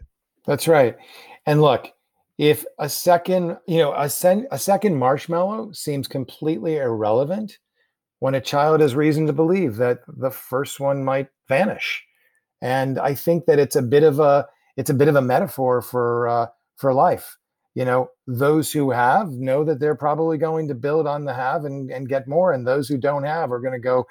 That's 0.46 0.68
right. 0.68 0.98
And 1.46 1.62
look, 1.62 1.92
if 2.38 2.66
a 2.80 2.90
second, 2.90 3.58
you 3.68 3.78
know, 3.78 3.94
a, 3.94 4.10
sen- 4.10 4.48
a 4.52 4.58
second 4.58 4.96
marshmallow 4.96 5.72
seems 5.74 6.08
completely 6.08 6.78
irrelevant 6.78 7.60
when 8.24 8.36
a 8.36 8.40
child 8.40 8.80
has 8.80 8.96
reason 8.96 9.28
to 9.28 9.34
believe 9.34 9.76
that 9.76 10.00
the 10.08 10.32
first 10.32 10.80
one 10.80 11.04
might 11.04 11.28
vanish. 11.50 12.02
And 12.62 12.98
I 12.98 13.16
think 13.16 13.48
that 13.48 13.60
it's 13.60 13.76
a 13.76 13.82
bit 13.82 14.04
of 14.04 14.22
a 14.22 14.48
it's 14.78 14.90
a 14.90 14.94
bit 14.94 15.10
of 15.10 15.18
a 15.18 15.22
metaphor 15.22 15.82
for 15.82 16.30
uh, 16.30 16.48
for 16.78 16.94
life. 16.94 17.36
You 17.76 17.84
know, 17.84 18.12
those 18.26 18.72
who 18.72 18.92
have 18.92 19.32
know 19.32 19.66
that 19.66 19.82
they're 19.82 19.94
probably 19.94 20.38
going 20.38 20.70
to 20.70 20.74
build 20.74 21.06
on 21.06 21.26
the 21.26 21.34
have 21.34 21.66
and, 21.66 21.92
and 21.92 22.08
get 22.08 22.26
more, 22.26 22.54
and 22.54 22.66
those 22.66 22.88
who 22.88 22.98
don't 22.98 23.26
have 23.26 23.52
are 23.52 23.60
going 23.60 23.74
to 23.74 23.80
go. 23.80 24.08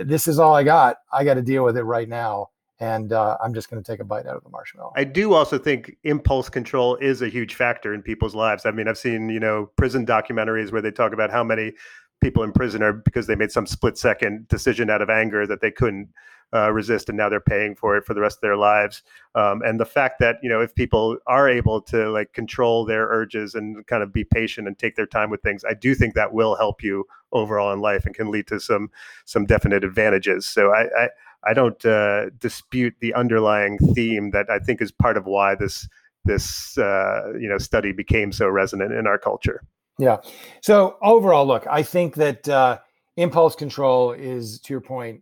This 0.00 0.28
is 0.28 0.38
all 0.38 0.54
I 0.54 0.62
got. 0.62 0.98
I 1.12 1.24
got 1.24 1.34
to 1.34 1.42
deal 1.42 1.64
with 1.64 1.76
it 1.76 1.82
right 1.82 2.08
now 2.08 2.50
and 2.78 3.12
uh, 3.12 3.36
I'm 3.42 3.52
just 3.52 3.68
going 3.68 3.82
to 3.82 3.92
take 3.92 4.00
a 4.00 4.04
bite 4.04 4.26
out 4.26 4.36
of 4.36 4.42
the 4.42 4.48
marshmallow. 4.48 4.92
I 4.96 5.04
do 5.04 5.34
also 5.34 5.58
think 5.58 5.96
impulse 6.04 6.48
control 6.48 6.96
is 6.96 7.20
a 7.20 7.28
huge 7.28 7.54
factor 7.54 7.92
in 7.92 8.00
people's 8.00 8.34
lives. 8.34 8.64
I 8.64 8.70
mean, 8.70 8.88
I've 8.88 8.96
seen 8.96 9.28
you 9.28 9.40
know 9.40 9.70
prison 9.76 10.06
documentaries 10.06 10.72
where 10.72 10.80
they 10.80 10.92
talk 10.92 11.12
about 11.12 11.30
how 11.30 11.44
many 11.44 11.72
people 12.20 12.42
in 12.42 12.52
prison 12.52 12.82
are 12.82 12.92
because 12.92 13.26
they 13.26 13.34
made 13.34 13.52
some 13.52 13.66
split 13.66 13.96
second 13.98 14.48
decision 14.48 14.90
out 14.90 15.02
of 15.02 15.10
anger 15.10 15.46
that 15.46 15.60
they 15.60 15.70
couldn't 15.70 16.08
uh, 16.52 16.72
resist 16.72 17.08
and 17.08 17.16
now 17.16 17.28
they're 17.28 17.40
paying 17.40 17.74
for 17.74 17.96
it 17.96 18.04
for 18.04 18.14
the 18.14 18.20
rest 18.20 18.38
of 18.38 18.40
their 18.40 18.56
lives. 18.56 19.02
Um, 19.34 19.62
and 19.62 19.78
the 19.78 19.84
fact 19.84 20.18
that 20.20 20.36
you 20.42 20.48
know 20.48 20.60
if 20.60 20.74
people 20.74 21.16
are 21.26 21.48
able 21.48 21.80
to 21.82 22.10
like 22.10 22.32
control 22.32 22.84
their 22.84 23.06
urges 23.06 23.54
and 23.54 23.86
kind 23.86 24.02
of 24.02 24.12
be 24.12 24.24
patient 24.24 24.66
and 24.66 24.78
take 24.78 24.96
their 24.96 25.06
time 25.06 25.30
with 25.30 25.42
things 25.42 25.64
i 25.68 25.74
do 25.74 25.94
think 25.94 26.14
that 26.14 26.32
will 26.32 26.56
help 26.56 26.82
you 26.82 27.04
overall 27.32 27.72
in 27.72 27.80
life 27.80 28.04
and 28.04 28.14
can 28.14 28.30
lead 28.30 28.46
to 28.48 28.58
some 28.58 28.90
some 29.24 29.46
definite 29.46 29.84
advantages. 29.84 30.46
So 30.46 30.72
i 30.72 30.88
i, 31.04 31.08
I 31.44 31.54
don't 31.54 31.84
uh, 31.86 32.30
dispute 32.38 32.94
the 33.00 33.14
underlying 33.14 33.78
theme 33.94 34.32
that 34.32 34.50
i 34.50 34.58
think 34.58 34.82
is 34.82 34.90
part 34.90 35.16
of 35.16 35.26
why 35.26 35.54
this 35.54 35.88
this 36.24 36.76
uh, 36.76 37.32
you 37.38 37.48
know 37.48 37.58
study 37.58 37.92
became 37.92 38.32
so 38.32 38.48
resonant 38.48 38.92
in 38.92 39.06
our 39.06 39.18
culture 39.18 39.62
yeah. 40.00 40.16
So 40.62 40.96
overall, 41.02 41.46
look, 41.46 41.66
I 41.70 41.82
think 41.82 42.14
that 42.14 42.48
uh, 42.48 42.78
impulse 43.16 43.54
control 43.54 44.12
is, 44.12 44.58
to 44.60 44.72
your 44.72 44.80
point, 44.80 45.20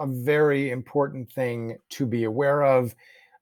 a 0.00 0.06
very 0.06 0.70
important 0.70 1.30
thing 1.30 1.78
to 1.90 2.06
be 2.06 2.24
aware 2.24 2.64
of. 2.64 2.94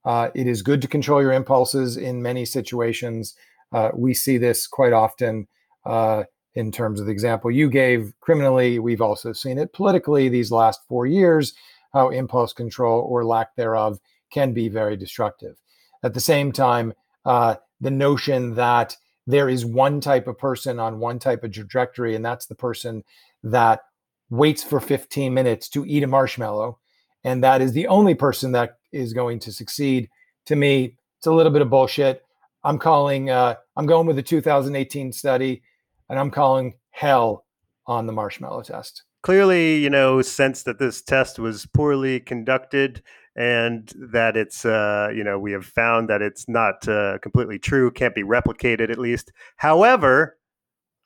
Uh, 0.05 0.29
it 0.35 0.47
is 0.47 0.63
good 0.63 0.83
to 0.83 0.89
control 0.89 1.23
your 1.23 1.33
impulses 1.33 1.97
in 1.97 2.23
many 2.23 2.45
situations. 2.45 3.35
Uh, 3.73 3.91
we 3.95 4.13
see 4.13 4.39
this 4.39 4.67
quite 4.67 4.93
often 4.93 5.47
uh, 5.87 6.25
in 6.55 6.71
terms 6.71 7.01
of 7.01 7.07
the 7.07 7.13
example 7.13 7.51
you 7.51 7.71
gave 7.71 8.13
criminally. 8.21 8.79
We've 8.79 9.03
also 9.03 9.33
seen 9.33 9.59
it 9.59 9.73
politically 9.73 10.29
these 10.29 10.51
last 10.51 10.81
four 10.89 11.07
years, 11.07 11.55
how 11.93 12.11
impulse 12.11 12.53
control 12.53 13.07
or 13.09 13.25
lack 13.25 13.55
thereof 13.57 13.99
can 14.31 14.53
be 14.53 14.69
very 14.69 14.97
destructive. 14.97 15.57
At 16.03 16.15
the 16.15 16.21
same 16.21 16.53
time, 16.53 16.93
uh, 17.25 17.57
the 17.81 17.91
notion 17.91 18.55
that 18.57 18.97
there 19.29 19.51
is 19.51 19.67
one 19.67 20.01
type 20.01 20.27
of 20.27 20.39
person 20.39 20.81
on 20.81 20.99
one 20.99 21.19
type 21.19 21.45
of 21.45 21.53
trajectory, 21.53 22.17
and 22.17 22.25
that's 22.25 22.47
the 22.47 22.55
person 22.55 23.05
that 23.43 23.83
waits 24.31 24.65
for 24.65 24.81
15 24.81 25.33
minutes 25.33 25.69
to 25.69 25.85
eat 25.87 26.03
a 26.03 26.07
marshmallow. 26.07 26.79
And 27.25 27.45
that 27.45 27.61
is 27.61 27.73
the 27.73 27.87
only 27.89 28.15
person 28.15 28.53
that 28.53 28.79
is 28.91 29.13
going 29.13 29.39
to 29.41 29.53
succeed. 29.53 30.09
To 30.47 30.57
me, 30.57 30.97
it's 31.19 31.27
a 31.27 31.33
little 31.33 31.53
bit 31.53 31.61
of 31.61 31.69
bullshit. 31.69 32.25
I'm 32.65 32.79
calling, 32.79 33.29
uh, 33.29 33.57
I'm 33.77 33.85
going 33.85 34.07
with 34.07 34.17
the 34.17 34.23
2018 34.23 35.13
study. 35.13 35.63
and 36.09 36.19
I'm 36.19 36.31
calling 36.31 36.73
hell 36.91 37.45
on 37.87 38.07
the 38.07 38.13
marshmallow 38.15 38.63
test. 38.63 39.03
Clearly, 39.23 39.77
you 39.77 39.91
know, 39.91 40.23
sense 40.23 40.63
that 40.63 40.79
this 40.79 41.03
test 41.03 41.39
was 41.39 41.67
poorly 41.67 42.21
conducted 42.21 43.03
and 43.39 43.93
that 43.95 44.37
it's, 44.37 44.65
uh, 44.65 45.11
you 45.15 45.23
know, 45.23 45.39
we 45.39 45.53
have 45.53 45.65
found 45.65 46.11
that 46.11 46.21
it's 46.21 46.49
not 46.49 46.89
uh, 46.89 47.19
completely 47.23 47.57
true, 47.57 47.89
can't 47.89 48.15
be 48.15 48.25
replicated 48.25 48.91
at 48.91 48.99
least. 48.99 49.31
However, 49.59 50.39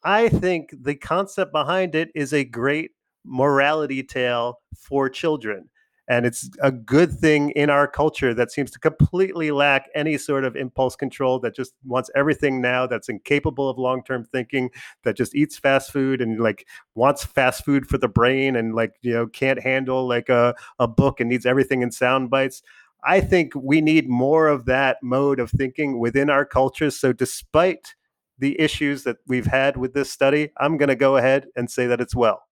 I 0.02 0.30
think 0.30 0.70
the 0.80 0.94
concept 0.94 1.52
behind 1.52 1.94
it 1.94 2.08
is 2.14 2.32
a 2.32 2.44
great 2.44 2.92
morality 3.22 4.02
tale 4.02 4.60
for 4.74 5.10
children. 5.10 5.68
And 6.08 6.26
it's 6.26 6.50
a 6.60 6.72
good 6.72 7.12
thing 7.12 7.50
in 7.50 7.70
our 7.70 7.86
culture 7.86 8.34
that 8.34 8.50
seems 8.50 8.70
to 8.72 8.78
completely 8.78 9.50
lack 9.50 9.88
any 9.94 10.18
sort 10.18 10.44
of 10.44 10.56
impulse 10.56 10.96
control, 10.96 11.38
that 11.40 11.54
just 11.54 11.74
wants 11.84 12.10
everything 12.16 12.60
now, 12.60 12.86
that's 12.86 13.08
incapable 13.08 13.68
of 13.68 13.78
long 13.78 14.02
term 14.02 14.24
thinking, 14.24 14.70
that 15.04 15.16
just 15.16 15.34
eats 15.34 15.58
fast 15.58 15.92
food 15.92 16.20
and 16.20 16.40
like 16.40 16.66
wants 16.94 17.24
fast 17.24 17.64
food 17.64 17.86
for 17.86 17.98
the 17.98 18.08
brain 18.08 18.56
and 18.56 18.74
like, 18.74 18.94
you 19.02 19.12
know, 19.12 19.26
can't 19.26 19.62
handle 19.62 20.06
like 20.06 20.28
a, 20.28 20.54
a 20.78 20.88
book 20.88 21.20
and 21.20 21.30
needs 21.30 21.46
everything 21.46 21.82
in 21.82 21.92
sound 21.92 22.30
bites. 22.30 22.62
I 23.04 23.20
think 23.20 23.52
we 23.54 23.80
need 23.80 24.08
more 24.08 24.48
of 24.48 24.64
that 24.66 24.98
mode 25.02 25.40
of 25.40 25.50
thinking 25.50 25.98
within 25.98 26.30
our 26.30 26.44
cultures. 26.44 26.96
So, 26.96 27.12
despite 27.12 27.94
the 28.38 28.60
issues 28.60 29.04
that 29.04 29.18
we've 29.26 29.46
had 29.46 29.76
with 29.76 29.94
this 29.94 30.10
study, 30.10 30.50
I'm 30.58 30.76
going 30.76 30.88
to 30.88 30.96
go 30.96 31.16
ahead 31.16 31.46
and 31.56 31.70
say 31.70 31.86
that 31.86 32.00
it's 32.00 32.14
well. 32.14 32.42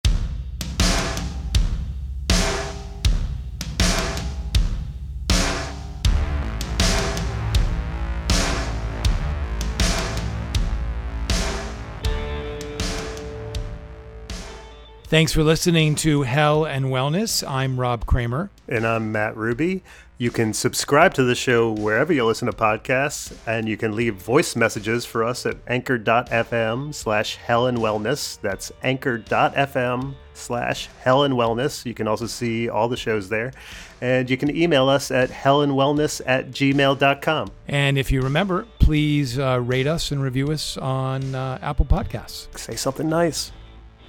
Thanks 15.11 15.33
for 15.33 15.43
listening 15.43 15.97
to 15.97 16.23
Hell 16.23 16.65
and 16.65 16.85
Wellness. 16.85 17.43
I'm 17.45 17.81
Rob 17.81 18.07
Kramer. 18.07 18.49
And 18.69 18.87
I'm 18.87 19.11
Matt 19.11 19.37
Ruby. 19.37 19.83
You 20.19 20.31
can 20.31 20.53
subscribe 20.53 21.15
to 21.15 21.25
the 21.25 21.35
show 21.35 21.73
wherever 21.73 22.13
you 22.13 22.25
listen 22.25 22.47
to 22.47 22.53
podcasts, 22.53 23.37
and 23.45 23.69
you 23.69 23.77
can 23.77 23.97
leave 23.97 24.15
voice 24.15 24.55
messages 24.55 25.05
for 25.05 25.25
us 25.25 25.47
at 25.47 25.57
anchor.fm 25.67 26.95
slash 26.95 27.35
hell 27.39 27.67
and 27.67 27.79
wellness. 27.79 28.41
That's 28.41 28.71
anchor.fm 28.85 30.15
slash 30.35 30.89
hell 31.01 31.25
and 31.25 31.35
wellness. 31.35 31.85
You 31.85 31.93
can 31.93 32.07
also 32.07 32.29
see 32.29 32.69
all 32.69 32.89
the 32.89 32.97
shows 32.97 33.29
there. 33.29 33.53
And 34.01 34.31
you 34.31 34.37
can 34.37 34.57
email 34.57 34.89
us 34.89 35.11
at 35.11 35.31
hellandwellness 35.31 36.21
at 36.25 36.53
gmail.com. 36.53 37.51
And 37.67 37.99
if 37.99 38.13
you 38.13 38.23
remember, 38.23 38.65
please 38.79 39.41
uh, 39.41 39.61
rate 39.61 39.89
us 39.89 40.13
and 40.13 40.23
review 40.23 40.53
us 40.53 40.77
on 40.77 41.35
uh, 41.35 41.59
Apple 41.61 41.87
Podcasts. 41.87 42.57
Say 42.57 42.77
something 42.77 43.09
nice. 43.09 43.51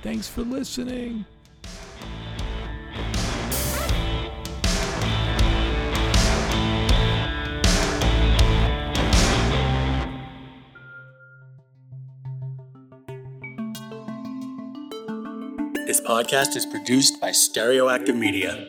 Thanks 0.02 0.28
for 0.28 0.42
listening. 0.42 1.26
This 15.86 16.02
podcast 16.02 16.56
is 16.56 16.66
produced 16.66 17.22
by 17.22 17.30
Stereoactive 17.30 18.18
Media. 18.18 18.66